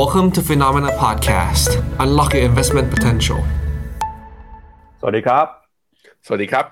[0.00, 1.70] Welcome to Phenomena Podcast.
[2.04, 3.40] Unlock your investment potential.
[5.00, 5.46] สวัสดีครับ
[6.26, 6.64] สวัสดีครับ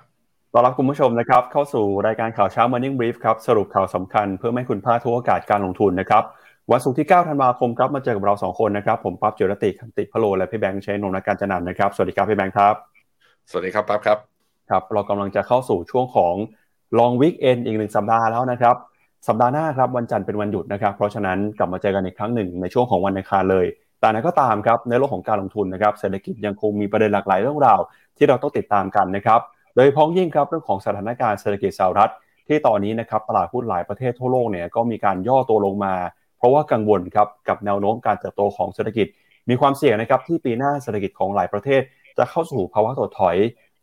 [0.52, 6.22] ต้อนรับคุณผู้ชมนะครับ เข้าสู่รายการข่าวเช้า Morning Brief ครับ สรุปข่าวสำคัญเพื่อไม่ให้คุณพลาดทุกโอกาสการลงทุนนะครับ
[6.72, 12.74] วันศุกร์ที่ 9 ธันวาคมครับ มาเจอกับเรา 2 คนนะครับ ผมปั๊บจิรติคันติพะโล และพี่แบงค์ชัยนนท์นักการจันนันท์นะครับ สวัสดีครับพี่แบงค์ครับ
[13.50, 14.18] สวัสดีครับปั๊บครับ
[14.70, 16.34] ครับ เรากำลังจะเข้าสู่ช่วงของ
[16.98, 18.76] Long Weekend อีกหนึ่งสัปดาห์แล้วนะครับ
[19.28, 23.66] สัปดาห์หน้าครับวันจันทร์เป็นวันหยุดนะครับ เพราะฉะนั้นกลับมาเจอกันอีกครั้งหนึ่งในช่วงของวันอังคารเลย
[24.00, 27.80] แต่นั้นก็ตามครับในโลกของการลงทุนนะครับเศรษฐกิจยังคงมีประเด็นหลากหลายเรื่องราว
[28.16, 29.40] ที่เราต้องติดตามกันนะครับ
[29.74, 32.12] โดยพ้องยิ่งครับเรื่องของสถานการณ์เศรษฐกิจสหรัฐ
[32.48, 35.94] ที่ตอนนี้นะครับตลาดหุ้นหลายประเทศทั่วโลกเนี่ยก็มีการย่อตัวลงมา
[36.38, 39.06] เพราะว่ากังวลครับกับแนวโน้มการเติบโตของเศรษฐกิจ
[39.48, 41.82] มีความเสี่ยงนะครับที่ปีหน้าเศรษฐกิจของหลายประเทศ
[42.18, 43.36] จะเข้าสู่ภาวะถดถอย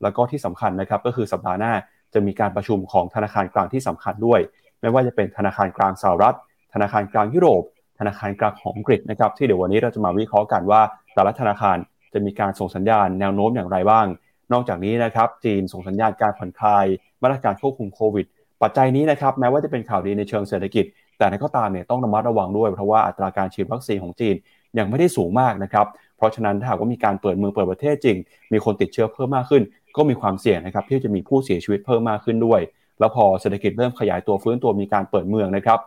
[0.04, 1.74] แล้วก็ที่สำคัญนะครับก็คือสัปดาห์หน้า
[2.14, 4.40] จะมีการประชุมของธนาคารกลางที่สำคัญด้วย
[4.82, 6.36] ไม่ว่าจะเป็นธนาคารกลางสหรัฐ
[6.74, 7.64] ธนาคารกลางยุโรป
[8.00, 10.82] ธนาคารกลางของอังกฤษนะครับที่เดี๋ยววันนี้เราจะมาวิเคราะห์กันว่า
[11.14, 11.78] แต่ละธนาคาร
[12.14, 14.06] จะมีการส่งสัญญาณแนวโน้มอย่างไรบ้าง
[14.54, 16.86] นอกจากนี้นะครับจีนส่งสัญญาณการผ่อนคลาย
[17.24, 18.26] มาตรการควบคุมโควิด
[18.62, 20.86] ปัจจัยนี้นะครับแม้ว่าจะเป็นข่าวดีในเชิงเศรษฐกิจ
[21.18, 24.36] แต่ในก็ตามเนี่ยต้องระมัดระวังด้วยเพราะว่าอัตราการฉีดวัคซีนของจีน
[24.78, 25.86] ยังไม่ได้สูงมากนะครับ
[26.18, 28.18] เพราะฉะนั้นถ้าหากว่ามีการเปิดเมืองเปิดประเทศจริง
[28.52, 29.64] มีคนติดเชื้อเพิ่มมากขึ้น
[29.96, 32.60] ก็มีความเสี่ยงนะครับที่จะมีผู้เสียชีวิตเพิ่มมากขึ้นด้วย
[33.00, 35.80] แล้วพอเศรษฐกิจเริ่มขยายตัวฟื้นตัวมีการเปิดเมืองนะครับ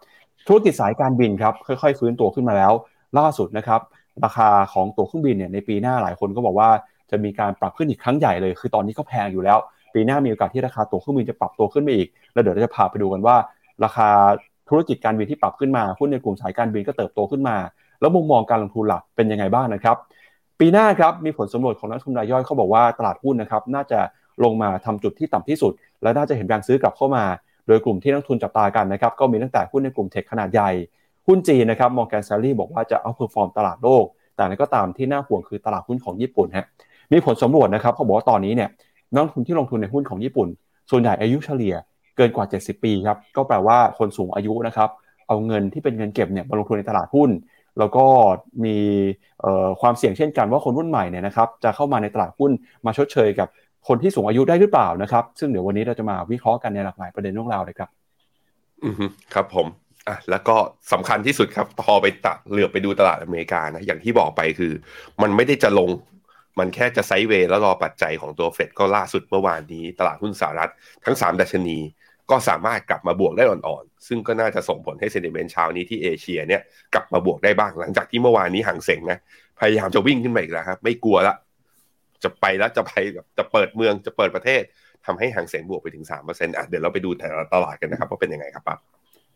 [0.47, 2.73] ธุรกิจสายการบินครับค่อยๆ ฟื้นตัวขึ้นมาแล้ว
[3.19, 3.81] ล่าสุดนะครับ
[4.25, 6.69] ราคาของตั๋วเครื่องบินเนี่ยในปีหน้าหลายคนก็บอกว่า
[7.11, 9.59] จะมีการปรับขึ้นอีกครั้งใหญ่เลย คือตอนนี้ก็แพงอยู่แล้ว
[9.95, 13.37] ปีหน้ามีโอกาสที่ราคาตั๋วเครื่องบินจะปรับตัวขึ้นไปอีก แล้วเดี๋ยวเราจะพาไปดูกันว่า
[13.85, 14.09] ราคา
[14.69, 17.57] ธุรกิจการบินที่ปรับขึ้นมาหุ้นในกลุ่มสายการบินก็เติบโตขึ้นมา
[18.01, 19.97] แล้วมุมมองการลงทุนหลักเป็นยังไงบ้างนะครับ
[20.61, 24.01] ปีหน้าครับมีผลสำรวจของนักลงทุนรายย่อยเขาบอกว่าตลาดหุ้นนะครับน่าจะ
[24.45, 27.25] ลงมาทำจุดที่ต่ำที่สุด และน่าจะเห็นแรงซื้อกลับเข้ามา
[27.67, 30.71] โดยกลุ่มที่นักลงทุนจับตากันนะครับก็มีตั้งแต่หุ้นในกลุ่ม tech ขนาดใหญ่
[31.27, 36.67] หุ้นจีนนะครับ Morgan Stanley บอกว่าจะ outperform ตลาดโลก แต่อย่างไรก็ตามที่น่าห่วงคือตลาดหุ้นของญี่ปุ่นฮะ
[37.13, 38.69] มีผลสำรวจนะครับเขาบอกว่าตอนนี้เนี่ย
[39.15, 40.49] นักลงทุนที่ลงทุนในหุ้นของญี่ปุ่น
[40.91, 41.75] ส่วนใหญ่อายุเฉลี่ย
[42.17, 44.89] เกินกว่า 70 ปีครับก็แปลว่าคนสูงอายุนะครับ
[45.29, 47.31] เอาเงินที่เป็นเงินเก็บเนี่ยมาลงทุนในตลาดหุ้น
[47.79, 48.05] แล้วก็
[48.65, 48.77] มี
[49.81, 52.51] ความเสี่ยงเช่นกันว่าคนรุ่นใหม่เนี่ยนะครับจะเข้ามาในตลาดหุ้น
[52.87, 53.49] มาชดเชยกับ
[53.89, 57.91] คนที่สูงอายุได้หรือเปล่านะครับ ซึ่งเดี๋ยววันนี้เราจะมาวิเคราะห์กันในหลากหลายประเด็นเรื่องราวเลยครับ
[58.85, 58.95] อือ
[59.35, 59.67] ครับผม
[60.09, 60.57] อะแล้วก็
[60.93, 64.73] สำคัญที่สุดครับพอไปตัดเหลือบไปดูตลาดอเมริกานะอย่างที่บอกไปคือ
[65.23, 65.91] มันไม่ได้จะลง
[66.59, 70.71] มันแค่จะไซด์เวย์แล้วรอปัจจัยของตัวเฟดก็ล่าสุดเมื่อวานนี้ ตลาดหุ้นสหรัฐ
[71.05, 71.79] ทั้ง 3 ดัชนี
[72.31, 76.63] ก็สามารถกลับมาบวกได้อ่อนๆ ซึ่งก็น่าจะส่งผลให้เซนิเมนต์เช้านี้ที่เอเชียเนี่ย
[76.95, 79.19] กลับมาบวกได้บ้างหลังจากที่เมื่อวานนี้ห่างเสงนะ
[79.61, 81.35] พยายามจะวิ่งขึ้นมาอีกแล้วครับไม่กลัวละ
[82.25, 82.93] จะไปแล้วจะไป
[83.39, 84.63] จะเปิดเมืองจะเปิดประเทศ
[85.07, 88.79] ทำให้ห่างเสงบวกไปถึง3%อะเดี๋ยวเราไปดูแต่ละตลาดกันนะครับว่าเป็นยังไงครับปั๊บ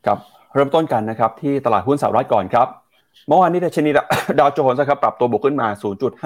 [0.06, 0.18] ครับ
[0.54, 2.68] เริ่มต้นกันนะครับที่ตลาดหุ้นสหรัฐก่อนครับ
[3.28, 3.90] เมื่อวานนี้ดัชนี
[4.38, 5.68] ดาวโจนส์ครับปรับตัวบวกขึ้นมา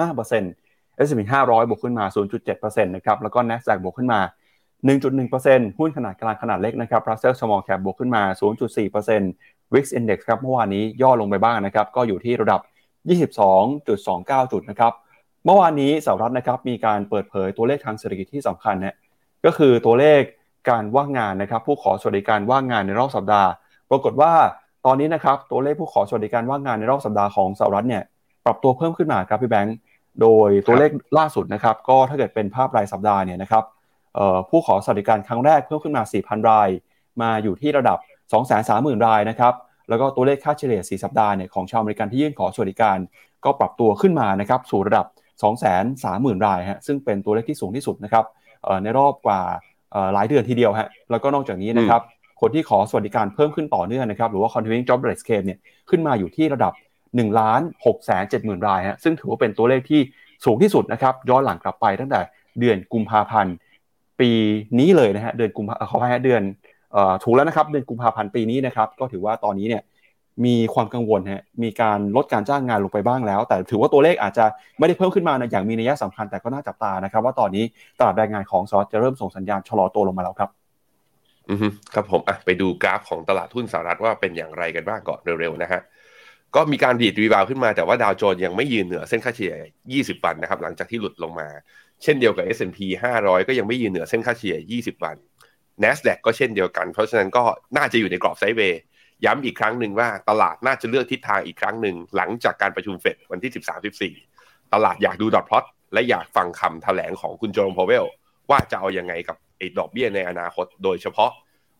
[0.01, 2.05] 0.5% S&P 500 บวกขึ้นมา
[2.45, 4.19] 0.7%นะครับแล้วก็ NASDAQ บวกขึ้นมา
[4.99, 8.23] 1.1%หุ้นขนาดกลางขนาดเล็กนะครับ Russell Small Cap บวกขึ้นมา
[8.99, 12.61] 0.4% Wix Index ครับเมื่อวานนี้ย่อลงไปบ้างนะครับก็อยู่ที่ระดับ
[13.41, 14.93] 22.29 จุดนะครับ
[15.45, 18.95] เมื่อวานนี้สหรัฐนะครับมีการเปิดเผยตัวเลขทางเศรษฐกิจที่สำคัญนะ
[19.45, 20.21] ก็คือตัวเลข
[20.69, 23.49] การว่างงานนะครับ ผู้ขอสวัสดิการว่างงานในรอบสัปดาห์
[23.89, 24.33] ปรากฏว่า
[24.85, 28.03] ตอนนี้นะครับตัวเลขผู้ขอสวัสดิการว่างงานในรอบสัปดาห์ของสหรัฐเนี่ย
[28.45, 29.77] ปรับตัวเพิ่มขึ้นมาครับพี่แบงค์
[30.21, 33.63] โดยตัวเลขล่าสุดนะครับ ก็ถ้าเกิดเป็นภาพรายสัปดาห์เนี่ยนะครับ
[34.49, 36.69] ผู้ขอสวัสดิการครั้งแรกเพิ่มขึ้นมา 4,000 ราย
[37.21, 37.97] มาอยู่ที่ระดับ
[38.51, 39.53] 230,000 รายนะครับ
[39.89, 42.97] แล้วก็ตัวเลขค่าเฉลี่ย 4 สัปดาห์เนี่ยของชาวอเมริกันที่ยื่นขอสวัสดิการ
[43.45, 45.05] ก็ปรับตัวขึ้นมานะครับสู่ระดับ
[45.41, 48.25] 230,000 รายฮะซึ่งเป็นตัวเลขที่สูงที่สุดนะครับ
[48.83, 49.41] ในรอบกว่า
[50.13, 52.01] หลายเดือนทีเดียวฮะแล้วก็นอกจากนี้นะครับ
[52.41, 55.59] คนที่ขอสวัสดิการเพิ่มขึ้นต่อเนื่องนะครับหรือว่า continuing jobless claim เนี่ย
[55.89, 56.73] ขึ้นมาอยู่ที่ระดับ
[57.05, 60.01] 1ล้าน6แสน7หมื่นรายฮะซึ่งถือว่าเป็นตัวเลขที่
[60.45, 62.19] สูงที่สุดนะครับย้อนหลังกลับไปตั้งแต่
[62.59, 63.55] เดือนกุมภาพันธ์
[64.19, 64.31] ปี
[64.79, 66.41] นี้เลยนะฮะเดือนกุมภาขอให้เดือน
[67.23, 69.81] ถูกแล้วนะครับเดือนกุมภาพันธ์ปีนี้นะครับก็ถือว่าตอนนี้เนี่ย
[70.45, 74.45] มีความกังวลฮะมีการลดการจ้างงานลงไปบ้างแล้ว แต่ถือว่าตัวเลขอาจจะ
[74.79, 77.63] ไม่ได้เพิ่มขึ้นมาอย่างมีนัยสำคัญแต่ก็น่าจับตานะครับ ว่าตอนนี้
[77.99, 80.49] ตลาดแรงงานของสหรัฐจะเริ่มส่งสัญญาณชะลอตัวลงมาแล้วครับ
[81.49, 81.59] อือ
[81.93, 85.81] ครับผมอะไปดูกราฟของตลาดหุ้นสหรัฐว่าเป็นอย่างไรกันบ้างก่อนเร็วๆนะฮะ
[86.55, 89.55] ก็มีการดีด rebound ขึ้นมาแต่ว่าดาวโจนส์ยังไม่ยืนเหนือเส้นค่าเฉลี่ย
[89.93, 91.47] 20 วันนะครับหลังจากที่หลุดลงมา
[92.03, 92.79] เช่นเดียวกับ S&P
[93.15, 95.15] 500 ก็ยังไม่ยืนเหนือเส้นค่าเฉลี่ย 20 วัน
[95.83, 97.43] NASDAQ ก็เช่นเดียวกัน เพราะฉะนั้นก็
[97.77, 98.81] น่าจะอยู่ในกรอบ sideway
[99.25, 103.51] ย้ำอีกครั้งหนึ่งว่าตลาดน่าจะเลือกทิศทางอีกครั้งหนึ่งหลังจากการประชุมเฟดวันที่
[104.11, 108.05] 13-14 ตลาดอยากดู dot plot และอยากฟังคำแถลงของคุณโจมพาวเวล
[108.49, 111.31] ว่าจะเอายังไงกับไอ้ดอกเบี้ยในอนาคต โดยเฉพาะ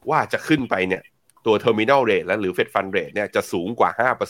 [0.10, 1.04] ว่าจะขึ้นไปเนี่ย
[1.46, 3.90] ตัว terminal rate และหรือ Fed Fund rate เนี่ยจะสูงกว่า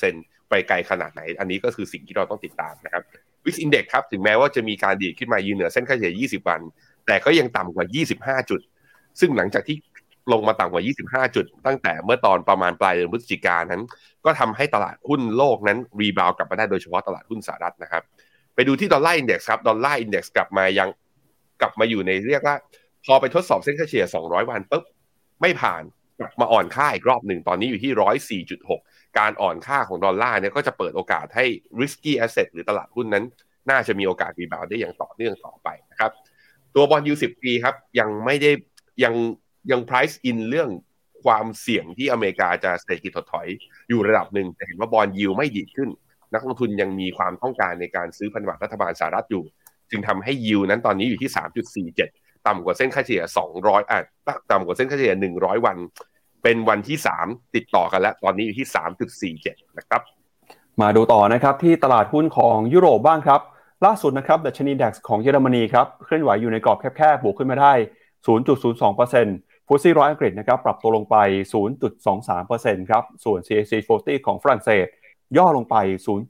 [0.10, 3.04] 5%ไปไกลขนาดไหน อันนี้ก็คือสิ่งที่เราต้องติดตามนะครับ
[3.46, 6.62] วิกอินเด็กครับ ถึงแม้ว่าจะมีการดีดขึ้นมายืนเหนือเส้นค่าเฉลี่ย 20 วัน
[7.08, 7.86] แต่ก็ยังต่ำกว่า
[8.42, 8.62] 25 จุด
[9.20, 9.78] ซึ่งหลังจากที่
[10.32, 10.84] ลงมาต่ำกว่า
[11.28, 13.82] 25 จุด ตั้งแต่เมื่อตอนประมาณปลายเดือนพฤศจิกายนนั้น
[14.26, 18.04] ก็ทำให้ตลาดหุ้นโลกนั้นรีบาวกลับมาได้โดยเฉพาะตลาดหุ้นสหรัฐนะครับ
[18.56, 20.90] ไปดูที่ dollar index ครับ dollar index กลับมายัง
[21.62, 22.56] กลับมาอยู่ในเรียกว่า
[23.06, 24.84] พอไปทดสอบเส้นค่าเฉลี่ย 200 วันปุ๊บ
[25.42, 25.84] ไม่ผ่าน
[26.20, 31.46] กลับมาอ่อนค่าอีกรอบหนึ่งตอนนี้อยู่ที่ 104.6 การอ่อนค่าของดอลลาร์เนี่ยก็จะเปิดโอกาสให้
[31.80, 33.24] risky asset หรือตลาดหุ้นนั้น
[33.70, 36.12] น่าจะมีโอกาส rebound ได้อย่างต่อเนื่องต่อไปนะครับ
[36.76, 38.52] ตัว bond yield สิบปีครับยังไม่ได้
[39.04, 39.14] ยัง
[39.72, 40.70] ยัง price in เรื่อง
[41.24, 43.48] ความเสี่ยงที่อเมริกาจะเศรษฐกิจถดถอย
[43.90, 45.90] อยู่ระดับหนึ่งแต่เห็นว่าบอลยิวไม่ดีขึ้น
[46.34, 49.44] นักลงทุนยังมีความต้องการในการซื้อพันธบัตรรัฐบาลสหรัฐอยู่
[49.92, 51.32] จึงทำให้ยิวนั้นตอนนี้อยู่ที่
[51.98, 53.24] 3.47 ต่ำกว่าเส้นค่าเฉลี่ย
[53.58, 54.00] 200อะ
[54.52, 55.78] ต่ำกว่าเส้นค่าเฉลี่ย 100 วัน
[56.44, 58.68] เป็นวันที่ 3 ติดต่อกันแล้ว ตอนนี้อยู่ที่
[59.42, 60.02] 3.47 นะครับ
[60.82, 63.42] มาดูต่อนะครับที่ตลาดหุ้นของยุโรปบ้างครับ
[63.86, 67.74] ล่าสุดนะครับดัชนีดัคของเยอรมนีครับเคลื่อนไหวอยู่ในกรอบแคบๆบวกขึ้นมาได้
[68.28, 71.16] 0.02% ฟุตซี่ร้อยอังกฤษนะครับปรับตัวลงไป
[72.04, 74.86] 0.23%ครับ ส่วน CAC 40 ของฝรั่งเศส
[75.38, 75.76] ย่อลงไป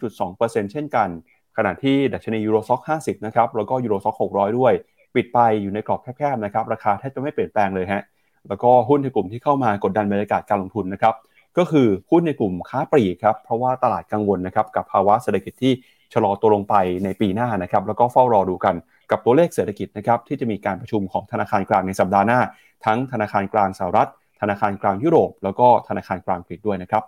[0.07, 1.09] 0.2%เช่นกัน
[1.57, 4.73] ขณะที่ดัชนี Euro Stoxx 50 นะครับ แล้วก็ Euro Stoxx 600 ด้วย
[5.15, 8.01] ปิดไปอยู่ในกรอบแคบๆนะครับ ราคาแทบจะไม่เปลี่ยนแปลงเลยฮะ
[8.47, 11.15] แล้วก็หุ้นในกลุ่มที่เข้ามากดดันบรรยากาศการลงทุนนะครับ
[11.57, 15.73] ก็คือหุ้นในกลุ่มค้าปลีกครับ เพราะว่าตลาดกังวลนะครับกับภาวะเศรษฐกิจที่
[16.13, 18.75] ชะลอตัวลงไปในปีหน้านะครับ แล้วก็เฝ้ารอดูกัน
[19.11, 22.39] กับตัวเลขเศรษฐกิจนะครับที่จะมีการประชุมของธนาคารกลางในสัปดาห์หน้า
[22.85, 24.09] ทั้งธนาคารกลางสหรัฐ
[24.41, 27.03] ธนาคารกลางยุโรป แล้วก็ธนาคารกลางอังกฤษด้วยนะครับ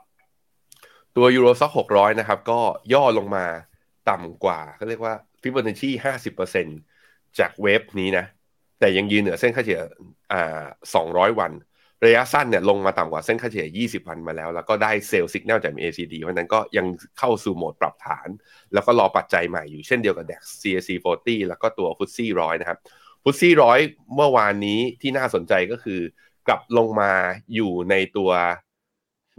[1.15, 2.59] ตัว Euro Stoxx หกร้อยนะครับก็
[2.93, 3.45] ย่อลงมา
[4.09, 6.67] ต่ำกว่าเขาเรียกว่าฟิบอนัชชีห้าสิบเปอร์เซ็นต์
[7.39, 8.25] จาก wave นี้นะ
[8.79, 9.81] แต่ยังยืนเหนือเส้นค่าเฉลี่ย
[10.33, 10.63] อ่า
[10.95, 11.51] สองร้อยวัน
[12.05, 16.85] ระยะสั้นเนี่ยลงมาต่ำกว่าเส้นค่าเฉลี่ย 20 วันมาแล้ว แล้วก็ได้ sell สัญญาณจาก MACD เพราะนั้นก็ยัง
[17.19, 18.27] เข้าสู่โหมดปรับฐาน
[18.73, 22.77] แล้วก็รอปัจจัยใหม่อยู่เช่นเดียวกับ DAX CAC 40 แล้วก็ตัว FTSE ร้อยนะครับ
[23.23, 23.79] FTSE ร้อย
[24.15, 25.99] เมื่อวานนี้ที่น่าสนใจก็คือ
[26.47, 27.11] กลับลงมา
[27.55, 28.31] อยู่ในตัว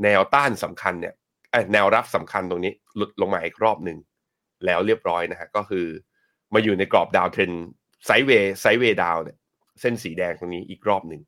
[0.02, 1.14] แนวต้านสำคัญเนี่ย
[1.72, 3.98] แนวรับสำคัญตรงนี้หลุดลงมาอีกรอบหนึ่ง
[4.66, 5.86] แล้วเรียบร้อยนะฮะก็คือ
[6.54, 7.52] มาอยู่ในกรอบ downtrend
[8.04, 9.36] sideway sideway down เนี่ย
[9.80, 11.20] เส้นสีแดงตรงนี้อีกรอบหนึ่ง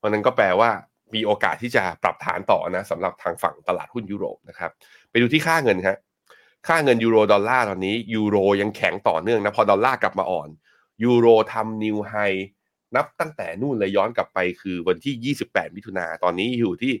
[0.00, 0.70] เพราะนั้นก็แปลว่า
[1.14, 4.70] มีโอกาสที่จะปรับฐานต่อนะสำหรับทางฝั่งตลาดหุ้นยุโรปนะครับ
[5.10, 5.96] ไปดูที่ค่าเงินครับ
[6.68, 10.48] ค่าเงินยูโรดอลลาร์ตอนนี้ยูโรยังแข็งต่อเนื่องนะพอดอลลาร์กลับมาอ่อน
[11.04, 12.14] ยูโรทำนิวไฮ
[12.96, 16.92] นับตั้งแต่นู่นเลยย้อนกลับไปคือวันที่ 28 มิถุนาตอนนี้อยู่ที่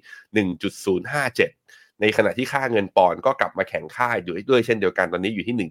[1.22, 5.68] 1.057 ในขณะที่ค่าเงินปอนก็กลับมาแข็งค่าอยู่ด้วยเช่นเดียวกันตอนนี้อยู่ที่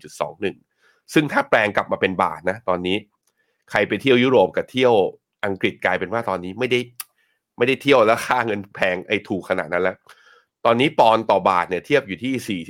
[0.49, 2.97] 1.21 ซึ่งถ้าแปลงกลับมาเป็นบาทนะตอนนี้
[3.71, 4.93] ใครไปเที่ยวยุโรปกับเที่ยว
[5.45, 6.79] อังกฤษกลายเป็นว่าตอนนี้ไม่ได้
[7.59, 9.97] ไม่ได้เที่ยวแล้วค่าเงินแพงไอ้ถูกขนาดนั้นแล้ว
[10.65, 12.61] ตอนนี้ปอนด์ต่อบาทเนี่ยเทียบอยู่ที่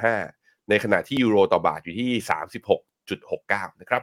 [0.00, 2.10] 42.5 ในขณะที่ยูโรต่อบาทอยู่ที่
[2.94, 4.02] 36.69 นะครับ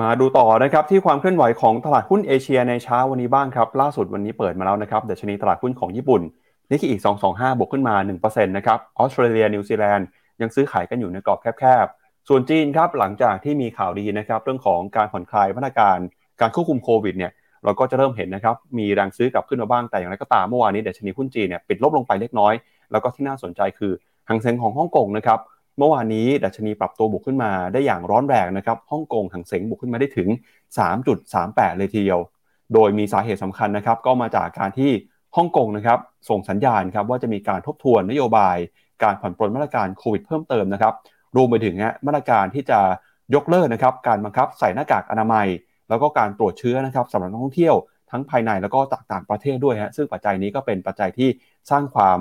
[0.00, 6.22] มาดูต่อนะครับที่ความเคลื่อนไหวของตลาดหุ้นเอเชียในเช้าวันนี้บ้างครับ ล่าสุดวันนี้เปิดมาแล้วนะครับดัชนีตลาดหุ้นของญี่ปุ่น
[6.70, 10.06] นิกเกิอีก 225 บวกขึ้นมา 1%นะครับออสเตรเลียนิวซีแลนด์
[10.40, 15.98] ยังซื้อขายกันอยู่ในกรอบแคบๆ ส่วนจีนครับหลังจากที่มีข่าวดีนะครับเรื่องของการผ่อนคลายมาตรการ
[16.40, 17.32] การควบคุมโควิดเนี่ย
[17.64, 22.54] เราก็จะเริ่มเห็นนะครับมีแรงซื้อกลับขึ้นมาบ้างแต่อย่างไรก็ตามเมื่อวานนี้เดัชนีหุ้นจีนเนี่ยปิดลบลงไปเล็กน้อย
[22.92, 23.92] แล้วก็ที่น่าสนใจคือ
[24.28, 25.38] หางเซ็งของฮ่องกงนะครับ
[25.78, 30.28] เมื่อวานนี้ดัชนีปรับตัวบวกขึ้นมาได้อย่างร้อนแรงนะครับฮ่องกงหางเซ็งบวกขึ้นมาได้ถึง
[31.04, 32.20] 3.38 เลยทีเดียว
[32.74, 34.90] โดยมีสาเหตุสำคัญนะครับก็มาจากการที่
[35.36, 38.56] ฮ่องกงนะครับส่งสัญญาณครับว่าจะมีการทบทวนนโยบาย
[39.02, 40.94] การผ่อนปลนมาตรการโควิดเพิ่มเติมนะครับ
[41.36, 41.74] รวมไปถึง
[42.06, 42.78] มาตรการที่จะ
[43.34, 45.46] ยกเลิกนะครับการบังคับใส่หน้ากากอนามัย
[45.88, 47.74] แล้วก็การตรวจเชื้อนะครับสำหรับนักท่องเที่ยว
[48.10, 51.28] ทั้งภายในแล้วก็จากต่างประเทศด้วยฮะซึ่งปัจจัยนี้ก็เป็นปัจจัยที่
[51.70, 52.20] สร้างความ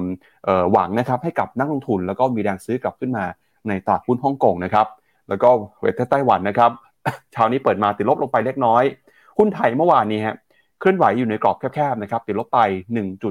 [0.71, 3.25] หวังนะครับให้กับนักลงทุน แล้วก็มีแรงซื้อกลับขึ้นมา
[3.67, 4.87] ในตลาดหุ้นฮ่องกงนะครับ
[5.29, 5.49] แล้วก็
[5.79, 6.71] เวทไต้หวันนะครับ
[7.33, 8.83] เช้านี้เปิดมาติดลบลงไปเล็กน้อย
[9.37, 10.35] หุ้นไทยเมื่อวานนี้ฮะ
[10.79, 12.59] เคลื่อนไหวอยู่ในกรอบแคบๆนะครับติดลบไป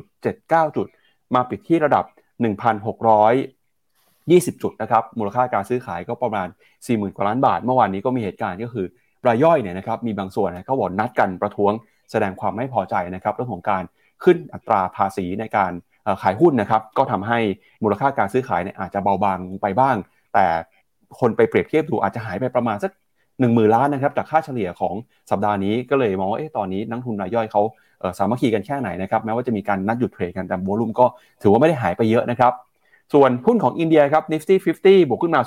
[0.02, 0.86] 1.79 จุด
[1.34, 2.04] มาปิดที่ระดับ
[2.68, 6.48] 1,620 จุดนะครับมูลค่าการซื้อขายก็ประมาณ
[6.80, 8.86] 40,000 กว่าล้านบาท เมื่อวานนี้ก็มีเหตุการณ์ก็คือ
[9.28, 11.72] รายย่อยเนี่ยนะครับมีบางส่วนเขาบอกนัดกันประท้วง
[12.10, 13.82] แสดงความไม่พอใจนะครับเรื่องของการ
[14.24, 15.72] ขึ้นอัตราภาษีในการ
[16.22, 17.38] ขายหุ้นนะครับก็ทำให้
[17.82, 19.96] มูลค่าการซื้อขายเนี่ยอาจจะเบาบางไปบ้าง
[20.34, 20.46] แต่
[21.20, 22.92] คนไปเปรียบเทียบดูอาจจะหายไปประมาณสัก
[23.40, 24.94] หนึ่งหมื่นล้านนะครับจากค่าเฉลี่ยของ
[25.30, 27.62] สัปดาห์นี้ก็เลยมองว่าเอ๊ะตอนนี้นักทุนรายย่อยเขา
[28.18, 31.06] สามัคคีกันแค่ไหนนะครับแม้ว่าจะมีการนัดหยุดเทรดกันแต่โวลุ่มก็
[31.42, 32.52] ถือว่าไม่ได้หายไปเยอะนะครับ
[33.14, 35.40] ส่วนหุ้นของอินเดียครับ Nifty 50 บวกขึ้นมา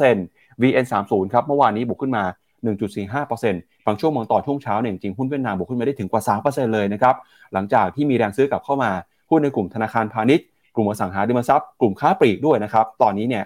[0.00, 2.24] 0.2% VN30 ครับเมื่อวานนี้บวกขึ้นมา
[2.64, 7.14] 1.45%บางช่วงบางต่อช่วงเช้าเนี่ยจริงหุ้นเวียดนามบวกขึ้นมาได้ถึงกว่า 3%เลยนะครับ
[7.52, 8.90] หลังจากที่มีแรงซื้อกลับเข้ามา
[9.30, 13.44] หุ้นในกลุ่มธนาคารพาณิชย์กลุ่มอสังหาริมทรัพย์กลุ่มค้าปลีกด้วยนะครับตอนนี้เนี่ย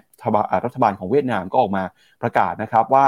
[0.64, 1.84] รัฐบาลของเวียดนามก็ออกมา
[2.22, 3.06] ประกาศนะครับว่า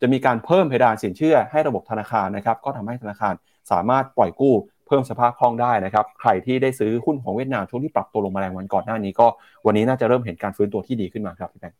[0.00, 3.34] จะมีการเพิ่มเพดานสินเชื่อให้ระบบธนาคารนะครับก็ทำให้ธนาคาร
[3.70, 4.54] สามารถปล่อยกู้
[4.86, 9.26] เพิ่มสภาพคล่องได้นะครับใครที่ได้ซื้อหุ้นของเวียดนามช่วงที่ปรับตัวลงมาแรงวันก่อนหน้านี้ก็
[9.66, 11.78] วันนี้น่าจะเริ่มเห็นการฟื้นตัวที่ดีขึ้นมาครับพี่แบงค์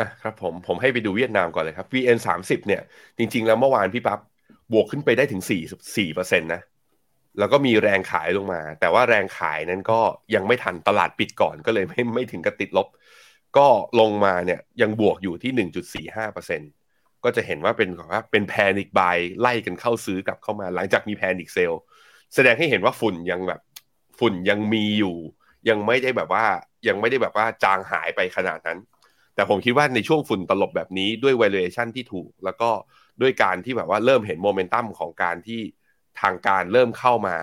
[0.00, 2.82] อะครับผมผมให้ไปดูเวียดนามก่อนเลยครับ VN 30เนี่ย
[3.18, 4.20] จริง ๆ แล้วเมื่อวานพี่ปั๊บ
[4.72, 6.62] บวกขึ้นไปได้ถึง4 4เปอร์เซ็นต์นะ
[7.38, 10.00] แล้วก็มีแรงขายลงมา แต่ว่าแรงขายนั้นก็
[10.34, 12.88] ยังไม่ทันตลาดปิดก่อนก็เลยไม่ไม่ถึงกับติดลบ
[13.56, 13.66] ก็
[14.00, 15.52] ลงมาเนี่ยยังบวกอยู่ที่
[16.12, 16.70] 1.45เปอร์เซ็นต์
[17.24, 21.72] ก็จะเห็นว่าเป็นว่าเป็น panic buy ไล่กันเข้าซื้อกลับเข้ามา หลังจากมี panic sell
[22.34, 23.60] แสดงให้เห็นว่าฝุ่นยังแบบ
[24.18, 25.16] ฝุ่นยังมีอยู่
[25.68, 26.44] ยังไม่ได้แบบว่า
[26.88, 28.78] ยังไม่ได้แบบว่าจางหายไปขนาดนั้น
[29.40, 32.70] แต่ผมคิดว่าในช่วงฝุ่นตลบแบบนี้ด้วย valuation ที่ถูก แล้วก็
[33.20, 35.60] ด้วยการที่แบบว่าเริ่มเห็นโมเมนตัมของการที่
[36.20, 37.36] ทางการเริ่มเข้ามา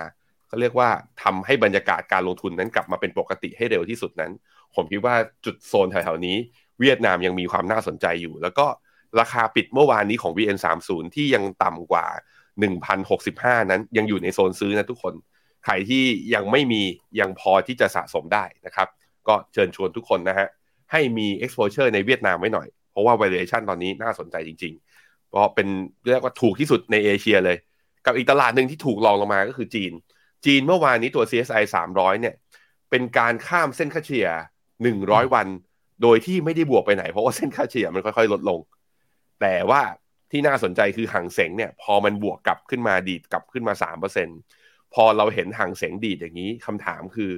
[0.48, 0.90] เขาเรียกว่า
[1.24, 4.32] ทำให้บรรยากาศการลงทุนนั้นกลับมาเป็นปกติให้เร็วที่สุดนั้น
[4.76, 6.36] ผมคิดว่าจุดโซนแถวๆนี้
[6.80, 8.68] เวียดนามยังมีความน่าสนใจอยู่ แล้วก็
[9.20, 12.06] ราคาปิดเมื่อวานนี้ของ VN30 ที่ยังต่ำกว่า
[12.88, 15.14] 1,065 นั้นยังอยู่ในโซนซื้อนะทุกคน
[15.66, 16.82] ใครที่ยังไม่มี
[17.20, 18.88] ยังพอที่จะสะสมได้นะครับ
[19.28, 20.48] ก็เชิญชวนทุกคนนะฮะ
[20.92, 25.68] ให้มี exposure ในเวียดนามไว้หน่อย เพราะว่า valuation ตอนนี้น่าสนใจจริง ๆ เพราะเป็น
[26.06, 27.58] เรียกว่าถูกที่สุดในเอเชียเลย
[28.06, 29.92] กับอีกตลาดหนึ่งที่ถูกลองลงมาก็คือจีน
[30.46, 31.64] จีนเมื่อวานนี้ตัว CSI
[31.94, 32.36] 300 เนี่ย
[32.90, 34.28] เป็นการข้ามเส้นค่าเฉลี่ย
[34.80, 35.48] 100 วัน
[36.02, 38.60] โดยที่ไม่ได้บวกไปไหน เพราะว่าเส้นค่าเฉลี่ยมันค่อยๆ ลดลง
[39.42, 39.82] แต่ว่า
[40.32, 44.28] ที่น่าสนใจคือห่างเสงเนี่ย พอมันบวกกลับขึ้นมาดีดกลับขึ้นมาสามเปอร์เซ็น
[44.94, 47.32] พอเราเห็นห่างเสงดีดอย่างนี้คำถามคือ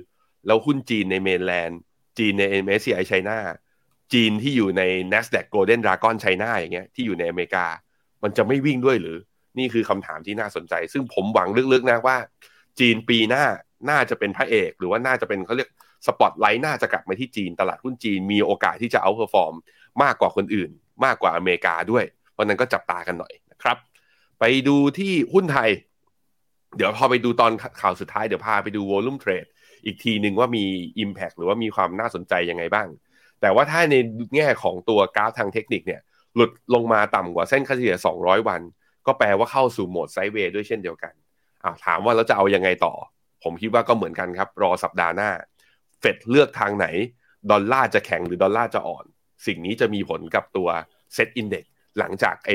[0.46, 1.80] แล้วหุ้นจีนในเมนแลนด์
[2.20, 3.38] จีนใน MSCI ไชน่า
[4.14, 4.84] จีนที่อยู่ใน
[5.14, 7.66] NASDAQ Golden Dragon ไชน่าอย่างเงี้ยที่อยู่ในอเมริกา
[8.24, 9.18] มันจะไม่วิ่งด้วยหรือ
[9.58, 12.18] นี่คือคำถามที่น่าสนใจ ซึ่งผมหวังลึกๆนะว่า
[12.80, 13.44] จีนปีหน้า
[13.90, 15.70] น่าจะเป็นพระเอก หรือว่าน่าจะเป็นเขาเรียก
[16.08, 19.54] สปอตไลท์น่าจะกลับมาที่จีนตลาดหุ้นจีนมีโอกาสที่จะ outperform
[20.04, 20.70] มากกว่าคนอื่น
[21.06, 23.78] มากกว่าอเมริกาด้วย เพราะนั้นก็จับตากันหน่อยนะครับ
[24.40, 25.70] ไปดูที่หุ้นไทย
[26.76, 29.50] เดี๋ยวพอไปดูตอนข่าวสุดท้ายเดี๋ยวพาไปดู volume trade
[29.86, 30.66] อีกทีหนึ่งว่ามี
[31.04, 32.88] impact หรือว่ามีความน่าสนใจยังไงบ้าง
[33.42, 33.96] แต่ว่าถ้าใน
[34.36, 36.02] แง่ของตัวกราฟทางเทคนิคเนี่ย
[36.36, 38.62] หลุดลงมาต่ำกว่าเส้นค่าเฉลี่ย 200 วัน
[39.06, 41.14] ก็แปลว่าเข้าสู่โหมด sideway ด้วยเช่นเดียวกัน
[41.64, 42.94] อ่าถามว่าเราจะเอายังไงต่อ
[43.44, 45.30] ผมคิดว่าก็เหมือนกันครับ รอสัปดาห์หน้า
[46.00, 46.88] เฟดเลือกทางไหน
[47.52, 49.06] ดอลลาร์จะแข็งหรือดอลลาร์จะอ่อน
[49.46, 50.68] สิ่งนี้จะมีผลกับตัว
[51.14, 51.64] SET Index
[52.00, 52.50] หลังจากไอ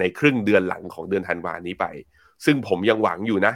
[0.00, 1.86] ในครึ่งเดือนหลังของเดือนธันวานี้ไป
[2.44, 3.54] ซึ่งผมยังหวังอยู่นะ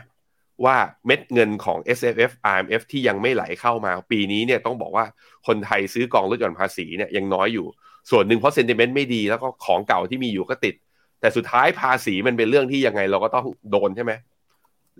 [0.64, 5.04] ว่าเม็ดเงินของ S F F R M F ที่ยังไม่ไหลเข้ามา ปีนี้เนี่ยต้องบอกว่า
[5.46, 7.66] คนไทยซื้อกองลดหย่อนภาษีเนี่ยยังน้อยอยู่
[8.10, 10.74] ส่วนหนึ่งเพราะเซนติเมนต์ไม่ดีแล้วก็ของเก่าที่มีอยู่ก็ติด
[11.20, 14.12] แต่สุดท้ายภาษีมันเป็นเรื่องที่ยังไงเราก็ต้องโดนใช่ไหม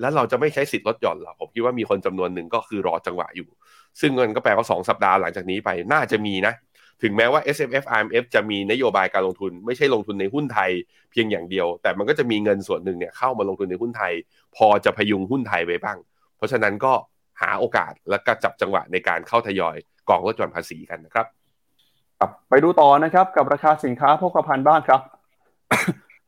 [0.00, 3.48] แล้วเราจะไม่ใช้สิทธิ์ลดหย่อนหรอผมคิดว่ามีคนจำนวนหนึ่งก็คือรอจังหวะอยู่
[4.00, 6.54] ซึ่งเงินก็แปลว่าสองสัปดาห์หลังจากนี้ไปน่าจะมีนะ
[7.02, 10.70] ถึงแม้ว่า S M F R M F จะมีนโยบายการลงทุน ไม่ใช่ลงทุนในหุ้นไทย
[11.10, 14.12] เพียงอย่างเดียว แต่มันก็จะมีเงินส่วนหนึ่งเนี่ยเข้ามาลงทุนในหุ้นไทย
[14.56, 15.98] พอจะพยุงหุ้นไทยไว้บ้าง
[16.36, 16.92] เพราะฉะนั้นก็
[17.40, 19.76] หาโอกาสและก็จับจังหวะในการเข้าทยอย
[20.08, 21.26] กองลดหย่อนภาษีกันนะครับ
[22.50, 25.00] ไปดูต่อนะครับกับราคาสินค้าโภคภัณฑ์บ้างครับ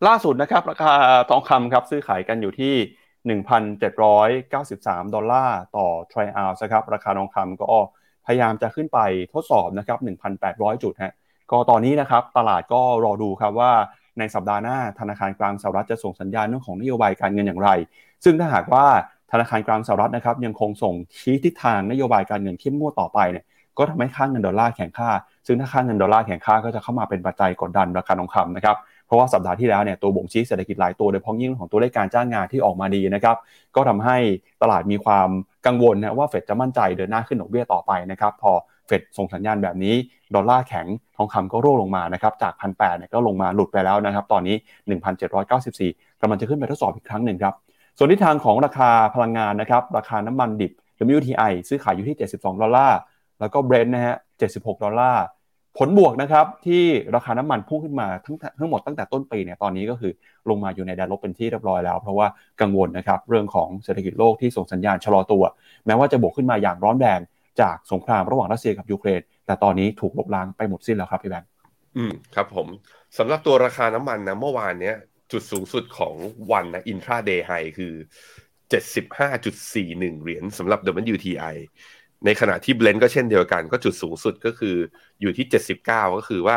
[0.06, 0.92] ล่าสุดนะครับราคา
[1.30, 2.74] ทองคำครับซื้อขายกันอยู่ที่
[3.42, 7.66] 1,793 ดอลลาร์ต่อทริอัลส์ครับราคาทองคำก็
[8.26, 8.98] พยายามจะขึ้นไป
[9.32, 9.98] ทดสอบนะครับ
[10.40, 11.14] 1,800 จุดฮะ
[11.50, 13.72] ก็ตอนนี้นะครับตลาดก็รอดูครับว่า
[14.18, 17.70] ในสัปดาห์หน้าธนาคารกลางสหรัฐจะส่งสัญญาณเรื่องของนโยบายการเงินอย่างไร
[18.24, 18.86] ซึ่งถ้าหากว่า
[19.32, 23.44] ธนาคารกลางสหรัฐนะครับยังคงส่งชี้ทิศทางนโยบายการเงินเข้มงวดต่อไปเนี่ย
[23.78, 25.10] ก็ทำให้ค่าเงินดอลลาร์แข็งค่า
[25.46, 33.36] ซึ่งถ้าค่าเงินดอลลาร์แข็งค่าก็จะเข้ามาเป็นปัจจัยกดดันราคาทองคำนะครับ เพราะว่าสัปดาห์ที่แล้วเนี่ยตัวบ่งชี้เศรษฐกิจหลายตัวโดยเฉพาะยิ่งของตัวเลขการจ้างงานที่ออกมาดีนะครับ
[33.76, 34.16] ก็ทำให้
[34.62, 35.28] ตลาดมีความ
[35.66, 38.52] กังวลนะว่าเฟดจะมั่นใจเดินหน้าขึ้นดอกเบี้ยต่อไปนะครับพอ
[38.86, 39.94] เฟดส่งสัญญาณแบบนี้
[40.34, 40.86] ดอลลาร์แข็ง
[41.16, 44.56] ทองคำก็ร่วงลงมานะครับจากพันแปดเนี่ยก็ลงมาหลุดไปแล้วนะครับตอนนี้
[45.38, 47.54] 1,794กำลังจะขึ้นไปทดสอบอีกครั้งหนึ่งครับ
[47.98, 50.72] ส่วนทิศทางของราคาพลังงานนะครับราคาน้ำมันดิบ
[51.16, 52.98] WTI ซื้อขายอยู่ที่ 72 ดอลลาร์
[53.40, 54.16] แล้วก็ Brent นะฮะ
[54.50, 55.24] 76 ดอลลาร์
[55.78, 56.82] ผลบวกนะครับที่
[57.14, 60.12] ราคาน้ำมันพุ่งขึ้นมาทั้งทั้งหมดตั้งแต่ต้นปีเนี่ยตอนนี้ก็คือ
[60.50, 62.26] ลงมาอยู่ในแดนลบเป็นที่เรียบร้อยแล้ว เพราะว่า
[62.60, 65.42] กังวลนะครับเรื่องของเศรษฐกิจโลกที่ส่งสัญญาณชะลอตัว
[65.86, 67.20] แม้ว่าจะบวกขึ้นมาอย่างร้อนแรง
[67.60, 71.48] จากสงครามระหว่างรัสเซียกับยูเครน แต่ตอนนี้ถูกลบล้างไปหมดสิ้นแล้วครับพี่แบงค์
[71.96, 72.66] อืมครับผม
[73.18, 74.96] สำหรับตัวราคาน้ำมันนะเมื่อวานเนี้ย
[75.32, 76.14] จุดสูงสุดของ
[76.52, 77.92] วันนะอินทราเดย์ไฮคือ
[78.72, 80.80] 75.41 เหรียญสำหรับ
[81.14, 81.54] WTI
[82.26, 84.76] ในขณะที่เบลนด์ก็เช่นเดียวกัน ก็จุดสูงสุดก็คือ
[85.20, 85.46] อยู่ที่
[85.84, 86.56] 79 ก็คือว่า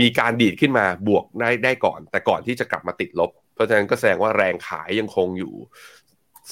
[0.00, 5.54] มีการดีดขึ้นมาบวกได้ได้ก่อน แต่ก่อนที่จะกลับมาติดลบ เพราะฉะนั้นก็แสดงว่าแรงขายยังคงอยู่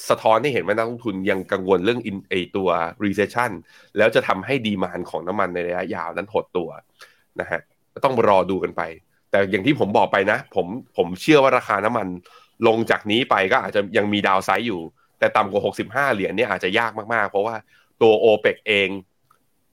[0.09, 2.69] สะท้อนให้เห็นว่านักลงทุนยังกังวลเรื่องอินไอตัว
[3.03, 3.51] recession
[3.97, 6.69] แล้วจะทำให้ดีมานของน้ำมันในระยะยาวนั้นหดตัว
[7.39, 7.61] นะฮะ
[8.05, 8.81] ต้องรอดูกันไป
[9.31, 10.67] แต่อย่างที่ผมบอกไปนะ ผม
[10.97, 12.07] ผมเชื่อว่าราคาน้ำมัน
[12.67, 14.81] ลงจากนี้ไปก็อาจจะยังมีดาวไซด์อยู่
[15.19, 17.55] แต่ต่ำกว่า 65 เหรียญเนี่ยอาจจะยากมากๆ เพราะว่า
[18.01, 18.89] ตัวโอเปกเอง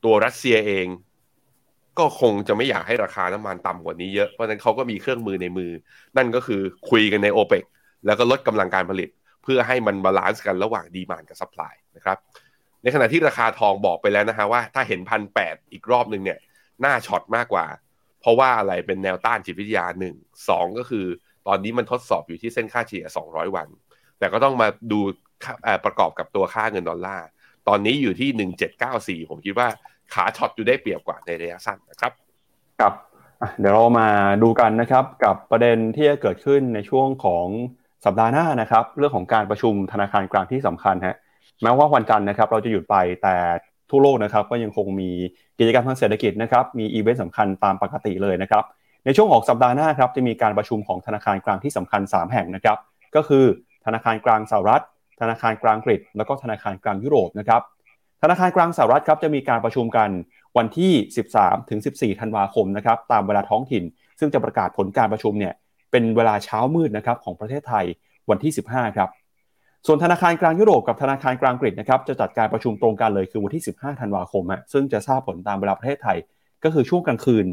[0.05, 0.87] ตัวรัสเซียเอง
[1.99, 5.71] ก็คงจะไม่อยากให้ราคาน้ำมันต่ำกว่านี้เยอะเพราะฉะนั้นเขาก็มีเครื่องมือในมือ
[6.17, 7.65] นั่นก็คือคุยกันในโอเปก
[8.07, 9.09] แล้วก็ลดกำลังการผลิต
[9.43, 12.19] เพื่อให้มัน balance กันระหว่าง demand กับ supply นะครับ
[12.83, 16.39] ในขณะที่ราคาทองบอกไปแล้วนะฮะว่าถ้าเห็นพันแปดอีกรอบหนึ่งเนี่ย
[16.85, 17.67] น่า short มากกว่า
[18.21, 20.15] เพราะว่าอะไรเป็นแนวต้านจิตวิทยาหนึ่ง
[20.49, 21.07] สองก็คือ
[21.47, 23.69] ตอนนี้มันทดสอบอยู่ที่เส้นค่าเฉลี่ย200 วัน
[24.19, 25.01] แต่ก็ต้องมาดู
[25.85, 27.27] ประกอบกับตัวค่าเงินดอลลาร์
[27.69, 29.69] ตอนนี้อยู่ที่ 1794 ผมคิดว่า
[30.15, 32.13] ขา short อยู่ได้เปรียบกว่าในระยะสั้นนะครับ
[32.81, 32.95] ครับ
[33.61, 34.09] เดี๋ยวเรามา
[34.43, 37.47] ดูกันนะครับกับประเด็นที่จะเกิดขึ้นในช่วงของ
[38.05, 41.17] สัปดาห์หน้านะครับ เรื่องของการประชุมธนาคารกลางที่สำคัญฮะ
[41.63, 43.37] แม้ว่าวันจันทร์นะครับเราจะหยุดไปแต่
[43.91, 45.11] ทั่วโลกนะครับก็ยังคงมี
[45.59, 48.65] กิจกรรมทางเศรษฐกิจนะครับมีอีเวนต์สำคัญตามปกติเลยนะครับ
[49.05, 52.79] ในช่วงของสัปดาห์หน้าครับจะมีการประชุมของธนาคารกลางที่สำคัญ 3 แห่งนะครับ
[53.15, 53.45] ก็คือ
[53.85, 54.85] ธนาคารกลางสหรัฐ
[55.21, 57.63] ธนาคารกลางอังกแล้วก็ธนาคารกลางยุโรปนะครับ
[58.23, 60.09] ธนาคารกลางสหรัฐครับจะมีการประชุมกัน
[60.59, 60.93] วันที่
[61.31, 63.83] 13 ถึง 14 ธันวาคมนะครับตามเวลาท้องถิ่น
[64.19, 65.55] ซึ่งจะประกาศผลการประชุมเนี่ย
[65.91, 67.85] เป็นเวลาเช้ามืดนะครับของประเทศไทย
[68.31, 69.09] วันที่ 15 ครับ
[69.87, 76.19] ส่วนธนาคารกลางยุโรปกับธนาคารกลางอังกนะครับจะจัดการประชุมตรงกันเลยคือวันที่ 15 ธันวาคมฮะซึ่งจะทราบผลตามเวลาประเทศไทย
[76.65, 77.47] ก็คือช่วงกลางคืน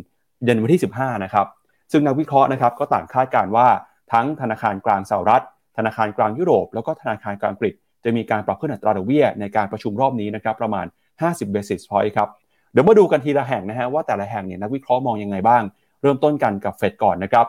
[0.43, 1.48] เย็นวันที่ 15 นะครับ
[1.91, 3.67] ซึ่งนักวิเคราะห์นะครับก็ต่างคาดการว่า
[4.13, 5.43] ทั้งธนาคารกลางสหรัฐ
[5.77, 10.86] ธนาคารกลางยุโรป แล้วก็ธนาคารกลางอังกฤษ จะมีการปรับขึ้นอัตราดอกเบี้ยในการประชุมรอบนี้นะครับประมาณ
[11.22, 12.29] 50 basis point ครับ
[12.72, 15.63] เดี๋ยวมาดูกันทีละแห่งนะฮะว่าแต่ละแห่งเนี่ยนักวิเคราะห์มองยังไงบ้าง
[16.01, 17.46] เริ่มต้นกันกับเฟดก่อนนะครับ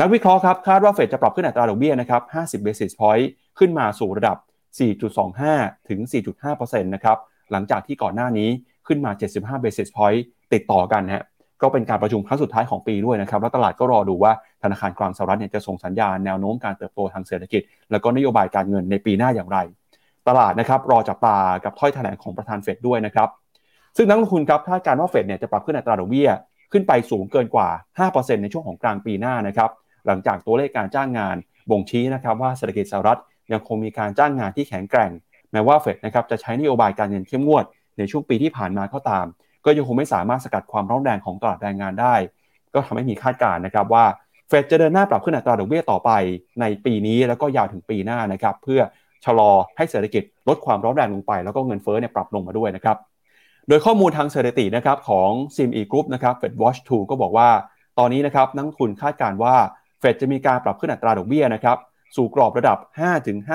[0.00, 3.26] นักวิเคราะห์ครับคาดว่าเฟดจะปรับขึ้นอัตราดอกเบี้ยนะครับ 50 basis point
[3.58, 4.36] ขึ้นมาสู่ระดับ
[5.12, 6.00] 4.25 ถึง
[6.42, 7.18] 4.5%นะครับ
[7.50, 8.48] หลังจากที่ก่อนหน้านี้
[8.86, 10.20] ขึ้นมา 75 basis point
[10.52, 11.24] ติดต่อกันฮะ
[11.62, 19.58] ก็เป็นการประชุมครั้งสุดท้ายของปีด้วยนะครับ แล้วตลาดก็รอดูว่าธนาคารกลางสหรัฐเนี่ยจะส่งสัญญาณแนวโน้มการเติบโตทางเศรษฐกิจ แล้วก็นโยบายการเงินในปีหน้าอย่างไร
[20.28, 23.28] ตลาดนะครับรอจับตากับถ้อยแถลงของประธานเฟดด้วยนะครับ
[23.96, 26.30] ซึ่งนักลงทุนครับคาดการว่าเฟดเนี่ยจะปรับขึ้นอัตราดอกเบี้ย
[26.72, 27.68] ขึ้นไปสูงเกินกว่า
[28.10, 29.70] 5%ในช่วงของกลางปีหน้านะครับ
[30.06, 31.36] หลังจากตัวเลขการจ้างงาน
[31.70, 33.18] บ่งชี้นะครับว่าเศรษฐกิจสหรัฐ
[33.52, 35.10] ยังคงมีการจ้างงานที่แข็งแกร่ง
[35.52, 37.64] แม้ว่าเฟดนะครับจะใช้นโยบายการเงินเข้มงวด
[37.98, 39.26] ในช่วงปีที่ผ่านมาก็ตาม
[39.64, 42.14] ก็ยังคงไม่สามารถสกัดความร้อนแรงของตลาดแรงงานได้
[42.74, 44.04] ก็ทำให้มีคาดการณ์นะครับว่า
[44.48, 46.10] เฟดจะเดินหน้าปรับขึ้นอัตราดอกเบี้ยต่อไป
[46.60, 48.80] ในปีนี้แล้วก็ยาวถึงปีหน้านะครับเพื่อ
[49.24, 52.96] ชะลอให้เศรษฐกิจลดความร้อนแรงลงไป แล้วก็เงินเฟ้อเนี่ยปรับลงมาด้วยนะครับ
[53.68, 57.48] โดยข้อมูลทางสถิตินะครับของ CME Group นะครับ Fed Watch 2 ก็บอกว่า
[57.98, 59.54] ตอนนี้นะครับนักทุนคาดการณ์ว่า
[60.00, 61.78] เฟดจะมีการปรับขึ้นอัตราดอกเบี้ยนะครับ
[62.16, 62.78] สู่กรอบระดับ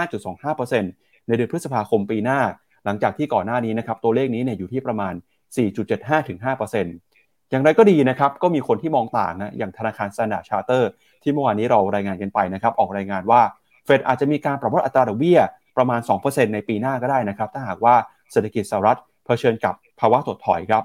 [0.05, 2.39] 5-5.25%ในเดือนพฤษภาคมปีหน้า
[2.85, 5.13] หลังจากที่ก่อนหน้านี้นะครับตัวเลขนี้เนี่ยอยู่ที่ประมาณ
[5.55, 10.83] 4.75-5%อย่างไรก็ดีนะครับ ก็มีคนที่มองต่างนะ อย่างธนาคาร Standard Charter
[11.23, 13.41] ที่เมื่อวานนี้เรารายงานกันไปนะครับ ออกรายงานว่า
[13.85, 15.39] เฟดอาจจะมีการปรับลดอัตราดอกเบี้ย
[15.77, 17.95] ประมาณ 2%ในปีหน้าก็ได้นะครับ ถ้าหากว่า
[18.31, 20.83] เศรษฐกิจสหรัฐเผชิญกับภาวะถดถอยครับ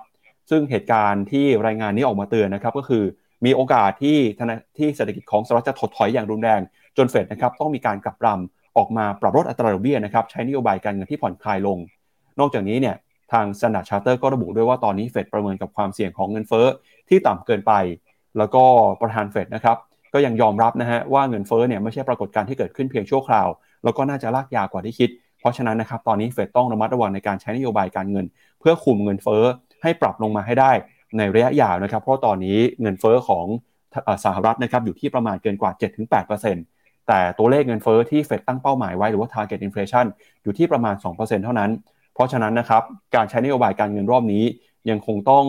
[0.50, 3.04] ซึ่งเหตุการณ์ที่รายงานนี้ออกมาเตือนนะครับ ก็คือ
[3.44, 4.18] มีโอกาสที่
[4.78, 6.61] ที่เศรษฐกิจของสหรัฐจะถดถอยอย่างรุนแรง
[6.96, 11.78] จนเฟดนะครับต้องมีการกลับรำออกมาปรับลดอัตราดอกเบี้ยนะครับใช้นโยบายการเงินที่ผ่อนคลายลง
[12.38, 12.96] นอกจากนี้เนี่ย
[13.33, 16.66] ทาง Standard Charter ก็ระบุด้วยว่าตอนนี้เฟดประเมินกับความเสี่ยงของเงินเฟ้อ
[17.09, 17.73] ที่ต่ำเกินไป
[18.38, 18.62] แล้วก็
[19.01, 19.77] ประธานเฟดนะครับ
[20.14, 23.49] ก็ยังยอมรับนะฮะว่าเงินเฟ้อเนี่ยไม่ใช่ปรากฏการณ์ที่เกิดขึ้นเพียงชั่วคราว
[23.85, 28.27] แล้วก็น่าจะลากยาวกว่าที่คิด เพราะฉะนั้นนะครับตอนนี้เฟดต้องระมัดระวังในการใช้นโยบายการเงิน
[28.61, 29.43] เพื่อคุมเงินเฟ้อ
[29.83, 30.73] ให้ปรับลงมาให้ได้
[31.16, 33.47] ในระยะยาวนะครับ เพราะตอนนี้เงินเฟ้อของ
[34.25, 35.71] สหรัฐนะครับอยู่ที่ประมาณเกินกว่า
[36.40, 40.07] 7-8%แต่ตัวเลขเงินเฟ้อที่เฟดตั้งเป้าหมายไว้หรือว่า target inflation
[40.43, 41.71] อยู่ที่ประมาณ 2%เท่านั้น
[42.20, 42.83] ราะฉะนั้นนะครับ
[43.16, 44.44] การใช้นโยบายการเงินรอบนี้
[44.90, 45.44] ยังคงต้อง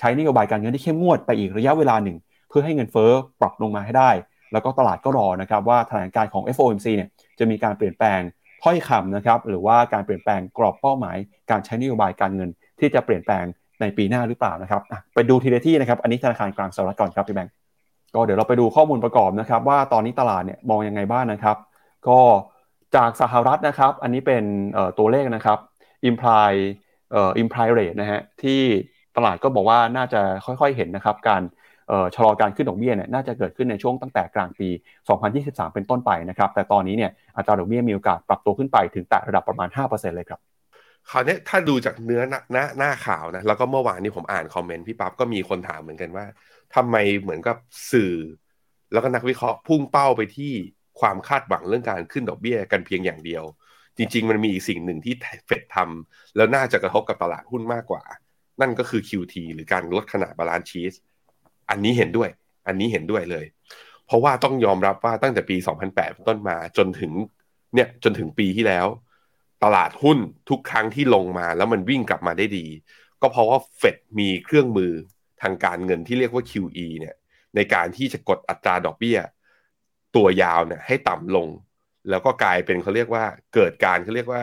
[0.00, 2.16] ใช้นโยบายการเงินที่เข้มงวดไปอีกระยะเวลาหนึ่ง
[2.48, 4.10] เพื่อให้เงินเฟ้อปรับลงมาให้ได้
[4.52, 7.08] แล้วก็ตลาดก็รอนะครับว่าแถลงการของ FOMC เนี่ย
[7.38, 8.20] จะมีการเปลี่ยนแปลง
[8.62, 11.16] ถ้อยคำนะครับหรือว่าการเปลี่ยนแปลงกรอบเป้าหมาย
[11.50, 13.44] การใช้นโยบายการเงินที่จะเปลี่ยนแปลง
[13.80, 14.82] ในปีหน้าหรือเปล่านะครับ
[15.14, 17.52] ไปดูทีละที่นะครับ อันนี้ธนาคารกลางสหรัฐก่อนครับพี่แบงค์
[18.14, 21.56] ก็เดี๋ยวเราไปดูข้อมูลประกอบนะครับ ว่าตอนนี้ตลาดเนี่ยมองยังไงบ้างนะครับ
[22.08, 22.18] ก็
[22.96, 24.44] จากสหรัฐนะครับ อันนี้เป็น
[24.98, 25.58] ตัวเลขนะครับ
[26.10, 26.52] imply
[27.12, 28.60] เอ่อ imply rate นะฮะที่
[29.16, 31.42] ตลาดก็บอกว่าน่าจะค่อยๆเห็นนะครับการ
[32.14, 34.68] ชะลอการขึ้นดอกเบี้ยเนี่ยน่าจะเกิดขึ้นในช่วงตั้งแต่กลางปี
[35.22, 40.40] 2023 เป็นต้นไปนะครับแต่ตอนนี้เนี่ยอัตราดอกเบี้ยมีโอกาสปรับตัวขึ้นไปถึงแต่ระดับประมาณ 5%เลยครับ
[41.10, 46.24] คราวนี้ถ้าดูจากเนื้อหน้าหน้าหน้าข่าวนะแล้วก็เมื่อวานนี้ผมอ่านคอมเมนต์พี่ปั๊บก็มีคนถามเหมือนกันว่า
[46.74, 47.56] ทำไมเหมือนกับ
[47.92, 48.14] สื่อ
[48.92, 50.52] แล้วก็นักวิเคราะห์พุ่งเป้าไปที่
[51.00, 53.44] ความคาดหวังเรื่องการขึ้นดอกเบี้ยกันเพียงอย่างเดียว
[53.98, 55.14] จริง ๆ มันมีอีกสิ่งหนึ่งที่
[55.46, 58.02] เฟดทำแล้วน่าจะกระทบกับตลาดหุ้นมากกว่า
[58.60, 60.94] นั่นก็คือ QT หรือการลดขนาด balance sheet
[61.70, 62.28] อันนี้เห็นด้วย
[62.66, 63.46] อันนี้เห็นด้วยเลย
[64.06, 65.56] เพราะว่าต้องยอมรับว่าตั้งแต่ปี
[65.92, 67.12] 2008 ต้นมาจนถึง
[67.74, 68.86] เนี่ยจนถึงปีที่แล้ว
[69.64, 70.18] ตลาดหุ้น
[70.50, 72.66] ทุกครั้งที่ลงมาแล้วมันวิ่งกลับมาได้ดี
[73.22, 74.92] ก็เพราะว่าเฟดมีเครื่องมือ
[75.42, 77.14] ทางการเงินที่เรียกว่า QE เนี่ย
[77.56, 79.18] ในการที่จะกดอัตราดอกเบี้ย
[80.16, 81.48] ตัวยาวเนี่ยให้ต่ำลง
[82.10, 84.42] แล้วก็กลายเป็นเขาเรียกว่าเกิดการเขาเรียกว่า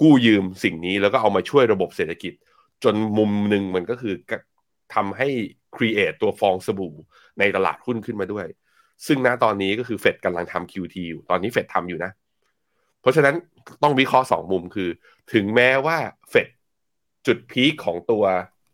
[0.00, 2.32] กู้ยืมสิ่งนี้แล้วก็เอามาช่วยระบบเศรษฐกิจ
[2.84, 4.14] จนมุมหนึ่งมันก็คือ
[4.94, 5.28] ทำให้
[5.76, 6.94] create ตัวฟองสบู่
[7.38, 8.46] ในตลาดหุ้นขึ้นมาด้วย
[9.06, 12.12] ซึ่งณตอนนี้ก็คือเฟดกำลังทำ QT อยู่ตอนนี้เฟดทำอยู่นะ
[13.00, 13.34] เพราะฉะนั้น
[13.82, 14.88] ต้องวิเคราะห์สองมุมคือ
[15.32, 15.96] ถึงแม้ว่า
[16.30, 16.48] เฟด
[17.26, 18.24] จุด peak ของตัว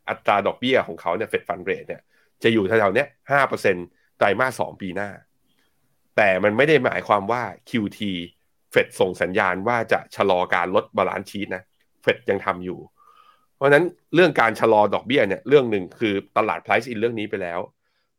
[0.09, 2.01] อัตราดอกเบี้ยของเขาเนี่ย Fed Fund Rate เนี่ย
[2.43, 3.75] จะอยู่แถวๆเนี้ยห้าเปอร์เซ็นต์
[4.17, 5.09] ไตรมาสสองปีหน้า
[6.17, 7.99] แต่มันไม่ได้หมายความว่า QT
[8.71, 11.63] เฟดส่งสัญญาณว่าจะชะลอการลด balance sheet นะ
[12.01, 12.79] เฟดยังทำอยู่
[13.55, 17.59] เพราะนั้นเรื่องการชะลอดอกเบี้ยเนี่ยเรื่องหนึ่งคือตลาด price in เรื่องนี้ไปแล้ว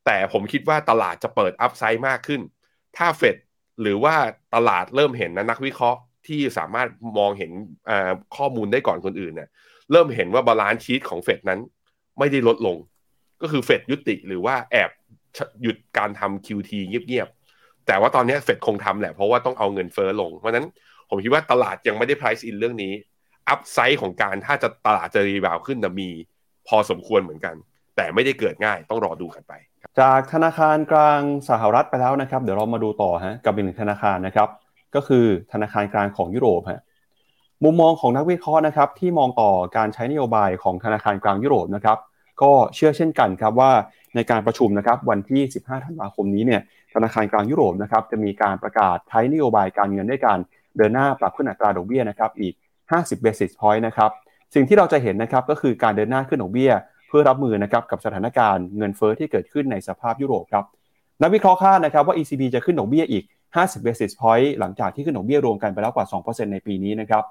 [0.06, 2.40] แต่ผมคิดว่าตลาดจะเปิด upside มากขึ้น
[2.96, 3.36] ถ้าเฟด
[3.82, 4.14] หรือว่า
[4.54, 7.50] ตลาดเริ่มเห็นนะนักวิเคราะห์ที่สามารถมองเห็น
[8.36, 9.48] ข้อมูลได้ก่อนคนอื่นเนี่ย
[9.92, 11.60] เริ่มเห็นว่า balance sheet ของเฟดนั้น
[12.18, 12.76] ไม่ได้ลดลง
[13.42, 14.90] ก็คือเฟดยุติหรือว่าแอบ
[15.62, 17.28] หยุดการทำ QT เงียบ
[17.88, 20.66] แต่ว่าตอนนี้เฟดคงทำแหละ เพราะว่าต้องเอาเงินเฟ้อลง เพราะนั้น
[21.08, 22.92] ผมคิดว่าตลาดยังไม่ได้ price in เรื่องนี้
[23.48, 26.08] upside ของการถ้าจะตลาดจะ rebound ขึ้นจะมี
[26.68, 27.54] พอสมควรเหมือนกัน
[27.96, 29.52] แต่ไม่ได้เกิดง่ายต้องรอดูกันไป
[30.00, 34.48] จากธนาคารกลางสหรัฐไปแล้วนะครับ เดี๋ยวเรามาดูต่อฮะกับอีกหนึ่งธนาคารนะครับ
[34.94, 36.82] ก็คือธนาคารกลางของยุโรปฮะ
[37.64, 41.98] มุมมองของนักวิเคราะห์นะครับที่มองต่อการใช้นโยบายของธนาคารกลางยุโรปนะครับ
[42.42, 43.70] ก็เชื่อเช่นกันครับว่า
[44.14, 46.60] ในการประชุมนะครับวันที่ 15 ธันวาคมนี้เนี่ย
[46.94, 50.38] ธนาคารกลางยุโรปนะครับจะมีการประกาศใช้นโยบายการเงินด้วยการ
[50.76, 52.54] เดินหน้าปรับขึ้นอัตราดอกเบี้ยนะครับอีก
[52.90, 54.10] 50 basis point นะครับ
[54.54, 56.72] สิ่งที่เราจะเห็นนะครับก็คือการเดินหน้าขึ้นดอกเบี้ย
[57.08, 60.64] เพื่อรับมือนะครับกับสถานการณ์เงินเฟอ้อที่เกิดขึ้นในสภาพยุโรปครับ
[61.22, 63.24] นักวิเคราะห์คาดนะครับว่า ECB จะขึ้นดอกเบี้ยอีก
[63.54, 67.24] 50 basis point หลังจากที่ขึ้นดอกเบี้ยรวมกันไปแล้วกว่า 2%ในปีนี้นะครับ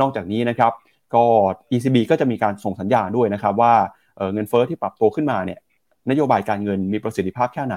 [0.00, 0.72] นอกจากนี้นะครับ
[1.14, 1.24] ก็
[1.72, 3.74] ECB ก็จะมีการส่งสัญญาณด้วยนะครับว่า
[4.32, 5.58] เงินเฟอ้อที่ปรับตัวขึ้นมาเนี่ย
[6.10, 7.76] นโยบายการเงินมีประสิทธิภาพแค่ไหน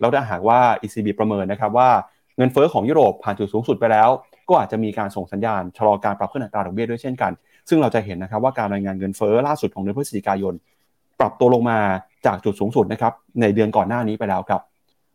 [0.00, 1.90] แล้วถ้าหากว่า ECB ประเมินนะครับว่า
[2.36, 4.08] เงินเฟอ้อของยุโรปผ่านจุดสูงสุดไปแล้ว
[4.48, 7.32] ก็อาจจะมีการส่งสัญญาณชะลอการปรับขึ้นอัตราดอกเบี้ยด้วยเช่นกัน
[7.68, 10.54] ซึ่งเราจะเห็นนะครับว่าการรายงานเงินเฟอ้อล่าสุดของเดือนพฤศจิกายน
[11.20, 11.78] ปรับตัวลงมา
[12.26, 14.60] จากจุดสูงสุดนะครับในเดือนก่อนหน้านี้ไปแล้วครับ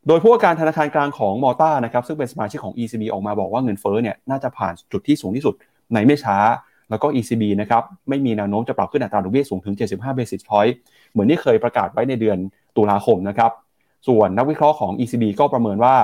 [0.07, 5.55] โดยผู้ว่าการธนาคารกลางของมอต้านะครับซึ่งเป็นสมาชิกของ ECB ออกมาบอกว่าเงินเฟ้อเนี่ยน่าจะผ่านจุดที่สูงที่สุด
[5.93, 6.37] ในไม่ช้า
[6.89, 10.73] แล้วก็ ECB นะครับไม่มีแนวโน้มจะปรับขึ้นอัตราดอกเบี้ยสูงถึง 75 basis point
[11.11, 12.37] เหมือนที่เคยประกาศไว้ในเดือน
[12.77, 13.51] ตุลาคมนะครับ
[14.07, 15.95] ส่วนนักวิเคราะห์ของ ECB ก็ประเมินว่า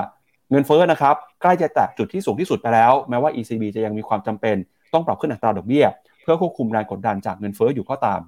[0.51, 4.55] เงินเฟ้อนะครับใกล้จะแตะจุดที่สูงที่สุดไปแล้ว แม้ว่า ECB จะยังมีความจำเป็น
[4.93, 5.85] ต้องปรับขึ้นอัตราดอกเบี้ย
[6.23, 8.19] เพื่อควบคุมแรงกดดันจากเงินเฟ้ออยู่ก็ตาม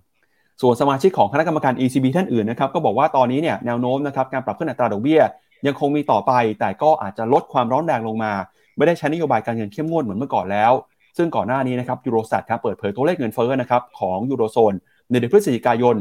[0.61, 5.21] ส่วนสมาชิกของคณะกรรมการ ECB ท่านอื่นนะครับก็บอกว่าตอนนี้เนี่ยแนวโน้มนะครับการปรับขึ้นอัตราดอกเบี้ย
[5.67, 8.33] ยังคงมีต่อไป แต่ก็อาจจะลดความร้อนแรงลงมา
[8.77, 10.71] ไม่ได้ใช้นโยบายการเงินเข้มงวดเหมือนเมื่อก่อนแล้ว
[11.17, 14.73] ซึ่งก่อนหน้านี้นะครับ Eurostat ครับเปิดเผยตัวเลขเงินเฟ้อนะครับของยูโรโซน
[15.11, 15.95] ในเดือนพฤศจิกายน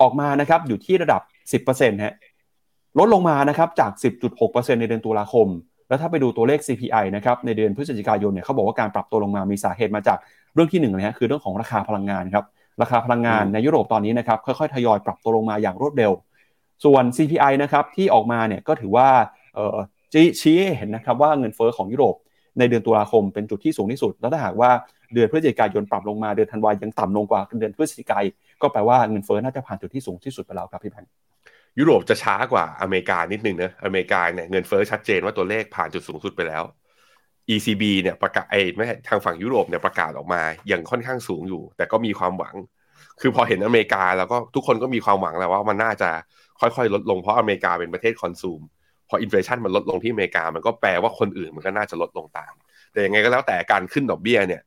[0.00, 1.20] ออกมานะครับอยู่ที่ระดับ
[1.66, 2.14] 10%ฮะ
[2.98, 3.90] ลดลงมานะครับจาก
[4.36, 5.46] 10.6%ในเดือนตุลาคม
[5.88, 10.18] แล้วถ้าไปดูตัวเลข CPI นะครับในเดือนพฤศจิกายนเนี่ยเขาบอกว่าการปรับตัวลงมามีสาเหตุมาจาก
[10.54, 12.44] เรื่องที่หนึ่งนะฮะคือเรื่องของราคาพลังงานครับ
[12.82, 16.12] ราคาพลังงานในยุโรปตอนนี้นะครับค่อยๆทยอยปรับตัวลงมาอย่างรวดเร็ว
[16.84, 19.08] ส่วน CPI นะครับที่ออกมาเนี่ยก็ถือว่า
[20.40, 22.16] ชี้ให้เห็นนะครับว่าเงินเฟ้อของยุโรป
[22.58, 24.70] ในเดือนตุลาคมเป็นจุดที่สูงที่สุด แล้วถ้าหากว่า
[25.14, 28.32] เดือนพฤศจิกายนปรับลงมาเดือนธันวายังต่ำลงกว่าเดือนพฤศจิกายน
[28.62, 31.04] ก็แปลว่าเงินเฟ้อน่าจะผ่านจุดที่สูงที่สุดไปแล้วครับพี่พัน
[31.78, 36.62] ยุโรปจะช้ากว่าอเมริกานิดนึงนะอเมริกาเนี่ยเงินเฟ้อชัดเจนว่าตัวเลขผ่านจุดสูงสุดไปแล้ว
[37.54, 42.54] ECB เนี่ยประกาศไอ้ไม่ทางฝั่งยุโรปเนี่ยประกาศออกมาอยังค่อนข้างสูงอยู่ แต่ก็มีความหวัง
[43.20, 46.10] คือพอเห็นอเมริกาแล้วก็ทุกคนก็มีความหวังแล้วว่ามันน่าจะ
[46.60, 48.60] ค่อยๆ ลดลงเพราะอเมริกาเป็นประเทศ consume
[49.10, 52.52] พอ inflation มันลดลงที่อเมริกา มันก็แปลว่าคนอื่นมันก็น่าจะลดลงตาม
[52.92, 54.62] แต่ยังไงก็แล้วแต่การขึ้นดอกเบี้ยเนี่ย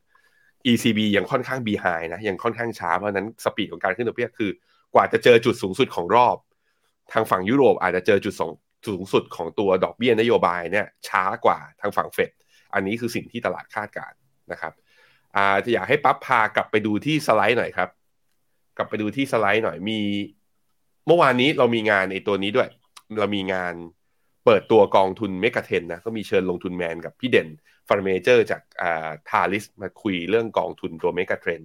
[0.72, 4.52] ECB ยังค่อนข้างบีไฮนะยังค่อนข้างช้าเพราะนั้น speed ของการขึ้นดอกเบี้ยคือ
[4.94, 6.38] กว่าจะเจอจุดสูงสุดของรอบ
[7.12, 8.34] ทางฝั่งยุโรปอาจจะเจอจุด
[8.88, 12.32] สูงสุดของตัวดอกเบี้ยนโยบายเนี่ยช้ากว่าทางฝั่งเฟด
[12.74, 14.14] อันนี้คือสิ่งที่ตลาดคาดการณ์
[14.52, 14.74] นะครับ
[15.36, 17.90] อ่าจะอยากให้ปั๊บพากลับไปดูที่สไลด์หน่อยครับ
[18.78, 20.00] กลับไปดูที่สไลด์หน่อยมี
[21.08, 22.70] เมื่อวานนี้เรามีงานในตัวนี้ด้วย
[23.20, 23.74] เรามีงาน
[24.46, 27.48] เปิดตัวกองทุน Mega Trend นะก็มีเชิญลงทุนแมนกับพี่เด่น
[27.88, 31.62] fund manager จากอ่า TALIS มาคุยเรื่องกองทุนตัว Mega Trend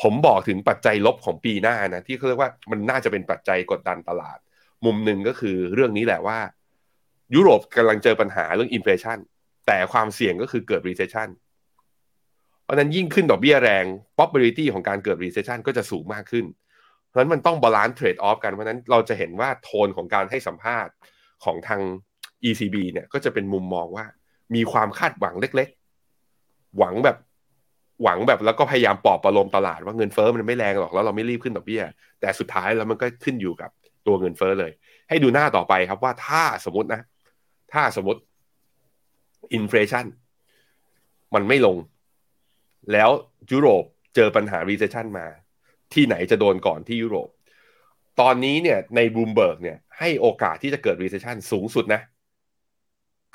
[0.00, 4.38] ผมบอกถึงปัจจัยลบของปีหน้านะที่เขาเรียกว่ามันน่าจะเป็นปัจจัยกดดันตลาด
[4.84, 6.38] มุมหนึ่งก็คือเรื่องนี้แหละว่า
[7.34, 9.18] ยุโรปกำลังเจอปัญหาเรื่อง inflation
[9.66, 11.28] แต่ความเสี่ยงก็คือเกิด recession
[12.62, 13.84] เพราะนั้นยิ่งขึ้นดอกเบี้ยแรง
[14.16, 16.44] probability ของการเกิด recession ก็จะสูงมากขึ้น
[17.08, 20.92] เพราะนั้นมันต้อง balance trade off กัน เพราะนั้นเราจะเห็นว่าโทนของการให้สัมภาษณ์
[21.44, 21.80] ของทาง
[22.48, 24.06] ECB เนี่ยก็จะเป็นมุมมองว่า
[24.54, 25.68] มีความคาดหวังเล็ก
[26.22, 27.16] ๆ หวังแบบ
[28.02, 31.82] หวังแบบแล้วก็พยายามปลอบประโลมตลาดว่าเงินเฟ้อมันไม่แรงหรอกแล้วเราไม่รีบขึ้นดอกเบี้ย
[32.20, 33.70] แต่สุดท้ายแล้วมันก็ขึ้นอยู่กับ
[34.06, 34.72] ตัวเงินเฟ้อเลย
[35.08, 37.02] ให้ดูหน้าต่อไปครับว่าถ้าสมมตินะ
[37.72, 38.20] ถ้าสมมติ
[39.54, 40.06] อินฟลชัน
[41.34, 41.76] มันไม่ลง
[42.92, 43.10] แล้ว
[43.52, 45.26] ยุโรปเจอปัญหา recession มา
[45.94, 47.28] ที่ไหนจะโดนก่อนที่ยุโรป
[48.20, 52.00] ตอนนี้เนี่ยในบูมเบิร์กเนี่ย ให้โอกาสที่จะเกิด recession สูงสุดนะ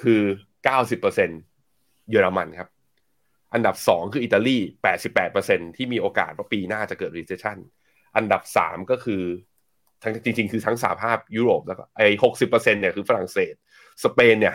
[0.01, 0.21] คือ
[0.77, 2.69] 90%เยอรมันครับ
[3.53, 4.57] อันดับ 2 คืออิตาลี
[5.17, 7.57] 88%ที่มีโอกาสว่าปีหน้าจะเกิด recession
[8.15, 9.23] อันดับ 3 ก็คือ
[10.03, 12.07] ทั้งจริง ๆ คือทั้งสหภาพยุโรปแล้วก็ไอ้
[12.41, 13.53] 60%เนี่ยคือฝรั่งเศส
[14.03, 14.53] สเปนเนี่ย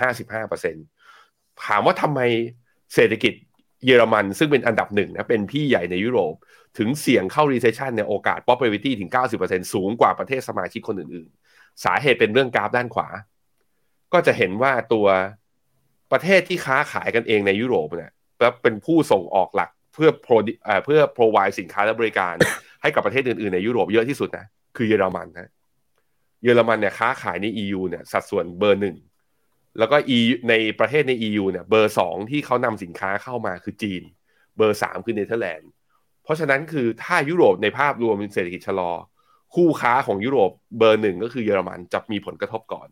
[0.82, 2.20] 55%ถามว่าทำไม
[2.94, 3.34] เศรษฐกิจ
[3.86, 6.34] เยอรมันซึ่งเป็นอันดับหนึ่งนะเป็นพี่ใหญ่ในยุโรป
[6.78, 11.38] ถึงเสี่ยงเข้า recession ในโอกาส probability ถึง 90%สูงกว่าประเทศสมาชิกคนอื่นๆ
[11.84, 13.08] สาเหตุเป็นเรื่องกราฟด้านขวา
[14.12, 15.06] ก็จะเห็นว่าตัว
[16.12, 20.36] ประเทศที่ค้าขายกันเองในยุโรปเนี่ยแล้วเป็นผู้ส่งออกหลักเพื่อ pro
[20.84, 22.34] เพื่อ provide สินค้าและบริการ
[22.82, 25.50] ให้กับประเทศอื่นๆในยุโรปเยอะที่สุดนะคือเยอรมันนะ
[26.44, 28.96] เยอรมันเนี่ยค้าขายใน EU เนี่ยสัดส่วนเบอร์หนึ่ง
[29.78, 34.02] แล้วก็ E ในประเทศใน EU เนี่ยเบอร์สองที่เขานำสินค้าเข้ามาคือจีน
[34.56, 35.70] เบอร์สามคือเนเธอร์แลนด์
[36.22, 38.90] เพราะฉะนั้นคือถ้ายุโรปในภาพรวมเศรษฐกิจชะลอ
[39.54, 42.88] คู่ค้าของยุโรปเบอร์หนึ่งก็คือเยอรมันจะมีผลกระทบก่อน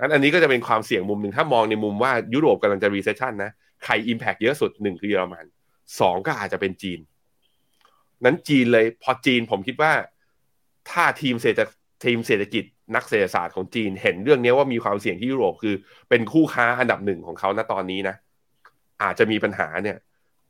[0.00, 3.50] นั้นอันนี้ก็จะเป็นความเสี่ยงมุมหนึ่งถ้ามองในมุมว่ายุโรปกำลังจะ recession นะ
[3.84, 5.44] ใคร impact เยอะสุดหนึ่งคือเยอรมัน
[6.00, 7.00] สองก็อาจจะเป็นจีน
[8.24, 9.92] นั้นจีนเลยพอจีนผมคิดว่า
[10.90, 11.60] ถ้าทีมเศรษฐ
[12.04, 15.74] ทีมเศรษฐกิจนักเศรษฐศาสตร์ของจีนเห็นเรื่องนี้ว่ามีความเสี่ยงที่ยุโรปคือ
[16.08, 18.16] เป็นคู่ค้าอันดับหนึ่งของเขาณตอนนี้นะ
[19.02, 19.96] อาจจะมีปัญหาเนี่ย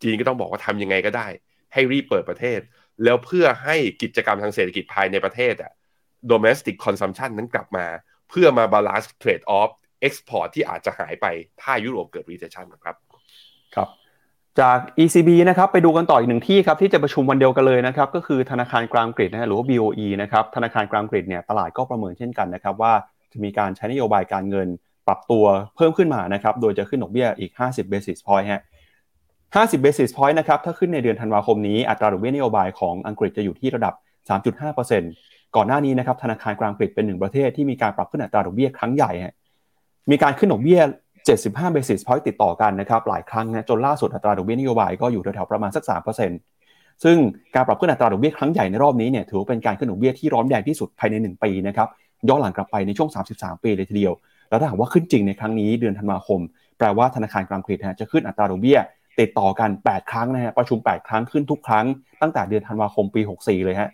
[0.03, 1.27] จีนก็ต้องบอกว่าทำยังไงก็ได้
[1.73, 2.61] ให้รีบเปิดประเทศ
[3.05, 5.73] แล้วเพื่อให้กิจกรรมทางเศรษฐกิจภายในประเทศอะ
[6.33, 7.87] domestic consumption นั้นกลับมา
[8.31, 9.71] เพื่อมา balance trade off
[10.07, 11.27] export ที่อาจจะหายไป
[11.63, 12.97] ถ้ายุโรปเกิด recession นะครับ
[13.75, 13.89] ครับ
[14.61, 22.93] จาก ECB นะครับไปดูกันต่ออีกหนึ่งที่ครับที่จะประชุมวันเดียวกันเลยนะครับก็คือธนาคารกลางอังกฤษนะหรือว่า BOE นะครับธนาคารกลางอังกฤษเนี่ยตลาดก็ประเมินเช่นกันนะครับว่า
[23.33, 24.69] จะมีการใช้นโยบายการเงิน
[25.09, 25.45] ปรับตัว
[25.77, 28.63] เพิ่มขึ้นมานะครับโดยจะขึ้นดอกเบี้ยอีก 50 basis point ฮะ
[29.57, 33.95] 50 basis point นะครับ ถ้าขึ้นในเดือนธันวาคมนี้ อัตราดอกเบี้ยนโยบายของอังกฤษจะอยู่ที่ระดับ
[34.95, 39.35] 3.5%ก่อนหน้านี้นะครับ ธนาคารกลางอังกฤษเป็นหนึ่งประเทศที่มีการปรับขึ้นอัตราดอกเบี้ยครั้งใหญ่ฮะ
[40.11, 40.81] มีการขึ้นดอกเบี้ย
[41.29, 45.85] 75 basis point ติดต่อกันนะครับ หลายครั้งนะ จนล่าสุดอัตราดอกเบี้ยนโยบายก็อยู่แถวๆประมาณสัก
[46.43, 47.17] 3%ซึ่ง
[47.55, 51.89] การปรับขึ้นอัตราดอกเบี้ยครั้งใหญ่ในรอบนี้เนี่ย ถือว่าเป็นการขึ้นดอกเบี้ยที่ร้อนแรงที่สุดภายใน 1 ปีนะครับ
[52.29, 54.15] ย้อนหลังกลับไปในช่วง 33 ปีเลยทีเดียว
[54.49, 56.41] แล้วถ้าหากว่าขึ้นจริงในครั้งนี้เดือนธันวาคม
[56.79, 58.79] แปลว่าธนาคารกลางอังกฤษจะขึ้นอัตราดอกเบี้ย
[59.21, 61.87] ติดต่อกัน 8 ครั้งนะฮะประชุม 8 ครั้งขึ้นทุกครั้ง
[62.21, 63.91] ตั้งแต่เดือนธันวาคมปี 64 เลยฮะ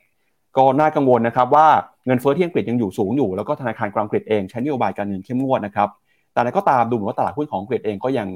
[0.57, 1.67] ก็น่ากังวลนะครับว่า
[2.07, 5.89] เงินเฟ้อที่อังกฤษยังอยู่สูงอยู่ แล้วก็ธนาคารกลางอังกฤษเองใช้นโยบายการเงินเข้มงวดนะครับ
[6.33, 8.29] แต่อะไรก็ตามดูเหมือนว่าตลาดหุ้นของอังกฤษเองก็ยัง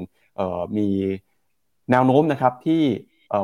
[0.77, 0.87] มี
[1.91, 2.81] แนวโน้มนะครับที่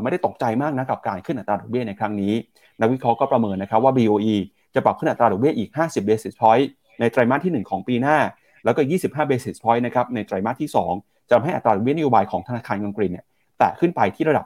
[0.02, 2.34] ไม่ได้ตกใจมากนะกับการขึ้นอัตราดอกเบี้ยในครั้งนี้
[2.80, 4.36] นักวิเคราะห์ก็ประเมินนะครับว่า BOE
[4.76, 6.66] จะปรับขึ้นอัตราดอกเบี้ยอีก 50 basis point
[7.00, 8.18] ในไตรมาสที่ 1 ของปีหน้า
[8.66, 13.26] แล้วก็ 25 basis point นะครับในไตรมาสที่ 2 จะทำให้อัตราดอกเบี้ยนโยบายของธนาคารอังกฤษเนี่ย
[13.64, 14.46] ตะขึ้นไปที่ระดับ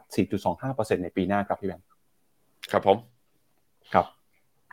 [0.53, 1.85] 4.25%ในปีหน้าครับพี่แบงค์
[2.71, 2.97] ครับผม
[3.93, 4.05] ครับ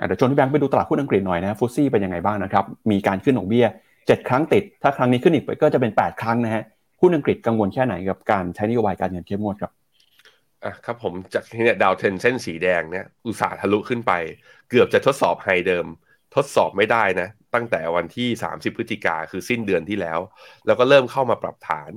[0.07, 6.62] เดี๋ยวชวนพี่แบงค์ไปดูตลาดหุ้นอังกฤษหน่อยนะฟุตซี่เป็นยังไงบ้างนะครับ มีการขึ้นดอกเบี้ย 7 ครั้งติด ถ้าครั้งนี้ขึ้นอีกก็จะเป็น 8 ครั้งนะฮะ
[7.00, 9.72] หุ้นอังกฤษกังวลแค่ไหนกับการใช้นโยบายการเงินเข้มงวดครับ
[10.64, 14.12] อะครับผมจากที่เนี่ยดาวเทนเส้นสีแดงเนี่ยอุตสาห์ทะลุขึ้นไป
[14.70, 15.87] เกือบจะทดสอบไฮเดิม
[16.35, 20.18] ทดสอบไม่ได้นะ ตั้งแต่วันที่ 30 พฤศจิกาคือสิ้นเดือนที่แล้ว
[20.66, 21.92] แล้วก็เริ่มเข้ามาปรับฐาน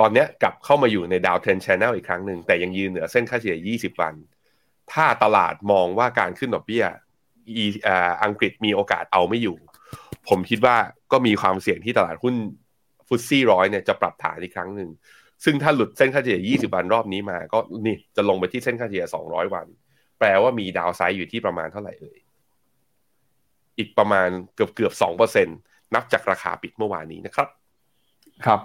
[0.00, 4.14] ตอนนี้กลับเข้ามาอยู่ในดาวเทนชแนลอีกครั้งหนึ่งแต่ยังยืนเหนือเส้นค่าเฉลี่ย 20 วัน
[4.92, 6.84] ถ้าตลาดมองว่าการขึ้นดอกเบี้ย
[8.24, 9.56] อังกฤษมีโอกาสเอาไม่อยู่
[10.28, 10.76] ผมคิดว่า
[11.12, 12.34] ก็มีความเสี่ยงที่ตลาดหุ้น
[13.08, 14.90] ฟุตซี่ร้อยเนี่ยจะปรับฐานอีกครั้งหนึ่ง
[15.44, 19.66] ซึ่งถ้าหลุดเส้นค่าเฉลี่ย 20 วันรอบนี้มา ก็นี่จะลงไปที่เส้นค่าเฉลี่ย 200 วัน
[20.18, 22.18] แปลว่ามีดาวไซด์อยู่ที่ประมาณเท่าไหร่เอ่ย
[23.78, 25.48] อีกประมาณเกือบเกือบ2%เปอร์เซ็น
[25.94, 27.48] นับจากราคาปิดเมื่อวานนี้นะครับ
[28.46, 28.60] ครับ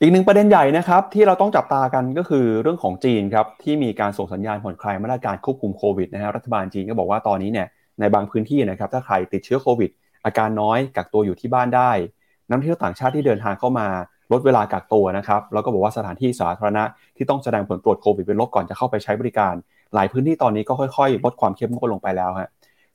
[0.00, 7.66] อีกหนึ่งประเด็นใหญ่นะครับที่เราต้องจับตากันก็คือเรื่องของจีนครับที่มีการส่งสัญญาณผ่อนคลายมาตรการควบคุมโควิดนะฮะรัฐบาลจีนก็บอกว่าตอนนี้เนี่ย
[8.00, 9.90] ในบางพื้นที่นะครับถ้าใครติดเชื้อโควิด
[10.24, 11.90] อาการน้อยกักตัวอยู่ที่บ้านได้
[12.48, 13.86] นักท่องเที่ยวต่างชาติที่เดินทางเข้ามา
[14.32, 16.84] ลดเวลากักตัวนะครับแล้วก็บอกว่าสถานที่สาธารณะ
[17.16, 19.54] ที่ต้องแสดงผลตรวจโควิดเป็นลบก่อนจะเข้าไปใช้บริการ
[19.94, 22.48] หลายพื้นที่ตอนนี้ก็ค่อยๆ ลดความเข้มงวดลงไปแล้วฮะ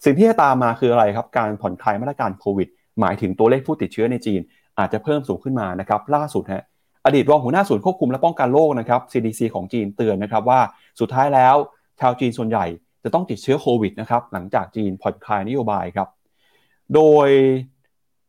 [0.05, 2.67] สิ่งที่จะตามมาคืออะไรครับการผ่อนคลายมาตรการโควิด
[2.99, 4.41] หมายถึงตัวเลขผู้ติดเชื้อในจีน
[4.79, 6.63] อาจจะเพิ่มสูงขึ้นมานะครับล่าสุดฮะ
[7.05, 10.59] อดีตรองหัวหน้าศูนย์ควบคุมและป้องกันโรคนะครับ CDC ของจีนเตือนนะครับว่า
[10.99, 11.55] สุดท้ายแล้ว
[11.99, 12.65] ชาวจีนส่วนใหญ่
[13.03, 16.07] จะต้องติดเชื้อโควิดนะครับหลังจากจีนผ่อนคลายนโยบายครับ
[16.93, 17.29] โดย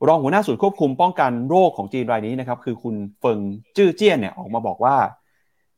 [0.09, 3.39] รองหัวหน้าศูนย์ควบคุมป้องกันโรคของจีนรายนี้นะครับคือคุณเฟิง
[3.77, 4.97] จื้อเจี้ยนเนี่ยออกมาบอกว่า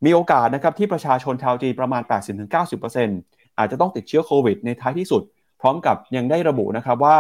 [0.05, 2.03] มีโอกาสนะครับที่ประชาชนชาวจีนประมาณ
[2.81, 5.23] 80-90%อาจจะต้องติดเชื้อโควิดในท้ายที่สุด
[5.61, 7.19] พร้อมกับยังได้ระบุนะครับว่า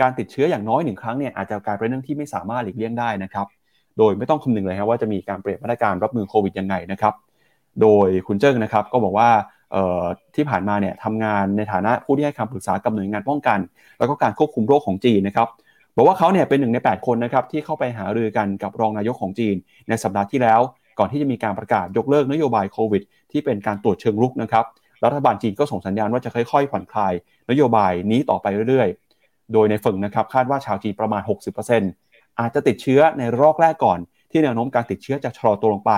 [0.00, 3.46] การติดเชื้ออย่างน้อยหนึ่งครั้งเนี่ยอาจจะกลายเป็นเรื่องที่ไม่สามารถหลีกเลี่ยงได้นะครับ
[3.98, 7.14] โดยไม่ต้องคำนึงเลยครับว่าจะมีการเปลี่ยนมาตรการรับมือโควิดยังไงนะครับ
[7.82, 9.28] โดยคุณเจิ้งนะครับก็บอกว่า
[10.36, 13.58] ที่ผ่านมาเนี่ยทำงานในฐานะผู้ที่ให้คำปรึกษากับหน่วยงานป้องกัน
[13.98, 15.48] แล้วก็การควบคุมโรคของจีนนะครับ
[15.96, 19.56] บอกว่าเขาเนี่ยเป็นหนึ่งใน 8 คนนะครับที่เข้าไปหารือกันกับรองนายกของจีน
[19.88, 20.60] ในสัปดาห์ที่แล้ว
[20.98, 23.02] ก่อนที่จะมีการประกาศยกเลิกนโยบายโควิด
[23.32, 24.64] ที่เป็นการตรวจเชิงรุกนะครับ
[25.04, 27.12] รัฐบาลจีนก็ส่งสัญญาณว่าจะค่อยๆผ่อนคลาย
[27.50, 31.22] นโยบายนี้ต่อไปเรื่อยๆ โดยในฝั่งนะครับคาดว่าชาวจีนประมาณ
[31.68, 33.98] 60% อาจจะติดเชื้อในรอกแรกก่อน
[34.30, 35.92] ที่แนวโน้มการติดเชื้อจะชะลอตัวลงไป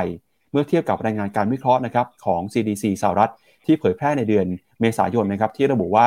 [0.51, 3.31] เมื่อเทียบกับรายงานการวิเคราะห์นะครับของ CDC สหรัฐ
[3.66, 4.47] ที่เผยแพร่ในเดือน
[4.81, 6.07] เมษายนนะครับที่ระบุว่า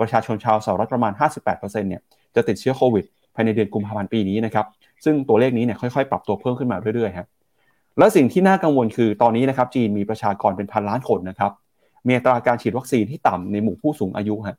[0.00, 2.02] ประชาชนชาวสหรัฐประมาณ 58%เนี่ย
[2.34, 3.04] จะติดเชื้อโควิด
[3.34, 4.66] ภายในเดือนกุมภาพันธ์ปีนี้นะครับ
[5.04, 7.28] ซึ่งตัวเลขนี้เนี่ยค่อยๆ ปรับตัวเพิ่มขึ้นมาเรื่อยๆครับ
[7.98, 11.52] และสิ่งที่น่ากังวลคือตอนนี้นะครับจีนมีประชากรเป็นพันล้านคนนะครับ
[12.06, 14.56] มีอัตราการฉีดวัคซีนที่ต่ำในหมู่ผู้สูงอายุครับ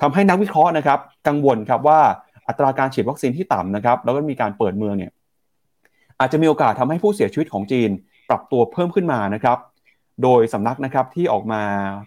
[0.00, 2.00] ทำให้นักวิเคราะห์นะครับกังวลครับว่า
[2.48, 5.12] อัตราการฉีดวัคซีนที่ต่ำนะครับแล้วก็มีการเปิดเมืองเนี่ย
[6.20, 7.90] อาจจะมีโอกาสทำให้ผู้เสียชีวิตของจีน
[8.28, 9.58] ปรับตัวเพิ่มขึ้นมานะครับ
[10.22, 11.62] โดยสำนักนะครับที่ออกมา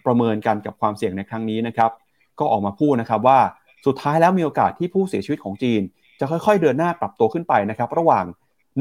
[0.06, 1.90] ประเมินกันกับความเสี่ยงในครั้งนี้นะครับ
[2.38, 3.38] ก็ออกมาพูดนะครับว่า
[3.86, 5.82] สุดท้ายแล้วมีโอกาสที่ผู้เสียชีวิตของจีน
[6.20, 8.24] จะค่อยๆเดินหน้าปรับตัวขึ้นไปนะครับ ระหว่าง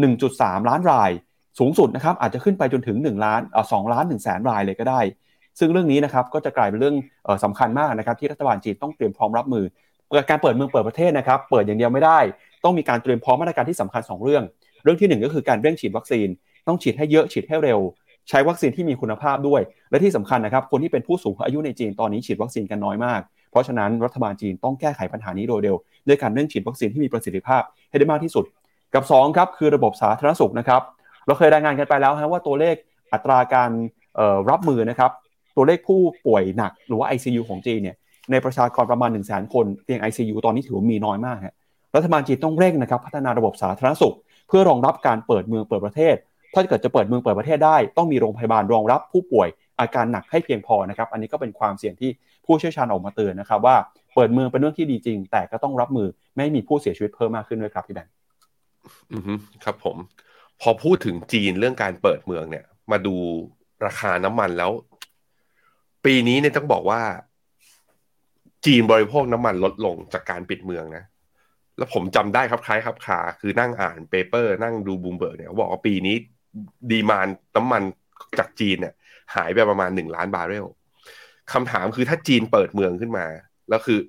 [0.08, 1.12] 1.3 ล้านราย
[1.60, 5.02] สูงสุดนะครับอาจจะขึ้นไปจนถึง 1 ล้านเอ่อ2ล้าน1แสนรายเลยก็ได้
[5.60, 6.96] ซึ่งเรื่องนี้นะครับก็จะกลายเป็นเรื่อง
[7.28, 9.66] ออสำคัญมากนะครับ ที่รัฐบาลจีนต้องเตรียมพร้อมรับมือ
[10.30, 12.20] การเปิดเมืองเปิดประเทศนะครับ เปิดอย่างเดียวไม่ได้
[12.64, 14.44] ต้องมีการเตรียมพร้อมมาตรการที่สำคัญ 2 เรื่อง
[14.84, 16.28] เรื่องที่ 1 ก็คือการเร่งฉีดวัคซีน
[16.68, 17.80] ต้องฉีดให้เยอะฉีดให้เร็ว
[18.30, 25.76] ใช้วัคซีนที่มีคุณภาพด้วย และที่สำคัญนะครับ คนที่เป็นผู้สูงอายุในจีนตอนนี้ฉีดวัคซีนกันน้อยมาก เพราะฉะนั้นรัฐบาลจีนต้องแก้ไขปัญหานี้โดยเร็ว
[26.08, 28.46] ด้วยการเร่งฉีดวัคซีนที่มีประสิทธิภาพให้ได้มากที่สุด
[28.94, 30.82] กับ2ครับคือระบบสาธารณสุขนะครับ
[31.26, 32.76] เราเคยรายงานกันไปแล้วนะว่าตัวเลข
[33.14, 33.72] อัตราการ
[34.50, 35.12] รับมือนะครับ
[35.56, 37.96] ตัวเลขผู้ป่วยหนักหรือว่า ICU ของจีนเนี่ย
[38.32, 41.56] ในประชากรประมาณ1 0 0 0 0แคนเตียง ICU ตอนนี้ถือว่ามีน้อยมากฮะ
[41.96, 44.16] รัฐบาลจีนต้องเร่งนะครับพัฒนาระบบสาธารณสุข
[44.48, 46.16] เพื่อรองรับการเปิดเมืองเปิดประเทศ
[46.54, 49.48] ถ้าเกิดจะเปิดเมืองเปิดประเทศได้ ต้องมีโรงพยาบาลรองรับผู้ป่วย
[49.80, 52.10] อาการหนักให้เพียงพอนะครับอันนี้ก็เป็นความเสี่ยงที่
[52.46, 53.76] ผู้เชี่ยวชาญออกมาเตือนนะครับว่า
[54.16, 58.14] เปิดเมืองเป็นเรื่องที่ดีจริง แต่ก็ต้องรับมือไม่มีผู้เสียชีวิตเพิ่มมากขึ้นด้วยครับพี่แบงค์
[59.12, 59.22] อือ
[59.64, 59.98] ครับผม
[60.62, 63.16] พอพูดถึงจีนเรื่องการเปิดเมืองเนี่ย มาดู
[63.86, 64.72] ราคาน้ำมันแล้ว
[66.06, 67.02] ปีนี้เนี่ยต้องบอกว่า
[68.66, 71.04] จีนบริโภคน้ำมันลดลงจากการปิดเมืองนะ
[71.78, 76.16] แล้วผมจำได้คลับคล้ายคลับคลาคือนั่งอ่าน paper นั่งดูบูมเบิร์กเนี่ยบอกว่าปีนี้
[76.92, 77.84] demand น้ำมัน
[78.40, 78.94] จากจีนเนี่ย
[79.36, 80.66] หายไปประมาณหนึ่งล้านบาร์เรล
[81.54, 83.26] คำถามคือถ้าจีนเปิดเมืองขึ้นมา
[83.70, 84.00] แล้วคือ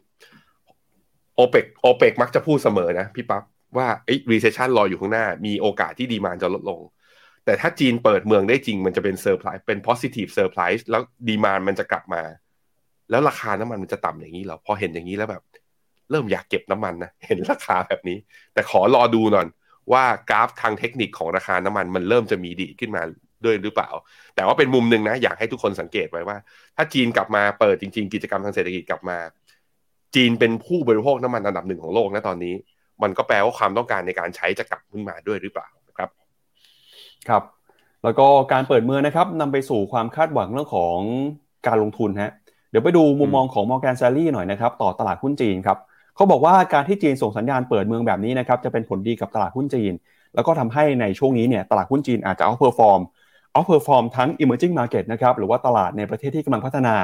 [1.37, 3.42] โอเปกโอเปกมักจะพูดเสมอนะพี่ปั๊บ
[3.77, 6.81] ว่าไอ้ recession รออยู่ข้างหน้า มีโอกาสที่ demand จะลดลง
[7.45, 12.23] แต่ถ้าจีนเปิดเมืองได้จริงมันจะเป็นเซอร์ไพรส์เป็น positive surprise แล้วดีมานมันจะกลับมา
[13.11, 15.42] แล้วราคาน้ำมันมันจะต่ำอย่างนี้เหรอพอเห็นอย่างนี้แล้วแบบ
[16.11, 18.19] เริ่มอยากเก็บน้ำมันนะเห็นราคาแบบนี้
[18.55, 19.47] แต่ขอรอดูหน่อย
[19.92, 23.03] ว่ากราฟทางเทคนิคของราคาน้ำมันมันเริ่มจะมีดีขึ้นมา
[23.45, 23.90] ด้วยหรือเปล่า
[24.35, 26.37] แต่ว่าเป็นมุมหนึ่งนะ อยากให้ทุกคนสังเกตไว้ว่า
[26.77, 29.19] ถ้าจีนกลับมาเปิดจริง ๆ กิจกรรมทางเศรษฐกิจกลับมา
[30.14, 32.55] จีนเป็นผู้บริโภคน้ำมันอันดับหนึ่งของโลกนะตอนนี้
[33.03, 36.11] มันก็แปลว่าความต้องการในการใช้จะกลับขึ้นมาด้วยหรือเปล่าครับ
[37.29, 37.42] ครับ
[38.05, 40.99] แล้วก็การเปิดเมืองนะครับนำไปสู่ความคาดหวังเรื่องของ
[41.66, 42.33] การลงทุนฮะ
[42.70, 45.79] เดี๋ยวไปดูมุมมองของ Morgan Stanley หน่อยนะครับต่อตลาดหุ้นจีนครับ
[46.16, 49.92] เขาบอกว่าการที่จีนส่งสัญญาณเปิดเมืองแบบนี้นะครับจะเป็นผลดีกับตลาดหุ้นจีน
[50.35, 53.01] แล้วก็ทำให้ในช่วงนี้เนี่ยตลาดหุ้นจีนอาจจะ outperform
[53.53, 56.94] outperform ทั้ง emerging market นะครับหรือว่าตลาดในประเทศที่กำลังพัฒนา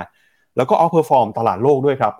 [0.56, 2.14] แล้วก็ outperform ตลาดโลกด้วยครับ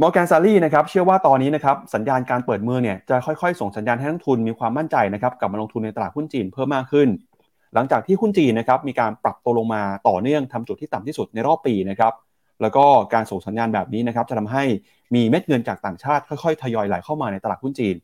[0.00, 7.08] มอร์แกนซารีนะครับเชื่อว่าตอนนี้นะครับสัญญาณการเปิดเมืองเนี่ยจะค่อยๆ ส่งสัญญาณให้นักทุนมีความมั่นใจนะครับกลับมาลงทุนในตลาดหุ้นจีนเพิ่มมากขึ้น
[7.74, 12.12] หลังจากที่หุ้นจีนนะครับมีการปรับตัวลงมาต่อเนื่องทำจุดที่ต่ำที่สุดในรอบปีนะครับ
[12.62, 14.64] แล้วก็การส่งสัญญาณแบบนี้นะครับจะทำให้
[15.14, 17.96] มีเม็ดเงินจากต่างชาติค่อยๆทยอยไหลเข้ามาในตลาดหุ้นจีน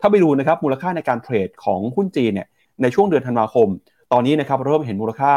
[0.00, 2.48] ถ้าไปดูนะครับมูลค่าในการเทรดของหุ้นจีนเนี่ย
[2.82, 3.68] ในช่วงเดือนธันวาคม
[4.12, 5.34] ตอนนี้นะครับเริ่มเห็นมูลค่า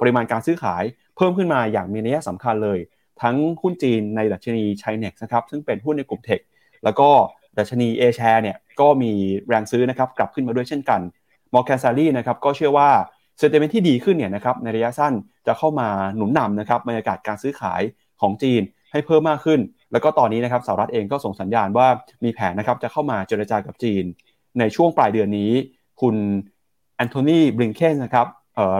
[0.00, 0.82] ปริมาณการซื้อขาย
[1.16, 2.78] เพิ่มขึ้นมาอย่างมีนัยสำคัญเลย
[3.22, 6.40] ทั้งหุ้นจีนในดัชนีไชเน็กนะครับซึ่งเป็นหุ้นในกลุ่มเทค
[6.84, 7.08] แล้วก็
[7.58, 9.12] ดัชนีเอแชร์เนี่ยก็มี
[9.48, 11.00] แรงซื้อนะครับกลับขึ้นมาด้วยเช่นกัน
[11.54, 12.90] มอร์แกนซารีนะครับก็เชื่อว่า
[13.38, 15.12] เซนติเมนที่ดีขึ้นเนี่ยนะครับในระยะสั้น
[15.46, 17.82] จะเข้ามาหนุนนำนะครับบรรยากาศการซื้อขาย
[18.20, 19.60] ของจีนให้เพิ่มมากขึ้น
[19.92, 21.86] แล้วก็ตอนนี้นะครับสหรัฐเองก็ส่งสัญญาณว่า
[22.24, 24.04] มีแผนนะครับจะเข้ามาเจรจากับจีน
[24.58, 25.52] ในช่วงปลายเดือนนี้
[26.00, 26.16] คุณ
[26.96, 28.26] แอนโทนีบลิงเคนนะครับ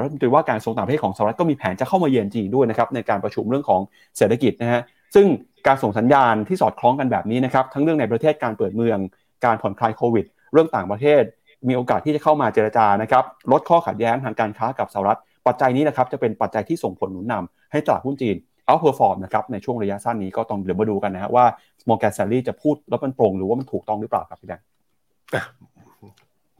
[0.00, 3.80] รัฐมนตรีว่าการกระทรวงต่างประเทศของสหรัฐก็มีแผนจะเข้ามาเยือนจีนด้วยนะครับในการประชุมเรื่องของ
[4.16, 4.82] เศรษฐกิจนะฮะ
[5.14, 5.26] ซึ่ง
[5.66, 8.98] การส่งสัญญาณที่สอดคล้องกันแบบนี้นะครับทั้งเรื่องในประเทศการเปิดเมือง
[9.44, 11.22] การผ่อนคลายโควิด เรื่องต่างประเทศ
[11.68, 18.36] มีโอกาสที่จะเข้ามาเจรจานะครับลดข้อขัดแย้งทางการค้ากับสหรัฐ ปัจจัยนี้นะครับจะเป็นปัจจัยที่ส่งผลหนุนนำให้ตลาดหุ้นจีน
[18.66, 21.44] outperform นะครับในช่วงระยะสั้นนี้ก็ต้องเดี๋ยวมาดูกันนะฮะว่า
[21.88, 24.60] Morgan Stanley จะพูดแล้วมันตรงหรือว่ามันถูกต้องหรือเปล่าครับพี่แบงค์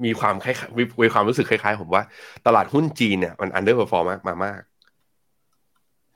[0.05, 0.57] มีความคล้าย
[1.03, 2.03] มีความรู้สึกคล้ายๆ ผมว่า
[2.47, 4.61] ตลาดหุ้นจีนเนี่ยมัน underperform มามาก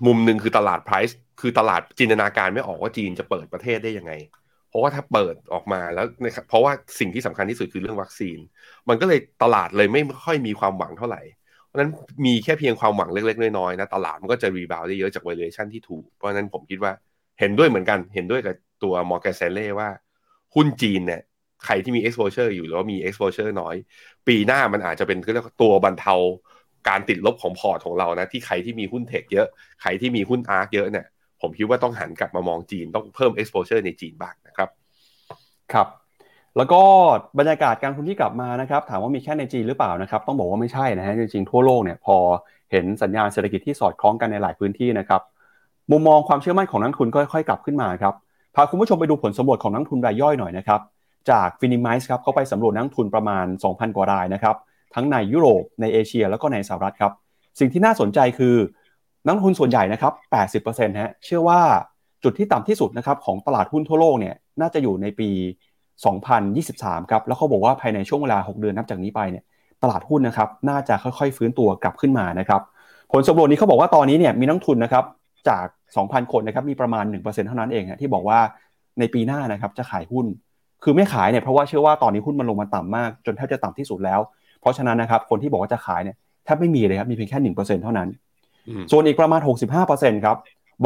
[0.07, 4.12] มุมหนึ่งคือตลาด price คือตลาดจินตนาการไม่ออกว่าจีนจะเปิดประเทศได้ยังไง
[4.77, 6.07] เพราะว่าถ้าเปิดออกมาแล้ว
[6.49, 8.39] เพราะว่าสิ่งที่สำคัญที่สุดคือเรื่องวัคซีน
[8.89, 11.22] มันก็เลยตลาดเลยไม่ค่อยมีความหวังเท่าไหร่
[11.66, 11.91] เพราะนั้น
[12.27, 16.93] มีแค่เพียงความหวังเล็กๆน้อยๆนะตลาดมันก็จะ rebound ได้เยอะจาก valuation ที่ถูก เพราะนั้นผมคิดว่า
[17.41, 19.89] เห็นด้วยเหมือนกัน เห็นด้วยกับตัว Morgan Stanley ว่า
[20.55, 21.22] หุ้นจีนเนี่ย
[21.64, 23.77] ใครที่มี exposure อยู่หรือว่ามี exposure น้อย
[24.29, 26.14] ปีหน้ามันอาจจะเป็นเรียกตัวบรรเทา
[26.89, 29.47] การติดลบของพอร์ตของเรานะที่ใครที่มีหุ้นเทคเยอะ
[29.83, 31.07] ใครที่มีหุ้นอาร์คเยอะเนี่ย
[31.41, 34.35] ผมคิดว่าต้องหันกลับมามองจีนต้องเพิ่ม exposure ในจีนบ้าง
[35.73, 35.89] ครับ
[36.57, 36.81] แล้วก็
[37.39, 42.17] บรรยากาศการทุนที่กลับมานะครับถามว่ามีแค่ในจีนหรือเปล่านะครับต้องบอกว่าไม่ใช่นะฮะจริงๆทั่วโลกเนี่ยพอ
[42.71, 45.21] เห็นสัญญาณเศรษฐกิจที่สอดคล้องกันในหลายพื้นที่นะครับ
[45.93, 48.14] มุมมองความเชื่อมั่นของนักทุนก็ค่อยๆกลับขึ้นมาครับ
[48.55, 50.81] พาคุณผู้ชมไปดูผลสำรวจของนักทุนรายย่อยหน่อยนะครับ
[51.31, 54.57] จาก Finimize ครับเขาไปสำรวจนักทุนประมาณ 2,000 กว่ารายนะครับ
[54.95, 57.12] ทั้งในยุโรปในเอเชีย แล้วก็ในสหรัฐครับ
[57.59, 58.55] สิ่งที่น่าสนใจคือ
[59.25, 60.12] นักทุนส่วนใหญ่นะครับ
[60.62, 61.61] 80%ฮะเชื่อว่า
[62.25, 65.31] จุดที่ต่ำที่สุดนะครับของตลาดหุ้นทั่วโลกเนี่ยน่าจะอยู่ในปี
[66.01, 69.45] 2023 ครับ แล้วเขาบอกว่าภายในช่วงเวลา 6 เดือนนับจากนี้ไปเนี่ย
[69.83, 72.61] ตลาดหุ้นนะครับน่าจะค่อยๆ ฟื้นตัวกลับขึ้นมานะครับ
[73.12, 75.05] ผลสำรวจนี้เขาบอกว่าตอนนี้เนี่ยมีนักทุนนะครับ
[75.49, 75.67] จาก
[75.99, 78.39] 2,000 คนนะครับมีประมาณ 1%เท่านั้นเองฮะที่บอกว่า
[78.99, 80.27] ในปีหน้านะครับจะขายหุ้น
[80.85, 84.21] คือไม่ขายเนี่ยเพราะว่าเชื่อว่าตอนนี้หุ้นมันลงมาต่ำมาก จนแทบจะต่ำที่สุดแล้ว
[84.61, 88.09] เพราะฉะนั้นนะครับคนที่บอกว่าจะขายเนี่ยแทบไม่มีเลยครับมีเพียงแค่หนึ่งเปอร์เซ็นเท่านั้น
[88.91, 90.37] ส่วนอีกประมาณหกสิบห้าเปอร์เซ็นครับ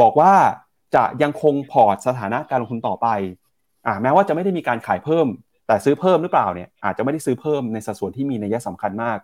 [0.01, 0.31] บอกว่า
[0.95, 3.07] จะยังคงพอร์ตสถานะการลงทุนต่อไป
[3.85, 5.27] อ่าแม้ว่าจะไม่ได้มีการขายเพิ่ม
[5.67, 9.17] แต่ซื้อเพิ่มหรือเปล่าเนี่ยอาจจะไม่ได้ซื้อเพิ่มในสัดส่วนที่มีนัยสำคัญมาก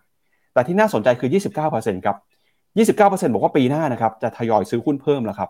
[0.54, 1.30] แต่ที่น่าสนใจคือ
[1.68, 2.18] 29%ครับ
[2.88, 5.50] 29%บอกว่าปีหน้านะครับจะทยอยซื้อหุ้นเพิ่มแล้วครับ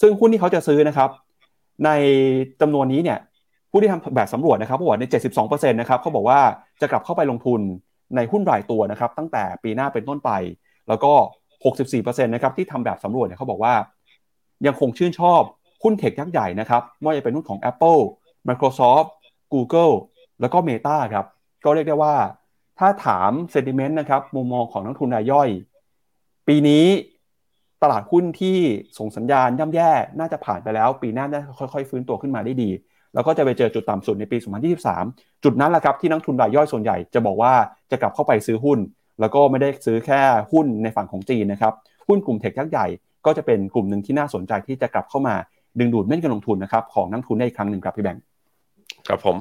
[0.00, 1.10] ซึ่งหุ้นที่เขาจะซื้อนะครับ
[1.84, 1.90] ใน
[2.60, 3.18] จำนวนนี้เนี่ย
[3.70, 5.04] ผู้ที่ทำแบบสำรวจนะครับบอกว่าใน
[5.38, 6.40] 72%นะครับเขาบอกว่า
[6.80, 7.60] จะกลับเข้าไปลงทุน
[8.16, 10.30] ในหุ้นรายตัวนะครับตั้งแต่ปีหน้าเป็นต้นไป
[10.88, 11.12] แล้วก็
[11.72, 13.74] 64%นะครับที่ทำแบบสำรวจเนี่ยเขาบอกว่า
[14.66, 15.42] ยังคงชื่นชอบ
[15.82, 18.00] หุ้นเทคยักษ์ใหญ่นะครับไม่ว่าจะเป็นหุ้นของ Apple
[18.48, 19.08] Microsoft
[19.52, 19.94] Google
[20.40, 21.26] แล้วก็ Meta ครับ
[21.64, 22.14] ก็เรียกได้ว่า
[22.78, 25.48] ถ้าถามเซนติเมนต์นะครับมุมมองของนักทุนรายย่อย
[26.48, 26.86] ปีนี้
[27.82, 28.58] ตลาดหุ้นที่
[28.98, 32.70] ส่งสัญญาณย่ำแย่น่าจะผ่านไปแล้ว ปีหน้าน่าจะค่อยๆ ฟื้นตัวขึ้นมาได้ดี
[33.14, 34.36] แล้วก็จะไปเจอจุดต่ำสุดในปี
[34.90, 37.52] 2023 จุดนั้นแหละครับที่นักทุนรายย่อยส่วนใหญ่จะบอกว่า
[37.90, 38.78] จะกลับเข้าไปซื้อหุ้น
[39.20, 40.20] แล้วก็ไม่ได้ซื้อแค่
[40.52, 41.72] หุ้นในฝั่งของจีนนะครับ
[42.08, 42.86] หุ้นกลุ่มเทคยักษ์ใหญ่
[43.26, 45.34] ก็จะเป็นกลุ่มหนึ่งที่น่าสนใจที่จะกลับเข้ามา
[45.78, 48.22] ดึงดูดเม็ดเงินลงทุนนะครับของนักทุนได้อีกครั้งหนึ่งครับพี่แบงค์
[49.08, 49.36] ครับผม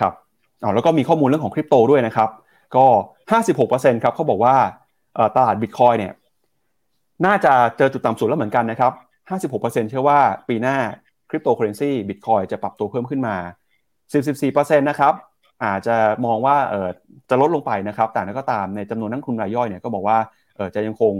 [0.00, 0.12] ครับ
[0.62, 2.28] อ๋อแล้วก็มีข้อมูลเรื่องของคริปโตด้วยนะครับ
[2.76, 2.86] ก็
[3.44, 4.54] 56%ครับเขาบอกว่า
[5.36, 6.12] ตลาดบิตคอยเนี่ย
[7.26, 8.92] น่าจะเจอจุดต่ำสุดแล้วเหมือนกันนะครับ
[9.50, 10.18] 56%เชื่อว่า
[10.48, 10.76] ปีหน้า
[11.30, 13.36] คริปโตเคอเรนซีบิตคอยจะปรับตัวเพิ่มขึ้นมา
[14.12, 15.14] 14%นะครับ
[15.64, 15.96] อาจจะ
[16.26, 16.88] มองว่าเออ
[17.30, 20.18] จะลดลงไปนะครับ แต่นั้นก็ตามในจำนวนนักทุนรายย่อยเนี่ยก็บอกว่า
[20.56, 21.12] เออจะยังคง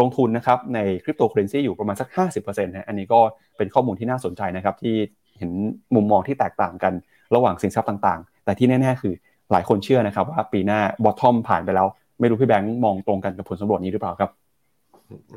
[0.00, 3.20] ลงทุนนะครับในคริปโตเคอเรนซีอยู่ประมาณสัก 50%นะอันนี้ก็
[3.56, 4.94] เป็นข้อมูลที่น่าสนใจนะครับที่
[5.38, 5.50] เห็น
[5.94, 6.92] มุมมองที่แตกต่างกัน
[7.34, 9.14] ระหว่างสินทรัพย์ต่างๆ แต่ที่แน่ๆคือ
[9.52, 11.86] หลายคนเชื่อนะครับว่าปีหน้า bottom ผ่านไปแล้ว
[12.20, 14.30] ไม่รู้พี่แบงค์มองตรงกันกับผลสำรวจนี้หรือเปล่าครับ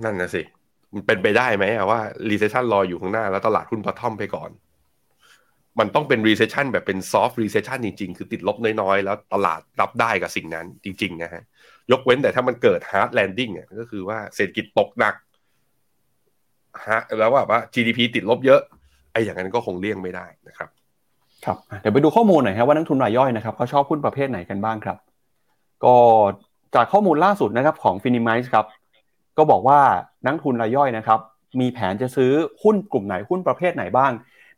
[0.04, 0.42] นั่นนะสิ
[0.94, 2.00] มันเป็นไปได้ไหมว่า
[2.30, 4.50] recession รออยู่ข้างหน้าแล้วตลาดหุ้น bottom ไปก่อน
[5.80, 11.44] มันต้องเป็น recession แบบเป็น soft recession จริงๆ คือติดลบน้อยๆ แล้วตลาดรับได้กับสิ่งนั้นจริงๆนะฮะ
[11.92, 15.16] ยกเว้นแต่ถ้ามันเกิด hard landing อะก็คือว่าเศรษฐกิจตกหนัก
[16.90, 18.62] ฮะแล้วว่าว่า GDP ติดลบเยอะ
[19.12, 20.70] ไอ้อย่างนั้นก็คงเลี่ยงไม่ได้นะครับ
[21.46, 24.98] ครับเดี๋ยวไปดูข้อมูลหน่อยครับว่านักทุนรายย่อยนะครับเขาชอบหุ้นประเภทไหนกันบ้างครับ
[25.84, 25.96] ก็
[26.76, 28.66] จากข้อมูลล่าสุดนะครับของ Finimize ครับ
[29.38, 29.80] ก็บอกว่า
[30.26, 31.20] นักทุนรายย่อยนะครับ
[31.60, 32.32] มีแผนจะซื้อ
[32.64, 34.12] หุ้นกลุ่มไหนหุ้นประเภทไหนบ้าง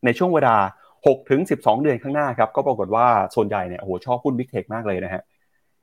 [0.06, 0.56] ในช่วงเวลา
[0.94, 5.24] 6ถึง12 เดือนข้างหน้าครับ ก็ปรากฏว่าส่วนใหญ่เนี่ยโอ้โหชอบหุ้น Big Tech มากเลยนะฮะ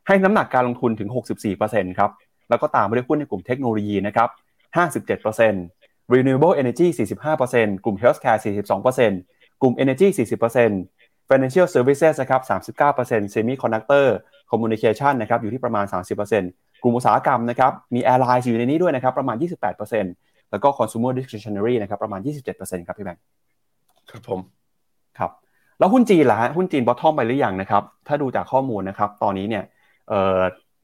[0.07, 1.09] ให้น้ำหนักการลงทุนถึง
[1.55, 2.11] 64%ครับ
[2.49, 4.29] แล้วก็ตามไปด้วยหุ้นในกลุ่มเทคโนโลยีนะครับ
[4.77, 6.87] 57% renewable energy
[7.37, 12.43] 45%กลุ่ม healthcare 42%กลุ่ม energy 40% financial services นะครับ
[12.91, 14.07] 39% semiconductor
[14.51, 15.85] communication นะครับอยู่ที่ประมาณ
[16.31, 19.37] 30%กลุ่มอุตสาหกรรมนะครับมี airline อยู่ในนี้ด้วยนะครับประมาณ
[19.95, 22.21] 28%แล้วก็ consumer discretionary นะครับประมาณ
[22.53, 23.23] 27%ครับพี่แบงค์
[24.11, 24.41] ครับผม
[25.19, 25.31] ครับ
[25.79, 29.65] แล้วหุ้นจีนล่ะฮะหุ้นจีนบอททอมไปหรือยังนะครับถ้าดูจากข้อมูลนะครับตอนนี้เนี่ย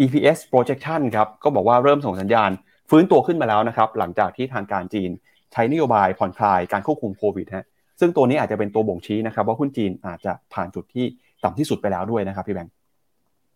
[0.01, 2.51] EPS projection ครับก็บอกว่าเริ่มส่งสัญญาณ
[2.91, 5.11] ฟื้นตัวขึ้นมาแล้วนะครับหลังจากที่ทางการจีน
[5.53, 7.67] ใช้นโยบายผ่อนคลายการควบคุมโควิดฮะ
[8.01, 11.07] ซึ่งตัวนี้อาจจะเป็นตัวบ่งชี้นะครับ ว่าหุ้นจีนอาจจะผ่านจุดที่
[11.45, 12.73] ต่ำที่สุดไปแล้วด้วยนะครับพี่แบงค์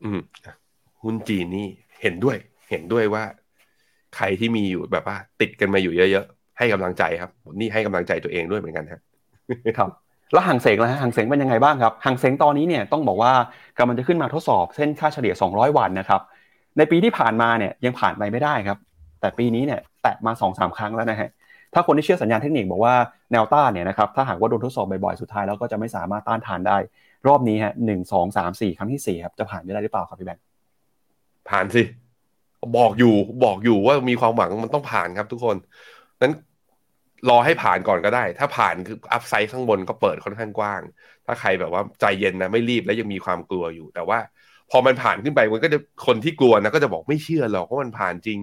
[0.04, 0.20] อืม
[1.02, 1.66] หุ้นจีนนี่
[2.02, 2.36] เห็นด้วย
[2.70, 3.24] เห็นด้วยว่า
[4.16, 9.00] ใครที่มีอยู่แบบว่า ติดกันมาอยู่เยอะๆให้กำลังใจครับนี่ให้กำลังใจตัวเองด้วยเหมือนกันครับ
[9.78, 9.90] ครับ
[10.32, 13.32] แล้วห่างเสงนะฮะห่างเสงเป็นยังไงบ้างครับห่างเสงตอนนี้เนี่ยต้องบอกว่า
[13.78, 16.20] กำลังจะขึ้นมาทดสอบเส้นค่าเฉลี่ย 200 วันนะครับ
[16.78, 18.78] ในปีที่ผ่านมาเนี่ยยังผ่านไปไม่ได้ครับ
[19.20, 21.28] แต่ปีนี้เนี่ยแตะมา2อสาครั้งแล้วนะฮะ
[21.74, 22.94] ถ้าคนที่เชื่อสัญญาณเทคนิคบอกว่า
[23.32, 26.76] แนวต้านเนี่ยนะครับถ้าหากว่าโดนทดสอบบ่อยๆสุดท้ายแล้วก็จะไม่สามารถต้านทานได้
[27.26, 30.42] รอบนี้ฮะหนึ่งสองสามสี่ครั้งที่สี่ครับจะผ่านไม่ได้หรือเปล่าครับพี่แบงค์
[31.48, 31.82] ผ่านสิ
[32.76, 33.14] บอกอยู่
[33.44, 35.56] บอกอยู่ว่ามีความหวังมันต้องผ่านครับทุกคน
[36.22, 36.32] นั้น
[37.28, 40.82] รอให้ผ่านก่อนก็ได้ ถ้าผ่านคืออัพไซด์ข้างบนก็เปิดค่อนข้างกว้าง
[41.26, 44.18] ถ้าใครแบบว่าใจเย็นนะไม่รีบและยังมีความกลัวอยู่ แต่ว่า
[44.70, 48.38] พอมันผ่านขึ้นไปมันก็จะคนที่กลัวนะก็จะบอกไม่เชื่อหรอกว่ามันผ่านจริง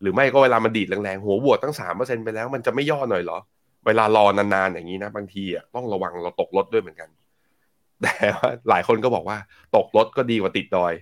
[0.00, 3.38] หรือไม่ก็เวลามันดีดแรงๆหัวบวกตั้งสามเปอร์เซ็นไปแล้ว มันจะไม่ย่อหน่อยหรอ
[3.86, 7.08] เวลารอนานๆอย่างนี้นะ บางทีอะต้องระวังเราตกรถด้วยเหมือนกัน
[8.02, 9.38] แต่ว่าหลายคนก็บอกว่า
[9.76, 10.92] ตกรถก็ดีกว่าติดดอย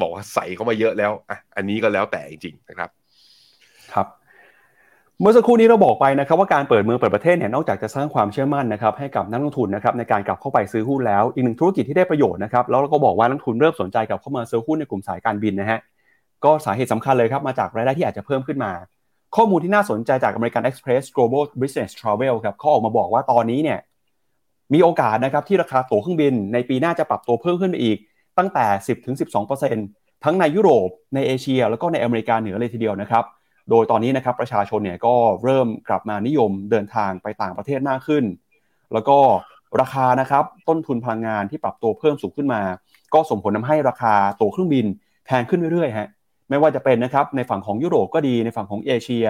[0.00, 2.90] บอกว่าใส่เข้ามาเยอะแล้วอะอันนี้ก็แล้วแต่จริงๆนะครับ
[3.92, 4.06] ครับ
[5.20, 15.78] เมื่อสักครู่นี้เราบอกไปนะครับว่าการเปิดเมืองเปิดประเทศเนี่ยนอกจากจะสร้างความเชื่อมั่นนะครับให้กับนักลงทุนนะครับในการกลับเข้าไปซื้อหุ้นแล้วอีกหนึ่งธุรกิจที่ได้ประโยชน์นะครับแล้วเราก็บอกว่านักทุนเริ่มสนใจกลับเข้ามาซื้อหุ้นในกลุ่มสายการบินนะฮะ
[16.44, 18.72] ก็สาเหตุสำคัญเลยครับมาจากรายได้ที่อาจจะเพิ่มขึ้นมา
[19.36, 23.78] ข้อมูลที่น่าสนใจจาก American Express Global Business Travel ครับเขาออกมาบอกว่าตอนนี้เนี่ย
[24.74, 27.98] มีโอกาสนะครับที่ราคาตั๋วเครื่องบิน ในปีหน้าจะปรับตัวเพิ่มขึ้นไปอีก
[28.38, 28.66] ตั้งแต่
[29.44, 33.24] 10-12%ทั้งในยุโรปในเอเชีย แล้วก็ในอเมริกาเหนือเลยทีเดียวนะครับ
[33.70, 38.24] โดยตอนนี้นะครับประชาชนเนี่ยก็เริ่มกลับมานิยมเดินทางไปต่างประเทศมากขึ้น
[38.92, 39.18] แล้วก็
[39.80, 42.62] ราคานะครับต้นทุนพลังงานที่ปรับตัวเพิ่มสูงขึ้นมา
[43.14, 44.86] ก็ส่งผลทาให้ราคาตั๋วเครื่องบิน
[45.26, 46.08] แพงขึ้นเรื่อยๆฮะ
[46.50, 49.26] ไม่ว่าจะเป็นนะครับในฝั่งของยุโรปก็ดีในฝั่งของเอเชีย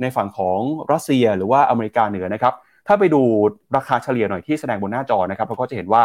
[0.00, 0.58] ในฝั่งของ
[0.92, 2.54] รัสเซียหรือว่าอเมริกาเหนือนะครับ
[2.86, 3.22] ถ้าไปดู
[3.76, 6.02] ราคาเฉลี่ยหน่อยที่แสดงบนหน้าจอนะครับเราก็จะเห็นว่า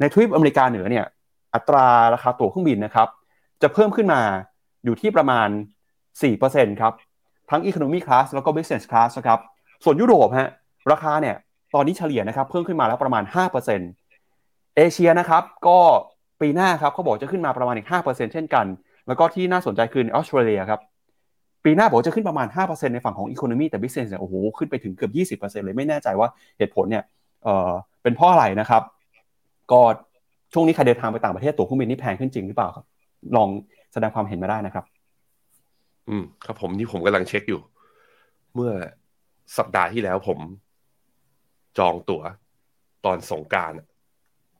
[0.00, 1.04] ในทวีปอเมริกาเหนือเนี่ย
[1.54, 3.08] อัตราราคาตั๋วเครื่องบินนะครับ
[3.62, 4.20] จะเพิ่มขึ้นมา
[4.84, 5.48] อยู่ที่ประมาณ
[6.14, 6.92] 4%ครับ
[7.50, 9.40] ทั้ง Economy Class แล้วก็ Business Class นะครับ
[9.84, 10.50] ส่วนยุโรปฮะ
[10.92, 11.36] ราคาเนี่ย
[11.74, 13.22] ตอนนี้เฉลี่ยนะครับเพิ่มขึ้นมาแล้วประมาณ
[14.00, 15.78] 5%เอเชียนะครับก็
[16.40, 18.66] ปีหน้าครับเขาบอกจะขึ้นมาประมาณอีก 5%เช่นกัน
[19.06, 20.80] แล้วก็ที่น่าสนใจคือออสเตรเลียครับ
[21.64, 26.28] ปีหน้าบอกจะขึ้นประมาณ 5%ในฝั่งของ Economy แต่ Business เนี่ยโอ้โหขึ้นไปถึงเกือบ 20%เลยไม่แน่ใจว่า
[26.58, 27.04] เหตุผลเนี่ย
[27.44, 27.70] เอ่อ
[28.02, 28.82] เป็นเพราะอะไรนะครับ
[29.72, 29.80] ก็
[30.52, 32.84] ช่วงนี้ใครเดินทางไปต่างประเทศตั๋วเครื่องบินนี่แพงขึ้นจริงหรือเปล่าครับ
[33.36, 33.48] ลอง
[33.92, 34.84] แสดงความเห็นมาได้นะครับ
[36.08, 37.60] อืมครับผมนี่ผมกำลังเช็คอยู่
[38.54, 38.72] เมื่อ
[39.58, 40.38] สัปดาห์ที่แล้วผม
[41.78, 42.22] จองตั๋ว
[43.04, 43.72] ตอนสงการ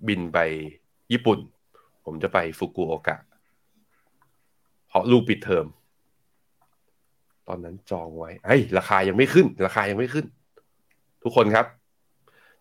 [0.09, 0.39] บินไป
[1.13, 1.39] ญี่ปุ่น
[2.05, 3.17] ผมจะไปฟุกุโอกะ
[4.89, 5.67] เพราะลูกปิดเทอม
[7.49, 10.27] ตอนนั้นจองไว้ไอ้ราคายังไม่ขึ้น ราคายังไม่ขึ้น
[11.23, 11.67] ทุกคนครับ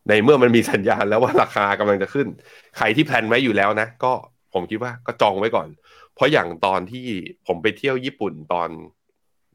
[0.07, 2.27] ในเมื่อมันมีสัญญาณแล้วว่าราคากำลังจะขึ้น
[2.77, 4.11] ใครที่แพลนไว้อยู่แล้วนะ ก็
[4.53, 5.67] ผมคิดว่าก็จองไว้ก่อน
[6.15, 7.05] เพราะอย่างตอนที่
[7.47, 8.69] ผมไปเที่ยวญี่ปุ่นตอน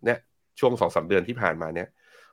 [0.04, 0.18] เนี่ย
[0.60, 1.88] ช่วงสองสาเดือนที่ผ่านมาเนี่ย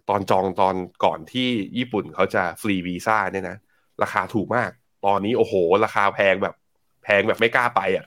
[0.09, 3.57] ตอนจองตอนก่อนที่ญี่ปุ่นเขาจะฟรีวีซ่าเนี่ยนะ
[4.03, 4.71] ราคาถูกมาก
[5.05, 5.53] ตอนนี้โอ้โห
[5.85, 6.55] ราคาแพงแบบ
[7.03, 8.05] แพงแบบไม่กล้าไปอะ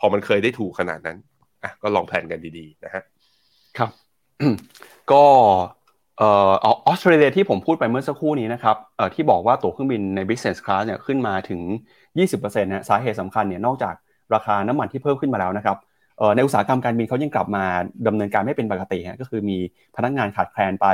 [0.00, 1.18] พอมันเคยได้ถูกขนาดนั้น
[1.62, 3.02] อะก็ลองแพลนกันดีๆนะฮะ
[3.78, 3.90] ครับ
[5.12, 5.24] ก็
[6.18, 11.60] เอ่อออสเตรเลียที่ผมพูดไปเมื่อสักครู่นี้นะครับเอ่อที่บอกว่าตั๋วเครื่องบินใน business class เนี่ยขึ้นมาถึง
[12.18, 13.94] 20%นะสาเหตุสำคัญเนี่ยนอกจาก
[14.34, 15.76] ราคาน้ำมันที่เพิ่มขึ้นมาแล้วนะครับ
[16.36, 17.64] ในอุตสาหกรรมการบินเขายังกลับมา
[18.06, 19.56] ดำเนินการไม่เป็นปกติฮะก็คือมี
[19.96, 20.86] พนักงานขาดแคลนไป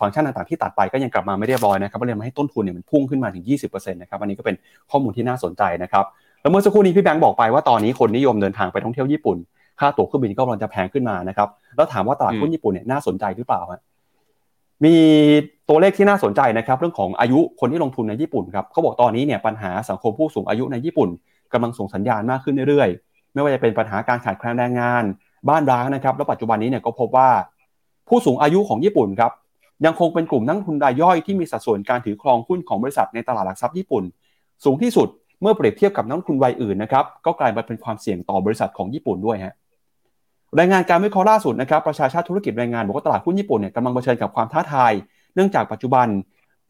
[0.00, 4.56] ฟังก์ชันต่างๆที่ตัดไปก็ยังกลับมาไม่เรียบร้อยนะครับก็เลยทำให้ต้นทุนเนี่ยมันพุ่งขึ้นมาถึง 20%นะครับอันนี้ก็เป็น
[4.90, 6.04] ข้อมูลที่น่าสนใจนะครับ
[6.42, 9.36] แล้วเมื่อสักครู่นี้พี่แบงค์บอกไปว่าตอนนี้คนนิยมเดินทางไปท่องเที่ยวญี่ปุ่น
[9.80, 13.80] ค่าตั๋วเครื่องบินก็กำลังจะแพงขึ้นมานะครับแล้วถามว่าตลาดหุ้นญี่ปุ่นเนี่ยน่าสนใจหรือเปล่าฮะ
[14.84, 14.94] มี
[15.68, 21.08] ตัวเลขที่น่าสนใจนะครับเรื่องของอายุคนที่ลงทุนในญี่ปุ่นครับเขาบอกตอนนี้เนี่ยปัญหาสังคมผู้สูงอายุในญี่ปุ่น
[21.52, 25.04] กำลังส่งสัญญาณมากขึ้นเรื่อยๆ ไม่ว่าจะเป็นปัญหาการขาดแคลนแรงงาน
[25.48, 27.28] บ้านร้างนะครับ แล้วปัจจุบันนี้เนี่ยก็พบว่า
[28.08, 29.32] ผู้สูงอายุของญี่ปุ่นครับ
[29.84, 34.04] ยังคงเป็นกลุ่มนักทุนรายย่อยที่มีสัดส่วนการถือครองหุ้นของบริษัทในตลาดหลักทรัพย์ญี่ปุ่น
[34.64, 35.08] สูงที่สุด
[35.42, 39.54] เมื่อเปรียบเทียบกับนักทุนวัยอื่นนะครับก็กลายมาเป็นความเสี่ยงต่อบริษัทของญี่ปุ่นด้วยฮะ
[40.58, 44.92] รายงานการวิเคราะห์ล่าสุดนะครับประชาชาติธุรกิจรายงานบอกว่าตลาดหุ้นญี่ปุ่นเนี่ยกำลังเผชิญกับความท้าทาย
[45.34, 46.06] เนื่องจากปัจจุบัน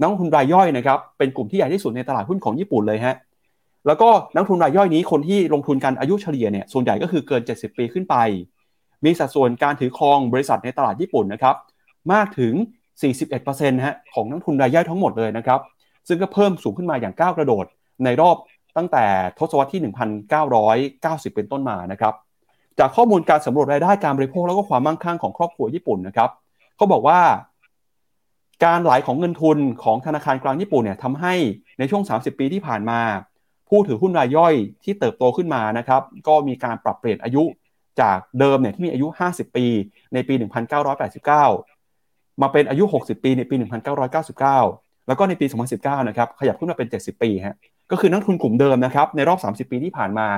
[0.01, 3.15] นักทุนรายย่อยนะครับเป็นกลุ่มที่ใหญ่ที่สุดในตลาดหุ้นของญี่ปุ่นเลยฮะ
[3.87, 8.17] แล้วก็นักทุนรายย่อยนี้คนที่ลงทุนกันอายุเฉลี่ยเนี่ยส่วนใหญ่ก็คือเกิน 70 ปีขึ้นไป
[9.05, 11.57] มีสัดส่วนการถือครองบริษัทในตลาดญี่ปุ่นนะครับ
[12.13, 12.55] มากถึง
[13.19, 15.61] 41%ฮะของนักทุนรายย่อยทั้งหมดเลยนะครับ
[16.09, 17.65] ซึ่งก็เพิ่มสูงขึ้นมาอย่างก้าวกระโดด
[18.05, 18.37] ในรอบ
[18.77, 19.05] ตั้งแต่
[19.39, 19.81] ทศวรรษที่
[21.33, 22.15] 1990 เป็นต้นมานะครับ
[22.79, 26.31] จากข้อมูลการสำรวจรายได้การบริโภคแล้วก็ความมั่งคั่งของครอบครัวญี่ปุ่นนะครับ
[26.77, 27.21] เขาบอกว่า
[28.65, 31.35] การไหลของเงินทุนของธนาคารกลางญี่ปุ่นเนี่ยทำให้
[31.79, 33.01] ในช่วง 30 ปีที่ผ่านมา
[33.69, 34.55] ผู้ถือหุ้นรายย่อย
[34.85, 37.43] ที่เติบโตขึ้นมานะครับ ก็มีการปรับเปลี่ยนอายุ
[38.01, 39.67] จากเดิมเนี่ยที่มีอายุ 50 ปี
[40.15, 40.35] ในปี
[41.19, 45.47] 1989 มาเป็นอายุ 60 ปีในปี 1999 แล้วก็ในปี
[45.77, 47.57] 2019 นะครับ ขยับขึ้นมาเป็น 70 ปีฮะ
[47.91, 49.39] ก็คือนักทุนกลุ่มเดิมนะครับ ในรอบ
[49.69, 50.29] 30 ปีที่ผ่านมา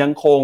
[0.00, 0.40] ยังคง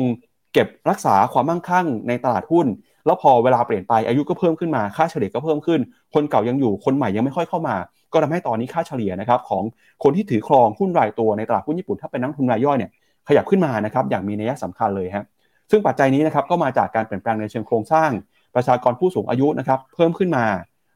[0.52, 2.66] เก็บรักษาความมั่งคั่งในตลาดหุ้น
[3.06, 5.80] แล้วพอเวลาเปลี่ยนไปอายุก็เพิ่มขึ้นมาค่าเฉลี่ยก็เพิ่มขึ้น
[6.14, 7.76] คนเก่ายังอยู่คนใหม่ยังไม่ค่อยเข้ามา
[8.14, 9.62] ก็ทำให้ตอนนี้ค่าเฉลี่ยนะครับของ
[10.02, 12.90] คนที่ถือครองหุ้นรายตัวในตลาดหุ้นญี่ปุ่นถ้าเป็นนักทุนรายย่อยเนี่ย
[13.28, 15.24] ขยับขึ้นมานะครับอย่างมีนัยสำคัญเลยฮะ
[15.70, 18.10] ซึ่งปัจจัยนี้นะครับก็มาจากการเปลี่ยนแปลงในเชิงโครงสร้าง
[18.54, 20.46] ประชากรผู้สูงอายุนะครับเพิ่มขึ้นมา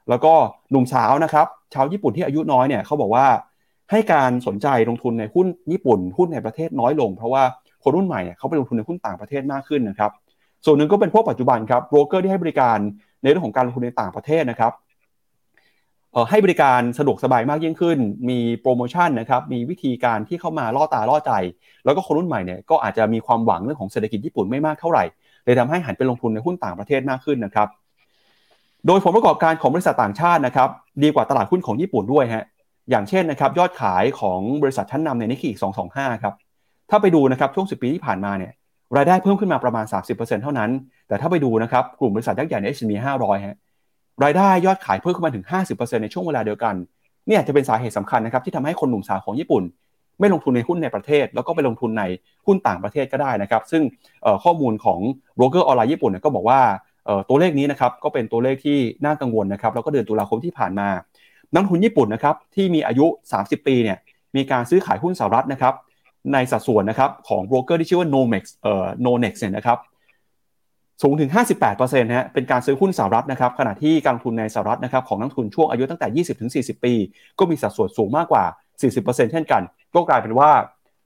[0.08, 0.32] แล้วก็
[0.70, 3.26] หนุ่มสาวนะครับชาวญี่ปุ่นที่อายุน้อยเนี่ยเขาบอกว่า
[3.90, 7.42] ให้การสนใจลงทุนในหุ้นญี่ปุ่นหุ้นในประเทศน้อยลง เพราะว่า
[7.82, 10.10] คนรุ่นใหม่เนี่ยเขาไปลงทุนในหุ้นต่างประเทศมากขึ้นนะครับ
[10.64, 12.78] ส่วนหนึ่งก็เป็นพวกปัจจุบันครับโบรกเกอร์ที่ให้บริการ
[13.22, 14.72] ในเรื่องของการลงทุนในต่างประเทศนะครับ
[16.30, 17.98] ให้บริการสะดวกสบายมากยิ่งขึ้น
[18.28, 21.32] มีโปรโมชั่นนะครับ มีวิธีการที่เข้ามาล่อตาล่อใจ
[21.84, 25.04] แล้วก็คนรุ่นใหม่เนี่ยก็อาจจะมีความหวังเรื่องของเศรษฐกิจญี่ปุ่นไม่มากเท่าไหร่
[25.44, 27.68] เลยทำให้หันไปลงทุนในหุ้นต่างประเทศมากขึ้นนะครับ
[28.86, 30.68] โดยผลประกอบการของบริษัทต่างชาตินะครับ
[31.02, 32.44] ดีกว่าตลาดหุ้นของญี่ปุ่นด้วยฮะ
[32.90, 35.50] อย่างเช่นนะครับยอดขายของบริษัทชั้นนำในนิกเกิ
[35.88, 36.34] 225 ครับ
[36.90, 38.52] ถ้าไปดูนะครับช่วง 10 ปีที่ผ่านมาเนี่ย
[38.96, 39.84] รายได้เพิ่มขึ้นมาประมาณ
[40.14, 40.70] 30%เท่านั้น
[41.08, 43.56] แต่ถ้าไปดูนะครับกลุ่มบริษัทยักษ์ใหญ่ใน S&P 500ฮะ
[44.24, 45.44] รายได้ยอดขายเพิ่มขึ้นมาถึง
[45.74, 46.74] 50%ในช่วงเวลาเดียวกัน
[47.28, 49.62] เนี่ยจะเป็นสาเหตุสำคัญนะครับที่ทำให้คนหนุ่มสาวของญี่ปุ่น
[50.20, 52.02] ไม่ลงทุนในหุ้นในประเทศ แล้วก็ไปลงทุนใน
[52.46, 53.82] หุ้นต่างประเทศก็ได้นะครับ ซึ่ง
[54.44, 55.00] ข้อมูลของ
[55.36, 56.60] โบรกเกอร์ออนไลน์ญี่ปุ่นก็บอกว่า
[57.28, 60.88] ตัวเลขนี้นะครับก็เป็นตัวเลขที่น่ากังวลนะครับแล้วก็เดือนตุลาคมที่ผ่านมา
[61.54, 63.06] นักทุนญี่ปุ่นนะครับที่มีอายุ
[63.38, 63.98] 30 ปีเนี่ย
[64.36, 65.74] มีการซื้อขายหุ้นสหรัฐนะครับ
[66.32, 69.78] ในสัดส่วนนะครับของโบรกเกอร์ที่ชื่อว่า Nomex เอ่อ Nonex เนี่ยนะครับ
[71.02, 71.30] สูงถึง
[71.70, 76.94] 58%นะฮะเป็นการซื้อหุ้นสหรัฐนะครับขณะที่การลงทุนในสหรัฐนะครับของนักทุนช่วงอายุตั้งแต่ 20-40 ปี
[77.38, 78.44] ก็มีสัดส่วนสูงมากกว่า
[78.86, 79.62] 40%เช่นกัน
[79.94, 80.50] ก็กลายเป็นว่า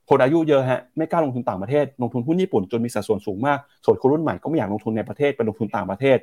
[0.09, 6.17] คนอายุเยอะฮะไม่กล้าลงทุนต่างประเทศ ลงทุนหุ้นญี่ปุ่นจนมีสัดส่วนสูงมาก ส่วนคนรุ่นใหม่ก็ไม่อยากลงทุนในประเทศไปลงทุนต่างประเทศ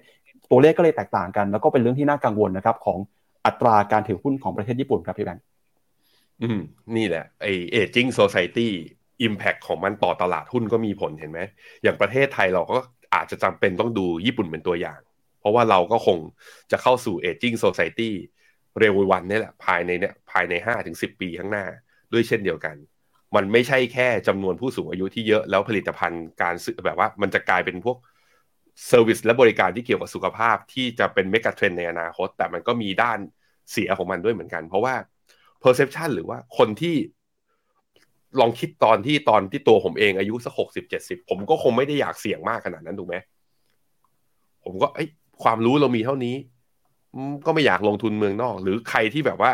[0.51, 2.99] ตัวเลขก็เลยแตกต่างกัน แล้วก็เป็นเรื่องที่น่ากังวลนะครับของ
[3.47, 5.45] อัตราการถือหุ้นของประเทศญี่ปุ่นครับพี่แบงค์
[6.43, 6.59] อืม
[6.97, 8.73] นี่แหละไอเอจิ้งโซซายตี้
[9.23, 11.41] อิมแพคของมันต่อตลาดหุ้นก็มีผลเห็นไหม
[11.83, 12.79] อย่างประเทศไทยเราก็
[13.15, 15.01] อาจจะจำเป็นต้องดูญี่ปุ่นเป็นตัวอย่าง
[15.41, 16.19] เพราะว่าเราก็คง
[16.71, 18.15] จะเข้าสู่เอจิ้งโซซายตี้
[18.79, 21.65] เร็ววันนี่แหละภายในเนี่ยภายในห้าถึงสิปีข้างหน้า
[22.13, 22.77] ด้วยเช่นเดียวกัน
[23.37, 27.97] มันไม่ใช่แค่จำนวนผู้สูงอายุที่เยอะแล้วผลิตภัณฑ์การซื้อแบบว่า มันจะกลายเป็นพวก
[28.89, 33.19] service และบริการที่เกี่ยวกับสุขภาพที่จะเป็น megatrend ในอนาคต แต่มันก็มีด้าน
[33.71, 34.95] เสียของมันด้วยเหมือนกัน เพราะว่า
[35.63, 36.97] perception หรือว่าคนที่
[38.41, 43.17] ลองคิดตอนที่ตอนที่ตัวผมเองอายุสักหกสิบเจ็ดสิบผมก็คงไม่ได้อยากเสี่ยงมากขนาดนั้นถูกไหม
[44.65, 45.05] ผมก็ไอ้
[45.43, 46.35] ความรู้เรามีเท่านี้
[47.47, 49.53] ก็ไม่อยากลงทุนเมืองนอก หรือใครที่แบบว่า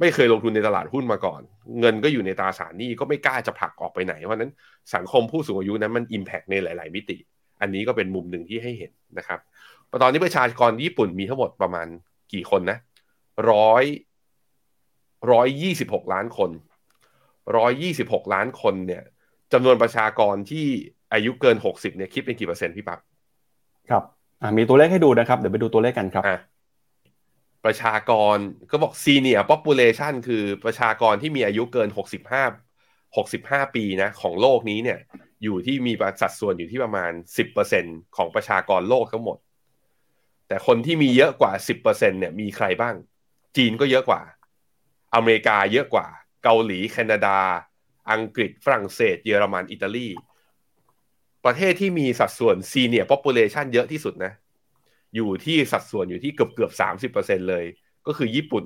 [0.00, 1.40] ไม่เคยลงทุนในตลาดหุ้นมาก่อน
[1.80, 4.52] เงินก็อยู่ในตราสารนี้ก็ไม่กล้าจะผลักออกไปไหนเพราะนั้น
[4.94, 7.16] สังคมผู้สูงอายุนั้นมันอิมแพกในหลาย ๆ มิติ
[7.60, 9.40] อันนี้ก็เป็นมุมหนึ่งที่ให้เห็นนะครับ
[10.02, 11.86] ตอนนี้ประชากรญี่ปุ่นมีทั้งหมดประมาณ
[12.32, 12.78] กี่คนนะ
[13.50, 13.84] ร้อย
[15.32, 16.50] ร้อยยี่สิบหกล้านคน
[17.56, 19.02] ร้อยยี่สิบหกล้านคนเนี่ย
[19.52, 20.66] จำนวนประชากรที่
[21.12, 22.98] อายุเกินหกสิบเนี่ยคิดเป็นกี่เปอร์เซ็นต์พี่ปั๊บ
[23.90, 24.04] ครับ
[24.58, 26.24] มีตัวเลขให้ดูนะครับ เดี๋ยวไปดูตัวเลขกันครับ
[27.64, 28.36] ประชากร
[28.70, 32.44] ก็บอก senior population คือประชากรที่มีอายุเกินหกสิบห้า
[33.16, 34.98] หกสิบห้าปีนะของโลกนี้เนี่ย
[35.42, 37.84] อยู่ที่มีสัดส่วนอยู่ที่ประมาณสิบเปอร์เซ็น
[38.16, 39.38] ของประชากรโลกทั้งหมด
[40.48, 42.94] แต่คนที่มีเยอะกว่าสิบเปอร์เซ็นเนี่ยมีใครบ้าง
[43.56, 44.20] จีนก็เยอะกว่า
[45.14, 46.06] อเมริกาเยอะกว่า
[46.44, 47.38] เกาหลีแคนาดา
[48.12, 50.08] อังกฤษฝรั่งเศส เยอรมันอิตาลี
[51.44, 54.32] ประเทศที่มีสัดส่วน senior population เยอะที่สุดนะ
[55.14, 57.64] อยู่ที่สัดส่วนอยู่ที่เกือบเกือบสามสิบเปอร์เซ็นเลย
[58.06, 58.64] ก็คือญี่ปุ่น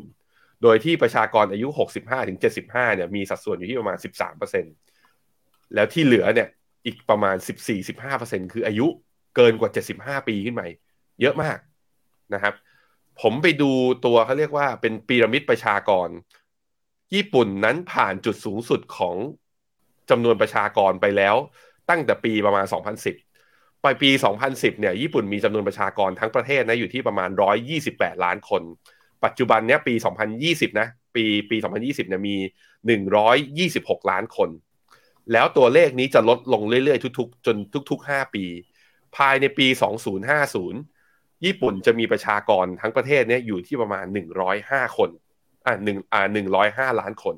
[0.63, 4.65] โดยที่ประชากรอายุหกสิบห้าถึงเจ็ดสิบห้าเนี่ยมีสัดส่วนอยู่ที่ประมาณสิบสามเปอร์เซ็น
[5.75, 6.49] แล้วที่เหลือเนี่ย
[6.87, 8.87] อีกประมาณสิบสี่สิบห้าเปอร์เซ็นคืออายุ
[9.37, 10.63] เกินกว่าเจ็ดสิบห้าปีขึ้นไป
[11.21, 11.59] เยอะมาก
[12.35, 12.55] นะครับ
[13.21, 13.71] ผมไปดู
[14.07, 16.09] ตัวเขาเรียกว่าเป็นพีระมิดประชากร
[17.15, 19.17] ญี่ปุ่นนั้นผ่านจุดสูงสุดของ
[20.11, 21.37] จำนวนประชากรไปแล้ว
[21.91, 22.67] ตั้งแต่ปีประมาณ
[23.25, 24.11] 2010 ไปปี
[24.47, 27.31] 2010 เนี่ย ญี่ปุ่นมีจำนวนประชากรทั้งประเทศนะอยู่ที่ประมาณ
[27.77, 28.63] 128 ล้านคน
[29.25, 29.95] ปัจจุบันเนี้ยปี
[30.37, 32.37] 2020 นะ ปีปี 2020 เนี่ยมี
[33.39, 34.51] 126 ล้านคน
[35.33, 37.57] แล้วตัวเลขนี้จะลดลงเรื่อยๆ ทุกๆ จน
[37.91, 38.45] ทุก ๆ 5 ปี
[39.17, 39.67] ภายในปี
[40.77, 44.07] 2050 ญี่ปุ่นจะมีประชากรทั้งประเทศเนี่ยอยู่ที่ประมาณ
[44.51, 45.11] 105 คน
[45.69, 47.37] อ่าหนึ่งอ่าหนึ่งร้อยห้าล้านคน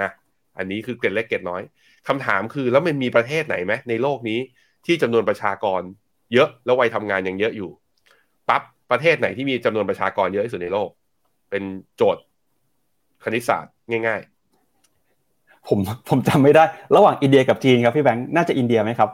[0.00, 0.10] นะ
[0.58, 1.62] อันนี้คือเกร็ดเล็กเกร็ดน้อย
[2.08, 4.38] คำถามคือแล้วมันมีประเทศไหนไหมในโลกนี้
[4.86, 5.82] ที่จำนวนประชากร
[6.32, 7.70] เยอะแล้ววัยทำงานยังเยอะอยู่
[8.48, 10.88] ปั๊บประเทศไหนที่มีจำนวนประชากรเยอะที่สุดในโลก
[11.50, 11.62] เป็น
[11.96, 12.22] โจทย์
[13.24, 13.72] คณิตศาสตร์
[14.06, 16.64] ง่าย ๆ ผมผมจำไม่ได้
[16.96, 19.10] ระหว่างอินเดียกับจีนครับพี่แบงค์น่าจะอินเดียไหมครับ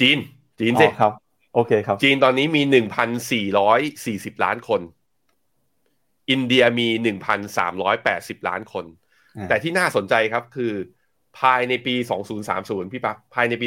[0.00, 0.18] จีน
[0.60, 1.12] จีนสิครับ
[1.54, 4.80] โอเคครับ จีนตอนนี้มีหนึ่งพันสี่ร้อยสี่สิบล้านคน
[6.30, 8.84] อินเดียมีหนึ่งพันสามร้อยแปดสิบล้านคน
[9.48, 10.72] แต่ที่น่าสนใจครับคือ
[11.38, 11.94] ภายในปี
[12.44, 13.66] 2030 พี่ปักภายในปี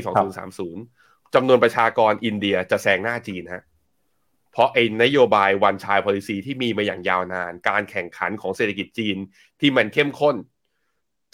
[0.67, 3.63] 2030จำนวนประชากรอินเดียจะแซงหน้าจีนฮะ
[4.51, 9.17] เพราะไอ้นโยบายวันชายพ olicy ที่มีมาอย่างยาวนาน การแข่งขันของเศรษฐกิจจีน
[9.59, 10.35] ที่มันเข้มข้น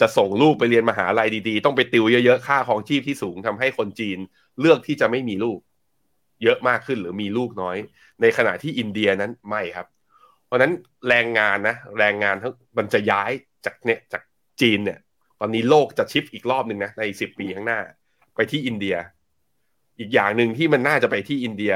[0.00, 4.18] จะส่งลูกไปเรียนมหาลัยดีๆ ต้องไปติวเยอะๆ ค่าของชีพที่สูงทำให้คนจีน
[4.60, 5.58] เลือกที่จะไม่มีลูก
[6.42, 7.76] เยอะมากขึ้นหรือมีลูกน้อย
[8.20, 9.86] ในขณะที่อินเดียนั้นไม่ครับ
[10.48, 10.72] เพราะนั้น
[11.08, 12.34] แรงงานนะแรงงาน
[12.78, 13.30] มันจะย้าย
[13.66, 14.22] จากเนี่ยจาก
[14.60, 14.98] จีนเนี่ย
[15.40, 17.80] ตอนนี้โลกจะชิฟอีกรอบหนึ่งนะในสิบปีข้างหน้า
[18.34, 18.96] ไปที่อินเดีย
[19.98, 21.72] อีกอย่างหนึ่งที่มันน่าจะไปที่อินเดีย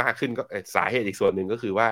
[0.00, 0.42] มากขึ้นก็
[0.74, 1.88] สาเหตุอีกส่วนหนึ่งก็คือว่า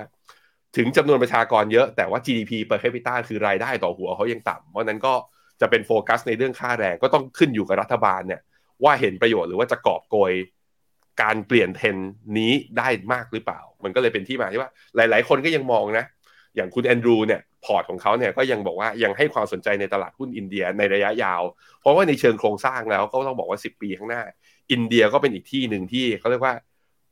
[0.76, 5.14] ถึงจำนวนประชากรเยอะแต่ว่า GDP per capita คือรายได้ต่อหัวเขายังต่ำเพราะนั้นก็
[5.60, 8.40] จะเป็นโฟกัสในเรื่องค่าแรงก็ต้องขึ้นอยู่กับรัฐบาลเนี่ย
[8.84, 10.32] ว่าเห็นประโยชน์หรือว่าจะกอบโกย
[11.22, 11.96] การเปลี่ยนเทรน
[12.38, 16.04] นี้ได้มากหรือเปล่า มันก็เลยเป็นที่มาที่ว่า หลาย ๆ คนก็ยังมองนะ
[16.56, 21.42] อย่างคุณแอนดรูเนี่ยพอร์ตของเขาเนี่ยก็ยังบอกว่ายังให้ความสนใจในตลาดหุ้นอินเดียในระยะยาว
[21.80, 24.22] เพราะว่าในเชิงโครงสร้างแล้วก็ต้องบอกว่า 10 ปีข้างหน้า
[24.72, 26.54] อินเดียก็เป็นอีกที่หนึ่งที่เขาเรียกว่า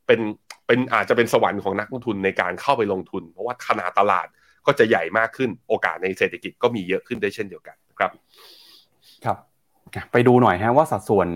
[0.07, 0.19] เป็น
[0.67, 4.27] เป็นอาจจะเป็นสวรรค์ของนักลงทุนในการเข้าไปลงทุน เพราะว่าขนาดตลาด
[4.65, 8.11] ก็จะใหญ่มากขึ้นโอกาสในเศรษฐกิจก็มีเยอะขึ้นได้เช่นเดียวกันครับ
[9.25, 9.37] ครับ
[10.11, 11.27] ไปดูหน่อยฮะว่าสัดส่วน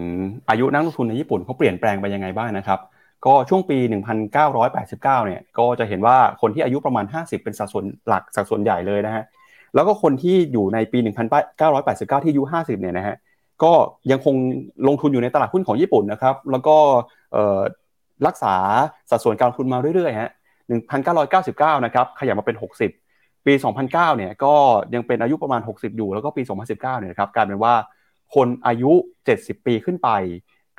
[0.49, 2.80] อายุนักลงทุนในญี่ปุ่นเขาเปลี่ยนแปลงไปยังไงบ้างนะครับ
[3.26, 3.78] ก็ช่วงปี
[4.32, 9.24] 1989 เนี่ย ก็จะเห็นว่าคนที่อายุประมาณ 50 เป็นสัดส่วนหลักสัดส่วนใหญ่เลยนะฮะ
[9.76, 10.99] แล้วก็คนที่อยู่ในปี
[11.41, 13.15] 1989 ที่อายุ 50 เนี่ยนะฮะ
[13.63, 13.74] ก็
[14.11, 14.36] ยังคง
[14.88, 16.76] ลงทุนอยู่ในตลาดหุ้นของญี่ปุ่นนะครับ แล้วก็
[18.28, 18.55] รักษา
[19.11, 20.32] สัดส่วนการลงทุนมาเรื่อยๆฮะ
[21.07, 23.53] 1999 นะครับ ขยับมาเป็น 60 ปี
[23.86, 24.53] 2009 เนี่ยก็
[24.93, 27.74] ยังเป็นอายุประมาณ 60 อยู่ แล้วก็ปี 2019 เนี่ยครับกลายเป็นว่า
[28.36, 28.91] คนอายุ
[29.30, 30.09] 70 ปีขึ้นไป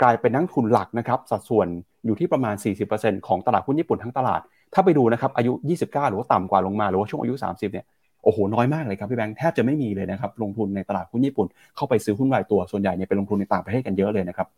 [0.02, 1.68] กลายเป็นนักทุนหลักนะครับสัดส่วน
[2.06, 2.54] อยู่ที่ประมาณ
[2.90, 4.40] 40%ของตลาดหุ้นญี่ปุ่นทั้งตลาด
[4.74, 7.84] ถ้าไปดูนะครับอายุ 29 หรือว่าต่ำกว่าลงมาหรือว่าช่วงอายุ 30 เนี่ย
[8.24, 11.46] โอ้โหน้อยมากเลยครับพี่แบงค์แทบจะไม่มีเลยนะครับลงทุนในตลาดหุ้นญี่ปุ่น
[11.76, 14.48] เข้าไปซื้อหุ้นรายตัวส่วนใหญ่เนี่ยไปลงทุนในต่างประเทศกันเยอะเลยนะครับ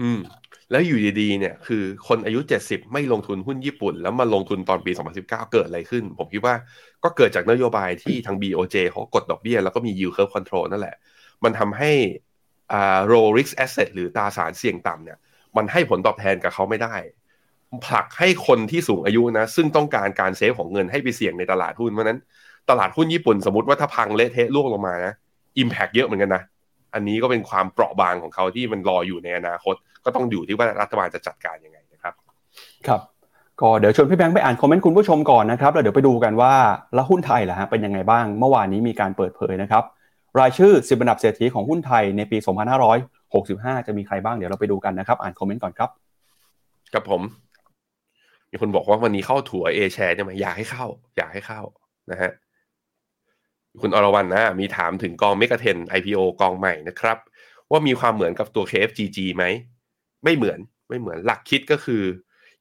[0.00, 0.20] อืม
[0.70, 6.54] แล้วอยู่ดีๆเนี่ยคือคนอายุเจ็ดสิบไม่ลงทุนหุ้นญี่ปุ่น แล้วมาลงทุนตอนปี 2019 เกิดอะไรขึ้น ผมคิดว่า
[7.04, 10.96] ก็เกิดจากนโยบายที่ทาง BOJ เขากดดอกเบี้ยแล้วก็มี yield curve control นั่นแหละ
[11.44, 11.92] มันทำให้
[12.72, 15.18] อ่า low risk asset หรือตราสารเสี่ยงต่ำเนี่ย
[15.56, 16.94] มันให้ผลตอบแทนกับเขาไม่ได้
[17.86, 22.18] ผลักให้คนที่สูงอายุนะ ซึ่งต้องการการเซฟของเงินให้ไปเสี่ยงในตลาดหุ้นเพราะนั้น
[22.70, 25.12] ตลาดหุ้นญี่ปุ่นสมมติว่าถ้าพังเละเทะล่วงลงมานะ
[25.58, 26.42] อิมแพกเยอะเหมือนกันนะ
[26.94, 32.14] อันนี้ก็เป็นความเปราะบางของเขาที่มันรออยู่ในอนาคต ก็ต้องอยู่ที่ว่ารัฐบาลจะจัดการยังไงนะครับ
[32.86, 33.00] ครับ
[33.60, 36.52] ก็เดี๋ยวชวนพี่แบงค์ไปอ่านคอมเมนต์คุณผู้ชมก่อนนะครับแล้วเดี๋ยวไปดูกันว่า
[36.94, 39.84] แล้วหุ้นไทยล่ะฮะเป็นยังไงบ้าง เมื่อวานนี้มีการเปิดเผยนะครับ
[40.38, 42.36] รายชื่อสิบอันดับเศรษฐีของหุ้นไทยในปี
[43.34, 45.90] 65 จะมีใครบ้างเดี๋ยวเราไปดูกันนะครับอ่านคอมเมนต์ก่อนครับ
[46.94, 47.22] กับผม
[48.50, 51.60] มีคนบอกว่าวันนี้เข้าถั่วเอแชร์ใช่ไหมอยากให้เข้า อยากให้เข้า
[52.10, 52.32] นะฮะ
[53.80, 57.18] คุณอรวรรณนะมีถามถึงกองเมกะเทน IPO กองใหม่นะครับ
[57.70, 59.44] ว่ามีความเหมือนกับตัว KFGG ไหม
[60.24, 60.58] ไม่เหมือน
[60.88, 62.02] ไม่เหมือนหลักคิดก็คือ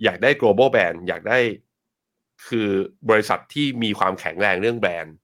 [0.04, 1.40] อยากได้ global brand อยากได้
[2.48, 2.70] คือ
[3.10, 5.16] บริษัทที่มีความแข็งแรงเรื่องแบรนด์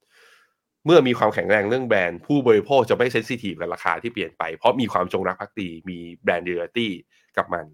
[0.86, 6.92] เมื่อมีความแข็งแรงเรื่องแบรนด์ ผู้บริโภคจะไม่ sensitive กับราคาที่เปลี่ยนไป เพราะมีความจงรักภักดีมี brand loyalty
[7.38, 7.66] กับมัน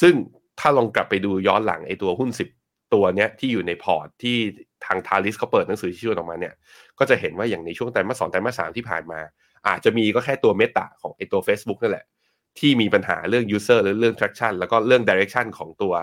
[0.00, 0.14] ซึ่ง
[0.60, 2.48] ถ้าลองกลับไปดูย้อนหลังไอตัวหุ้นสิบ
[2.94, 4.36] ตัวเนี้ยที่อยู่ในพอร์ตที่
[4.84, 6.54] ทางทาลิสเขาเปิดหนังสือชี้ชวนออกมาเนี่ย
[6.98, 9.20] ก็จะเห็นว่าอย่างในช่วงไตรมาสสองไตรมาสสามที่ผ่านมา
[9.68, 12.06] อาจจะมีก็แค่ตัว Meta ของไอตัว Facebook นั่นแหละ
[12.58, 15.94] ที่มีปัญหาเรื่อง user หรือเรื่อง traction แล้วก็เรื่อง direction ของตัว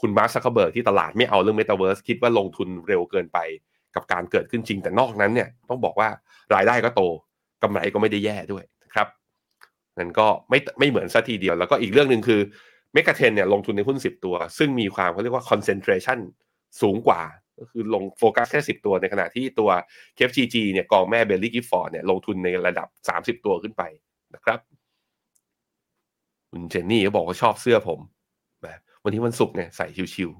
[0.00, 3.38] คุณมาร์คซักเคอร์เบิร์กที่ตลาดไม่เอาเรื่อง Metaverse คิดว่าลงทุนเร็วเกินไป
[3.94, 6.08] กับการเกิดขึ้นจริง แต่นอกนั้นเนี่ยต้องบอกว่า
[6.54, 7.02] รายได้ก็โต
[7.62, 9.08] กำไรก็ไม่ได้แย่ด้วยนะครับ
[9.98, 12.40] นั่นก็ไม่ไม่เหมือนซะทีเดียว แล้วก็อีกเรื่องหนึ่งคือ
[12.92, 16.18] megatrend เนี่ยลงทุนในหุ้น 10 ตัว ซึ่งมีความเขาเรียกว่า concentration
[16.82, 17.22] สูงกว่า
[17.58, 19.70] ก็คือลงโฟกัสแค่สิบตัวในขณะที่ตัว
[20.16, 23.82] KFGG เนี่ยกองแม่ Baillie Gifford เนี่ยลงทุนในระดับสามสิบตัวขึ้นไป
[24.34, 24.58] นะครับ
[26.50, 28.00] คุณเจนนี่ก็บอกว่าชอบเสื้อผม
[29.04, 30.30] วันนี้วันศุกร์เนี่ยใส่ชิว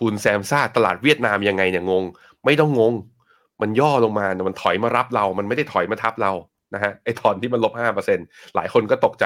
[0.00, 2.04] คุณแซมซ่าตลาดเวียดนามยังไงเนี่ยงง
[2.44, 2.94] ไม่ต้องงง
[3.62, 6.32] มันย่อลงมามันถอยมารับเรา มันไม่ได้ถอยมาทับเรา
[6.74, 8.18] นะฮะไอ้ตอนที่มันลบห้าเปอร์เซ็นต์
[8.54, 9.24] หลายคนก็ตกใจ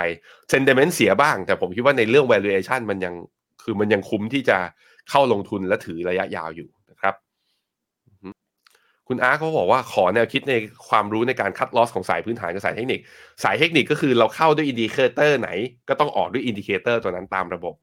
[0.49, 3.15] sentiment เสียบ้าง แต่ผมคิดว่าในเรื่อง valuation มันยัง
[3.63, 4.59] คือมันยังคุ้มที่จะ
[5.11, 7.15] เข้าลงทุนและถือระยะยาวอยู่นะครับ
[9.09, 10.55] คุณอาร์เขาบอกว่าขอแนวคิดใน
[10.89, 13.01] ความรู้ในการ cut loss ของสายพื้นฐานกับสายเทคนิค
[13.45, 15.51] สายเทคนิคก็คือเราเข้าด้วย indicator ไหน
[15.89, 17.75] ก็ต้องออกด้วย indicator ตัวนั้นตามระบบ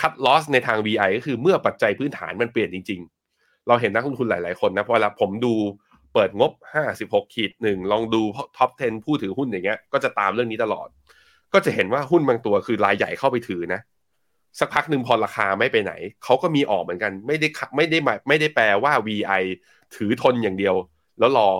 [0.00, 3.00] cut loss ในทาง VI ก็คือเมื่อปัจจัยพื้นฐานมันเปลี่ยนจริง
[3.34, 5.54] ๆ เราเห็นนักลงทุนหลาย ๆ คนนะพอเวลาผมดู
[6.14, 6.52] เปิดงบ
[6.92, 8.22] 56ขีดหนึ่งลองดู
[8.56, 10.88] top 10 ผู้ถือหุ้นอย่างเงี้ย ก็จะตามเรื่องนี้ตลอด
[11.52, 13.80] ก็จะเห็นว่าหุ้นบางตัวคือรายใหญ่เข้าไปถือนะ
[14.58, 15.92] สักพักหนึ่งพอราคาไม่ไปไหน
[16.24, 19.42] เขาก็มีออกเหมือนกัน ไม่ได้ไม่ได้ไม่ได้แปลว่า VI
[19.96, 20.74] ถือทนอย่างเดียว
[21.18, 21.50] แล้วรอ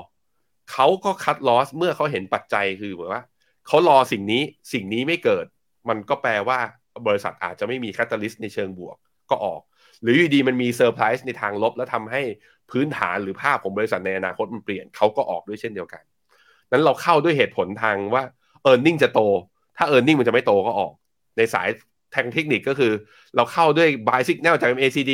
[0.73, 3.23] เขาก็ cut loss เมื่อเขาเห็นปัจจัยคือเหมือนว่า
[3.67, 5.47] เขารอสิ่งนี้สิ่งนี้ไม่เกิด
[5.89, 6.59] มันก็แปลว่า
[7.07, 8.97] บริษัทอาจจะไม่มี catalyst ในเชิงบวก
[9.31, 9.61] ก็ออก
[10.03, 12.23] หรืออยู่ดีมันมีเซอร์ไพรส์ในทางลบ แล้วทำให้
[12.71, 16.03] พื้นฐานหรือภาพของบริษัทในอนาคตมันเปลี่ยนเขาก็ออกด้วยเช่นเดียวกัน
[16.73, 18.23] นั้นเราเข้าด้วยเหตุผลทางว่า
[18.67, 19.21] e a r n i n g จะโต
[19.77, 20.93] ถ้า e a r n i n g มันจะไม่โตก็ออก
[21.37, 21.69] ในสาย
[22.15, 22.93] ทางเทคนิคก็คือ
[23.37, 25.13] เราเข้าด้วย buy signal จาก MACD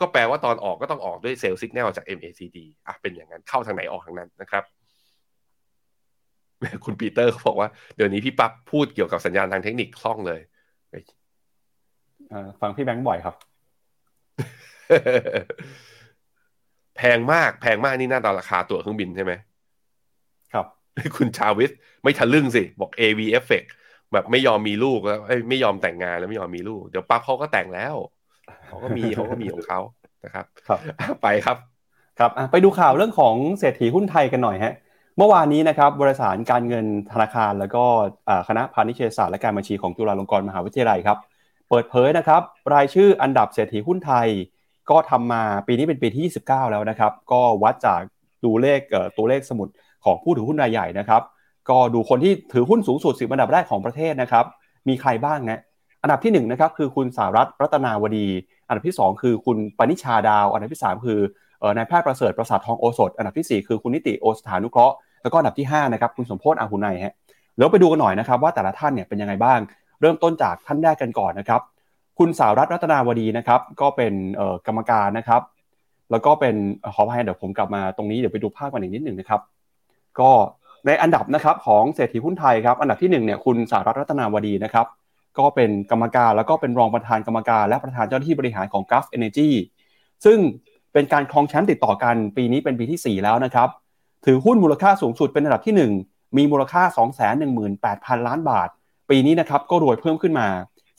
[0.00, 4.64] ก็แปลว่าตอนออกก็ต้องออกด้วยเซลล์สัญญาณจาก MACD อะเป็นอย่างนั้นเข้าทางไหนออกทางนั้นนะครับ
[6.84, 10.40] คุณปีเตอร์เขาบอกว่าเดี๋ยวนี้พี่ปั๊บพูดเกี่ยวกับสัญญาณทางเทคนิคคล่องเลย
[12.60, 13.34] ฟังพี่แบงค์บ่อยครับ
[16.96, 19.32] แพงมากแพงมากนี่น่าตาราคาตั๋วเครื่องบินใช่ไหม
[20.52, 20.66] ครับ
[21.16, 21.70] คุณชาวิส
[22.02, 23.68] ไม่ทะลึ่งสิ บอก AV Effect
[24.12, 27.94] แบบไม่ยอมมีลูกแล้วไม่ยอมแต่งงานแล้วไม่ยอมมีลูก เดี๋ยวปั๊บเขาก็แต่งแล้ว
[28.66, 29.80] เขาก็มีเขาก็มีของเขา
[30.24, 30.78] นะครับ ครับ
[31.22, 31.56] ไปครับ
[32.18, 34.74] ครับไปดูข่าวเรื่องของเศรษฐีหุ้นไทยกันหน่อยฮะ
[35.18, 37.84] เมื่อวานนี้นะครับบริษัทการเงินธนาคาร แล้วก็
[38.48, 41.18] คณะพาณิชยศาสตร์และการบัญชีของจุฬาลงกรณ์มหาวิทยาลัยครับ
[41.68, 42.42] เปิดเผยนะครับ
[42.74, 44.28] รายชื่ออันดับเศรษฐีหุ้นไทย
[44.90, 48.00] ก็ทำมาปีนี้เป็นปีที่ 29 แล้วนะครับ ก็วัดจาก
[48.44, 48.80] ดูเลข
[49.16, 49.68] ตัวเลขสมุด
[50.04, 51.22] ของผู้ถือหุ้นรายใหญ่นะครับ
[51.68, 54.44] ก็ดูคนที่ถือหุ้นสูงสุดสิบอันดับแรกของประเทศนะครับ
[54.88, 55.60] มีใครบ้างนะ
[56.02, 58.28] อันดับที่1นนะครับคือคุณสารัตรัตนาวดี
[58.66, 61.20] อันดับที่ 2 คือคุณปณิชาดาว อันดับที่ 3 คือ
[61.76, 64.94] นายแพทย์ประเสริฐประสาททองโอสถ อันดับที่ 4 คือคุณนิติโอสถานุเคราะห์
[65.24, 67.14] แล้วก็อันดับที่5นะครับคุณสมโพศ์อาหุไนฮะ
[67.58, 69.58] แล้วไปดูกันหน่อยนะครับว่าแต่ละท่านเนี่ยเป็นยังไงบ้าง
[70.00, 71.60] เริ่มต้นจากท่านแรกกันก่อนนะครับ
[72.18, 74.12] คุณสาวรัตรัตนาวดีนะครับ ก็เป็น
[74.66, 75.42] กรรมการนะครับ
[76.10, 76.54] แล้วก็เป็น
[76.94, 79.40] ขออภัยเดี๋ยวผมกลับมาตรงนี้เดี๋ยวไปดูภาพกันอีกนิดหนึ่งนะครับ
[80.20, 80.30] ก็
[80.86, 84.86] ในอันดับนะครับของเศรษฐีหุ้นไทยครับอันดับที่1เนี่ยคุณสาวรัตรัตนาวดีนะครับ
[85.38, 89.50] ก็เป็นกรรมการแล้วก็เป็นรองประธานกรรมการ และประธานเจ้าหน้าที่บริหารของ Gulf Energy
[90.24, 90.38] ซึ่ง
[90.92, 93.68] เป็นการครองแชมป์ติดต่อกันปีนี้เป็นปีที่ 4 แล้วนะครับ
[94.24, 96.82] ถือหุ้นมูลค่าสูงสุดเป็นอันดับที่ 1 มีมูลค่า
[97.54, 98.68] 218,000 ล้านบาท
[99.10, 100.48] ปีนี้นะครับก็รวยเพิ่มขึ้นมา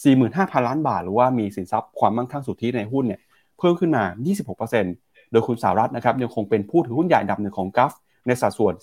[0.07, 3.19] 45,000 ล้านบาท หรือว่ามีสินทรัพย์ความมั่งคั่งสุทธิในหุ้นเนี่ย
[3.59, 4.03] เพิ่มขึ้นมา
[4.67, 7.93] 26%โดยคุณสารัตนะครับยังคงเป็นผู้ถือหุ้นใหญ่ดับหนึ่งของกัฟ
[8.27, 8.73] ในสัดส่วน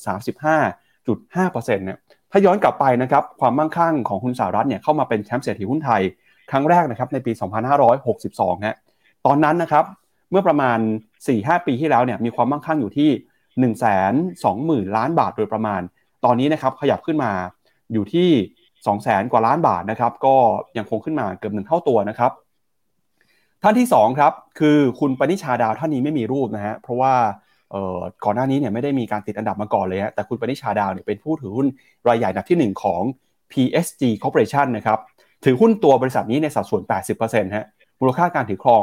[0.53, 1.99] 35.5%เนี่ย
[2.31, 6.03] ถ้าย้อนกลับไปนะครับความมั่งคั่งของคุณสารัฐเนี่ยเข้ามาเป็นแชมป์เศรษฐีหุ้นไทย
[6.51, 7.33] ครั้งแรกนะครับในปี
[7.99, 8.77] 2562ฮะ
[9.27, 9.85] ตอนนั้นนะครับ
[10.31, 10.79] เมื่อประมาณ
[11.23, 13.11] 4-5 ปีที่แล้วเนี่ยมีความมั่งคั่งอยู่ที่
[13.61, 13.73] 1 2 0
[14.45, 15.81] 0 0 0ล้านบาทโดยประมาณ
[16.25, 17.33] ตอนนี้นะครับขยับขึ้นมา
[17.93, 18.29] อยู่ที่
[18.85, 20.37] 2 0 0 0 0 0กว่าล้านบาทนะครับ ก็
[20.77, 22.33] ยังคงขึ้นมาเกือบหนึ่งเท่าตัวนะครับ
[23.63, 27.15] ท่านที่2ครับคือคุณปณิชาดาวท่านนี้ไม่มีรูปนะฮะเพราะว่า
[28.25, 31.67] ก่อนหน้านี้เนี่ยไม่ได้มีการติดอันดับมาก่อนเลยฮะแต่คุณปณิชาดาวเนี่ยเป็นผู้ถือหุ้น
[32.09, 33.03] รายใหญ่อันดับที่ 1 ของ
[33.53, 34.99] PSG Corporation นะครับ
[35.45, 36.83] ถือหุ้นตัวบริษัทนี้ในสัดส่วน
[37.19, 37.67] 80%ฮะ
[38.01, 38.83] มูลค่าการถือครอง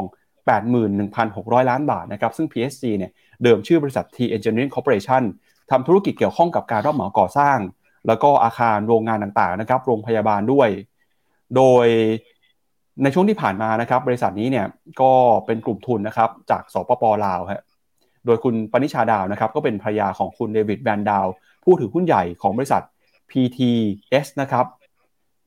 [0.90, 3.10] 81,600 ล้านบาทนะครับซึ่ง PSG เนี่ย
[3.42, 5.22] เดิมชื่อบริษัท T Engineering Corporation
[5.70, 7.58] ทำธุรกิจเกี่ยวข้องกับการรับเหมาก่อสร้าง
[8.06, 10.68] แล้วก็อาคารโรงงานต่างๆนะครับ โรงพยาบาลด้วย
[11.56, 11.86] โดย
[13.02, 14.66] ในช่วงที่ผ่านมานะครับ บริษัทนี้เนี่ย
[15.00, 15.12] ก็
[15.46, 17.62] เป็นกลุ่มทุนนะครับจากสปปลาวฮะ
[18.26, 21.26] โดยคุณปณิชาดาวนะครับก็เป็นภรรยาของคุณเดวิดแบนดาว
[21.64, 22.82] ผู้ถือหุ้นใหญ่ของบริษัท
[23.30, 24.66] PTS นะครับ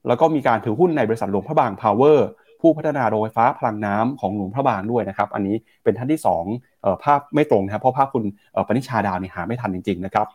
[0.07, 2.27] แล้วก็มีการถือหุ้นในบริษัทหลวงพระบางพาวเวอร์
[2.63, 6.21] ผู้พัฒนาโรงไฟฟ้าพลังน้ำของหลวงพระบางด้วยนะครับ อันนี้เป็นท่านที่
[6.59, 8.23] 2ภาพไม่ตรงนะครับเพราะภาพคุณ
[8.67, 10.27] ปณิชาดาวนี่หาไม่ทันจริงๆนะครับ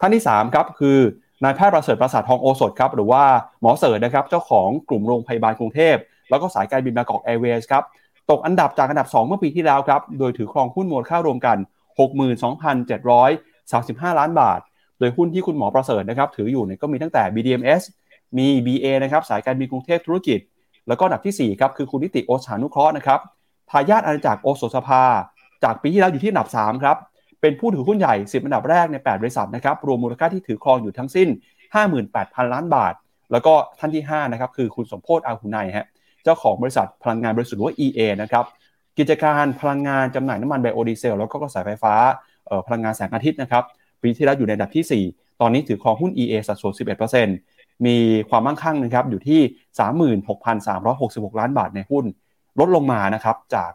[0.00, 0.98] ท่านที่3ครับคือ
[1.44, 3.22] นายแพทย์ประเสริฐประสาททองโอสถครับหรือว่า
[3.60, 5.96] หมอเสริฐนะครับเจ้าของกลุ่มโรงพยาบาลกรุงเทพ
[6.30, 7.84] แล้วก็สายการบินบางกอกแอร์เวย์สครับ
[8.30, 11.56] ตกอันดับจากอันดับ 2 เมื่อปีที่แล้วครับโดยถือครองหุ้นมูลค่ารวมกัน
[12.88, 14.60] 62,735 ล้านบาท
[14.98, 17.82] โดยหุ้นที่คุณหมอประเสริฐนะครับถืออยู่เนี่ยก็มีตั้งแต่ BDMs
[18.38, 20.38] มี BA นะครับสายการบินกรุงเทพธุรกิจ
[20.88, 23.20] แล้วก็อันดับที่4ครับคือคุณนิติโอสถานุเคราะห์นะครับ
[23.70, 25.02] ทายาทอาณาจักรโอสถสภา
[25.64, 26.96] จากปีที่แล้วอยู่ที่อันดับ3ครับ
[27.40, 31.28] เป็นผู้ถือหุ้นใหญ่ 10 อันดับแรกใน 8 บริษัทนะครับรวมมูลค่าที่ถือครองอยู่ทั้งสิ้น
[31.90, 32.94] 58,000 ล้านบาท
[33.32, 35.86] แล้วก็ท่านที่5นะครับคือคุณสมโภชน์อาหุนัยฮะ
[36.24, 38.44] เจ้าของบริษัทพลังงานบริสุทธิ์หรือว่า EA นะครับ
[38.98, 41.94] กิจการพลังงานจำหน่ายน้ำมันไบโอดีเซลแล้วก็กระแสไฟฟ้า
[42.66, 43.64] พลังงานแสงอาทิตย์นะครับ
[44.02, 46.74] ปีที่แล้วอยู่ในอันดับที่ 4 ตอนนี้ถือครองหุ้น EA สัดส่วน
[47.38, 47.96] 11% มี
[48.30, 49.40] ความมั่งคั่งนะครับอยู่ที่
[50.24, 52.04] 36,366 ล้านบาทในหุ้น
[52.60, 53.70] ลดลงมานะครับจาก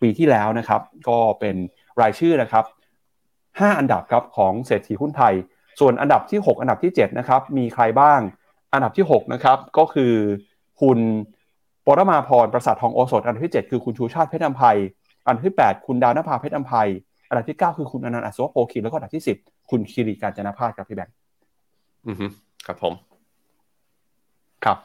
[0.00, 1.56] ปีที่แล้วนะครับ ก็เป็น
[2.00, 2.64] รายชื่อนะครับ
[3.22, 5.34] 5 อันดับครับของเศรษฐีหุ้นไทย
[5.80, 8.20] ส่วนอันดับที่ 6 อันดับที่ 7 นะครับ มีใครบ้าง
[8.72, 10.12] อันดับที่ 6 นะครับ ก็คือ
[10.80, 10.98] คุณ
[11.86, 14.78] ปรมาพรประสาททองโอสถ อันดับที่ 7 คือคุณชูชาติเพชรอัมภัย
[15.24, 16.88] อันดับที่ 8 คุณดาวนภาเพชรอัมภัย
[17.28, 21.14] อันดับที่ 9 คือคุณอนันต์อัศวโพคินแล้วก็อันดับที่ 10 คุณคิริการจนพาสครับพี่แบงค์
[22.06, 22.16] อือ
[22.66, 22.94] ครับผม
[24.64, 24.78] ครับ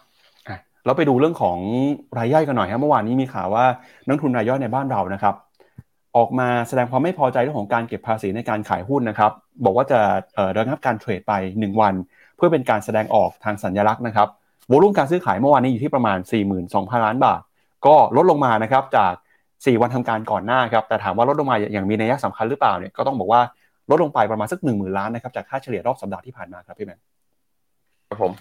[0.47, 1.57] อะเราไปดูเรื่องของ
[2.17, 3.65] รายย่อยกันหน่อยครับเมื่อวานนี้มีข่าวว่า
[4.07, 5.35] นักทุนรายย่อยในบ้านเรานะครับ
[6.17, 9.31] ออกมาแสดงความไม่พอใจเรื่องของการเก็บภาษีในการขายหุ้นนะครับ
[9.65, 9.99] บอกว่าจะ
[10.35, 11.93] เอ่อระงับการเทรดไป 1 วัน
[12.37, 14.27] เพื่อเป็นการแสดงออกทางสัญลักษณ์นะครับ
[14.71, 16.17] วอลุ่มการซื้อขายเมื่อวานนี้อยู่ที่ประมาณ
[16.61, 17.41] 42,000 ล้านบาท
[17.85, 19.13] ก็ลดลงมานะครับจาก
[19.45, 23.41] 4 วันทำการก่อนหน้าครับแต่ถามว่าลดลงมาอย่างมีนัยสำคัญหรือเปล่าเนี่ยก็ต้องบอกว่า
[23.89, 26.99] ลดลงไปประมาณสัก1 0,000 ล้านนะครับจากค่าเฉลี่ยรอบสัปดาห์ที่ผ่านมาครับพี่แมน
[28.09, 28.31] ครับผม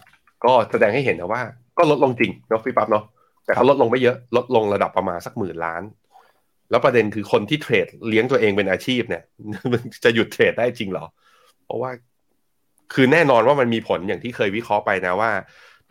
[0.44, 1.42] ก็แสดงให้เห็นนะว่า
[1.78, 3.04] ก็ลดลงจริงเนาะพี่ปั๊บเนาะ
[3.44, 5.82] แต่เขาลดลงไม่เยอะลดลงระดับประมาณสักหมื่นล้าน
[6.70, 9.22] แล้วประเด็นคือคนที่เทรดเลี้ยงตัวเองเป็นอาชีพเนี่ย
[10.04, 11.06] จะหยุดเทรดได้จริงเหรอ
[11.64, 11.90] เพราะว่า
[12.94, 15.30] คือแน่นอนว่ามันมีผลอย่างที่เคยวิเคราะห์ไปนะว่า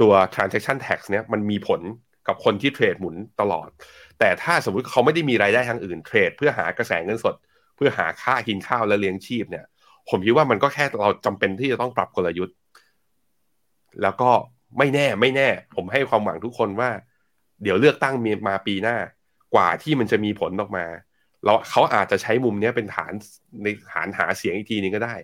[0.01, 1.81] ตัว transaction tax เนี่ยมันมีผล
[2.27, 3.69] กับคนที่เทรดหมุนตลอด
[4.19, 7.35] แต่ถ้าสมมุติเขาไม่ได้มีรายได้ทางอื่นเทรด เพื่อหากระแสเงินสด
[7.75, 9.65] เพื่อหาค่ากินข้าวและเลี้ยงชีพเนี่ย
[10.09, 12.55] ผมคิดว่ามันก็แค่เราจำเป็นที่จะต้องปรับกลยุทธ์
[14.01, 14.31] แล้วก็
[14.77, 16.89] ไม่แน่ไม่แน่ ผมให้ความหวังทุกคนว่า
[17.63, 18.97] เดี๋ยวเลือกตั้งมีมาปีหน้า
[19.55, 20.85] กว่าที่มันจะมีผลออกมา
[21.45, 23.13] เราเขาอาจจะใช้มุมนี้เป็นฐาน
[23.63, 25.15] ในฐานหาเสียงอีกทีนึงก็ได้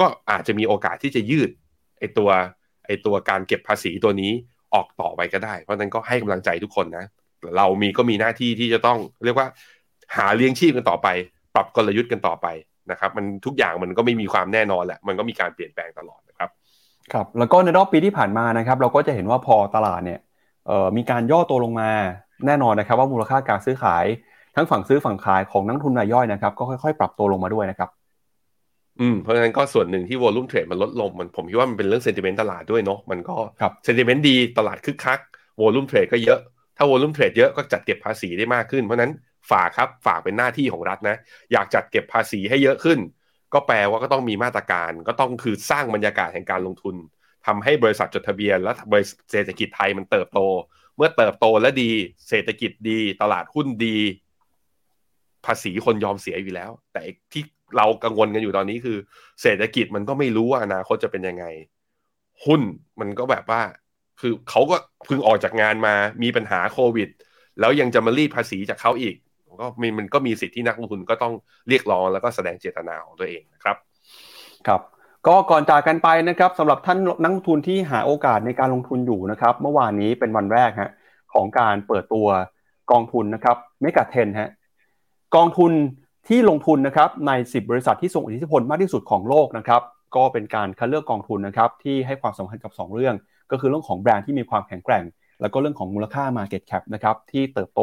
[0.00, 1.50] ก็อาจจะมีโอกาสที่จะยืด
[1.98, 2.30] ไอตัว
[2.86, 4.32] ไอตัวการเก็บภาษีตัวนี้
[4.74, 7.06] ออกต่อไปก็ได้ เพราะฉะนั้นก็ให้กำลังใจทุกคนนะ
[7.56, 9.48] เรามีก็มีหน้าที่ที่จะต้องเรียกว่า
[10.16, 11.08] หาเลี้ยงชีพกันต่อไป
[11.54, 12.46] ปรับกลยุทธ์กันต่อไป
[12.90, 16.20] นะครับ มันทุกอย่างมันก็ไม่มีความแน่นอนแหละ มันก็มีการเปลี่ยนแปลงตลอด
[17.12, 20.20] ครับครับแล้วก็ในรอบปีที่ผ่านมานะครับ เราก็จะเห็นว่าพอตลาดเนี่ย
[20.66, 21.90] เอ่อมีการย่อตัวลงมา
[22.46, 24.04] แน่นอนนะครับ ว่ามูลค่าการซื้อขาย
[24.56, 27.90] ทั้งฝั่งซื้อฝั่งขายของนักทุนรายย่อยนะครับ ก็ค่อยๆ ปรับตัวลงมาด้วยนะครับ
[29.00, 35.20] อืมเพราะฉะนั้นก็ส่วนหนึ่งที่วอลุ่มเทรดมันลดลงมันผมคิดว่ามันเป็นเรื่องเซนติเมนต์ตลาดด้วยเนาะมันก็ครับเซนติเมนต์ดีตลาดคึกคัก
[35.60, 36.38] วอลุ่มเทรดก็เยอะ
[36.76, 39.12] ถ้าวอลุ่มเทรดเยอะก็จัดเก็บภาษีได้มากขึ้น เพราะฉะนั้น
[39.50, 41.16] ฝากครับฝากเป็นหน้าที่ของรัฐนะ
[41.52, 42.98] อยากจัดเก็บภาษีให้เยอะขึ้น
[43.54, 46.96] ก็แปลว่าก็ต้องมีมาตรการ ก็ต้องคือสร้างบรรยากาศแห่งการลงทุน
[47.46, 50.40] ทำให้บริษัทจดทะเบียน และบริษัทเศรษฐกิจไทยมันเติบโต
[50.96, 51.90] เมื่อเติบโตและดี
[52.28, 53.96] เศรษฐกิจดี ตลาดหุ้นดี
[55.46, 57.00] ภาษีคนยอมเสียอยู่แล้ว แต่
[57.32, 57.42] ที่
[57.76, 58.98] เรากังวลกันอยู่ตอนนี้คือ
[59.42, 61.44] เศรษฐกิจมันก็ไม่รู้ว่าอนาคตจะเป็นยังไง
[62.46, 62.62] หุ้น
[63.00, 63.62] มันก็แบบว่า
[64.20, 67.08] คือเขาก็เพิ่งออกจากงานมามีปัญหาโควิด
[67.60, 69.14] แล้วยังจะมารีดภาษีจากเขาอีก
[69.60, 71.32] ก็มีมันก็มีสิทธิ์ที่นักลงทุนก็ต้อง
[71.68, 73.76] เรียกร้องแล้วก็แสดงเจตนาของตัวเองนะครับ
[74.66, 74.80] ครับ
[75.26, 80.90] ก็ก่อนจากกันไปนะครับสำหรับท่านนักลงทุนที่หาโอกาสในการลงทุนอยู่นะครับ เมื่อวานนี้เป็นวันแรกฮะ
[81.34, 82.26] ของการเปิดตัว
[82.92, 84.50] กองทุนนะครับเมกะเทนฮะ
[85.36, 85.72] กองทุน
[86.28, 89.82] ที่ลงทุนนะครับใน 10 บริษัทที่ส่งอิทธิพลมากที่สุดของโลกนะครับ
[90.16, 93.14] ก็เป็นการคัดเลือกกองทุนนะครับที่ให้ความสำคัญกับ 2 เรื่อง
[93.50, 95.04] ก็คือเรื่องของแบรนด์ที่มีความแข็งแกร่ง
[95.40, 97.82] แล้วก็เรื่องของมูลค่า Market Cap นะครับที่เติบโต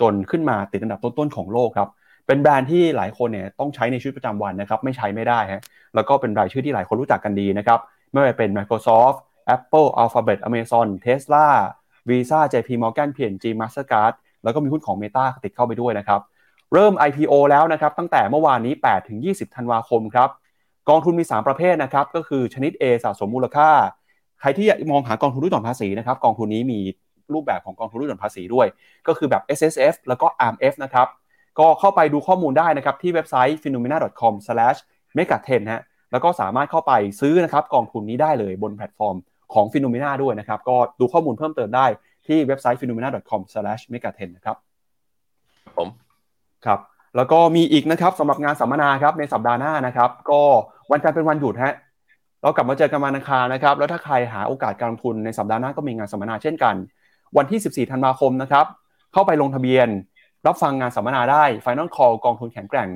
[0.00, 1.88] จนขึ้นมาติดอันดับต้นๆของโลกครับ
[2.26, 5.62] เป็นแบรนด์ที่หลายคนเนี่ยต้องใช้ในชีวิตประจำวันนะครับไม่ใช้ไม่ได้ฮะ
[5.94, 7.78] แล้วก็เป็นรายชื่อที่หลายคนรู้จักกันดีนะครับ
[8.12, 9.18] ไม่ว่าเป็น Microsoft
[9.56, 11.46] Apple Alphabet Amazon Tesla
[12.08, 14.12] Visa JP Morgan P&G Mastercard
[14.44, 16.20] แล้วก็มีหุ้นของ Meta ติดเข้าไปด้วยนะครับ
[16.72, 20.28] เริ่ม IPO แล้วนะครับตั้งแต่เมื่อวานนี้ 8 ถึง 20 ธันวาคมครับ
[20.88, 23.70] กองทุนมี 3 ประเภทนะครับก็คือชนิด A สะสมมูลค่า
[24.40, 26.80] ใครที่มองหากองทุนลดหย่อนภาษีนะครับกองทุนนี้มี
[27.34, 28.66] รูปแบบของกองทุนลดหย่อนภาษีด้วย
[29.06, 31.08] ก็คือแบบ S S F แล้วก็ A R M F นะครับ
[31.58, 39.16] ก็เข้าไปดูข้อมูลได้นะครับ ที่เว็บไซต์ phenomena.com/megaten ฮะแล้วก็สามารถเข้าไปซื้อนะครับกองทุนนี้ได้เลยบนแพลตฟอร์ม
[39.54, 41.86] ของ Finnomena ด้วยนะครับ ก็ดูข้อมูลเพิ่มเติมได้
[42.26, 44.56] ที่เว็บไซต์ finnomena.com/megatrend นะครับ
[45.76, 45.88] ผม
[46.66, 46.80] ครับ
[47.16, 50.42] แล้วก็มีอีกนะครับสำหรับงานสัมมนาครับในสัปดาห์หน้านะครับ ก็
[50.90, 51.74] วันจันทร์เป็นวันหยุดฮะ
[52.42, 56.74] เรากลับมาเจอกันวันอังคารนะครับ แล้วถ้าใครหาโอกาสการลงทุนในสัปดาห์หน้าก็มีงานสัมมนาเช่นกัน
[57.36, 58.66] วันที่ 14 ธันวาคมนะครับ
[59.12, 59.88] เข้าไปลงทะเบียน
[60.46, 62.88] รับฟังงานสัมมนาได้ Final Call กองทุนแข็งแกร่ง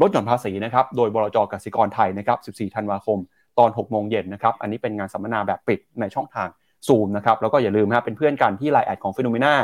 [0.00, 3.18] ลดหย่อนภาษีนะครับ โดยบลจกสิกรไทยนะครับ 14 ธันวาคม
[3.58, 6.48] ตอน 6 โมงเย็นนะครับ อันนี้เป็นงานสัมมนาแบบปิดในช่องทาง
[6.86, 9.54] Zoom นะครับ แล้วก็อย่าลืมนะเป็นเพื่อนกันที่ไลน์แอดของ p h e n o m e n a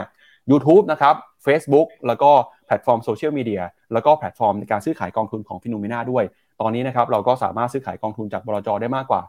[0.50, 1.14] YouTube นะครับ
[1.46, 2.30] Facebook แล้วก็
[2.66, 3.62] แพลตฟอร์มโซเชียลมีเดีย
[3.92, 6.24] แล้วก็แพลตฟอร์มในการซื้อขายกองทุนของ p h e n o m e n a ด้วย
[6.60, 9.22] ตอนนี้นะครับเราก็สามารถซื้อขายกองทุนจากบลจได้มากกว่า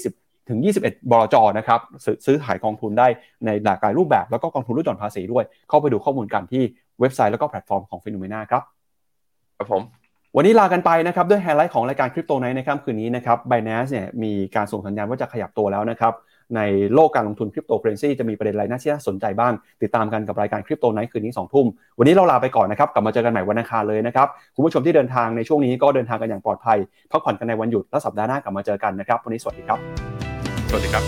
[0.00, 3.06] 20 ถึง 21 บลจนะครับซื้อซื้อขายกองทุนได้
[3.46, 6.62] ในหลากหลายรูปแบบ แล้วก็กองทุนลดหย่อนภาษีด้วย เข้าไปดูข้อมูลกันที่
[7.00, 8.62] เว็บไซต์แล้วก็แพลตฟอร์มของ p h e n o m e n a ครับ
[9.58, 9.82] ครับผม
[10.36, 16.12] วันนี้ลากันไปนะครับด้วยไฮไลท์ของรายการ Crypto Night ในค่ำคืนนี้นะครับ Binance เนี่ยมีการส่งสัญญาณว่าจะขยับตัวแล้วนะครับ
[16.56, 16.60] ใน
[16.94, 21.66] โลกการลงทุนคริปโตเคอร์เรนซีจะมีประเด็นอะไรน่าที่น่าสนใจบ้าง ติดตามกันกับรายการ Crypto Night คืนนี้2ทุ่ม
[21.98, 26.78] วันนี้เราลาไปก่อนนะครับ กลับมาเจอกันใหม่วันอังคารเลยนะครับ คุณผู้ชมที่เดินทางในช่วงนี้ก็เดินทางกันอย่างปลอดภัย
[27.10, 30.11] พักผ่อนกันในวันหยุดแล้วสัปดาห์หน้ากลับมาเจอกันนะครับ วันนี้สวัสดีครับ
[30.74, 31.06] สวัสดีครับ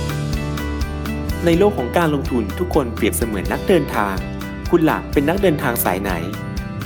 [1.47, 4.15] ในโลกของการลงทุนทุกคนเปรียบเสมือนนักเดินทาง
[4.71, 6.11] คุณหลักเป็นนักเดินทางสายไหน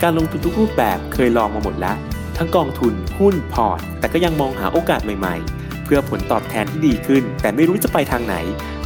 [0.03, 1.97] การลงทุนทุกรูปแบบเคยลองมาหมดแล้ว
[2.37, 8.37] ทั้งกองทุนหุ้นพอร์ต แต่ก็ยังมองหาโอกาสใหม่ๆ เพื่อผลตอบแทนที่ดีขึ้น แต่ไม่รู้จะไปทางไหน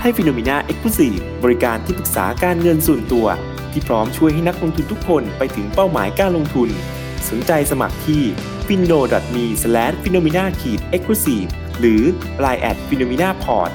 [0.01, 3.27] ให้ Finnomena Exclusive บริการที่ปรึกษาการเงินส่วนตัว
[3.73, 6.69] ที่พร้อมช่วยให้นักลงทุนทุกคนไปถึงเป้าหมายการลงทุน
[7.29, 8.23] สนใจสมัครที่
[8.67, 9.01] f i n o
[9.35, 9.45] m e
[10.03, 10.49] f i n o m i n a e
[11.01, 11.47] x c l u s i v e
[11.81, 12.03] หรือ
[12.45, 13.71] line at f i n o m i n a p o r t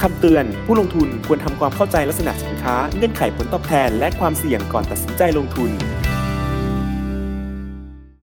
[0.00, 5.70] คำเตือน ผู้ลงทุนควรทำความเข้าใจลักษณะสินค้า เงื่อนไขผลตอบแทน และความเสี่ยงก่อนตัดสินใจลงทุน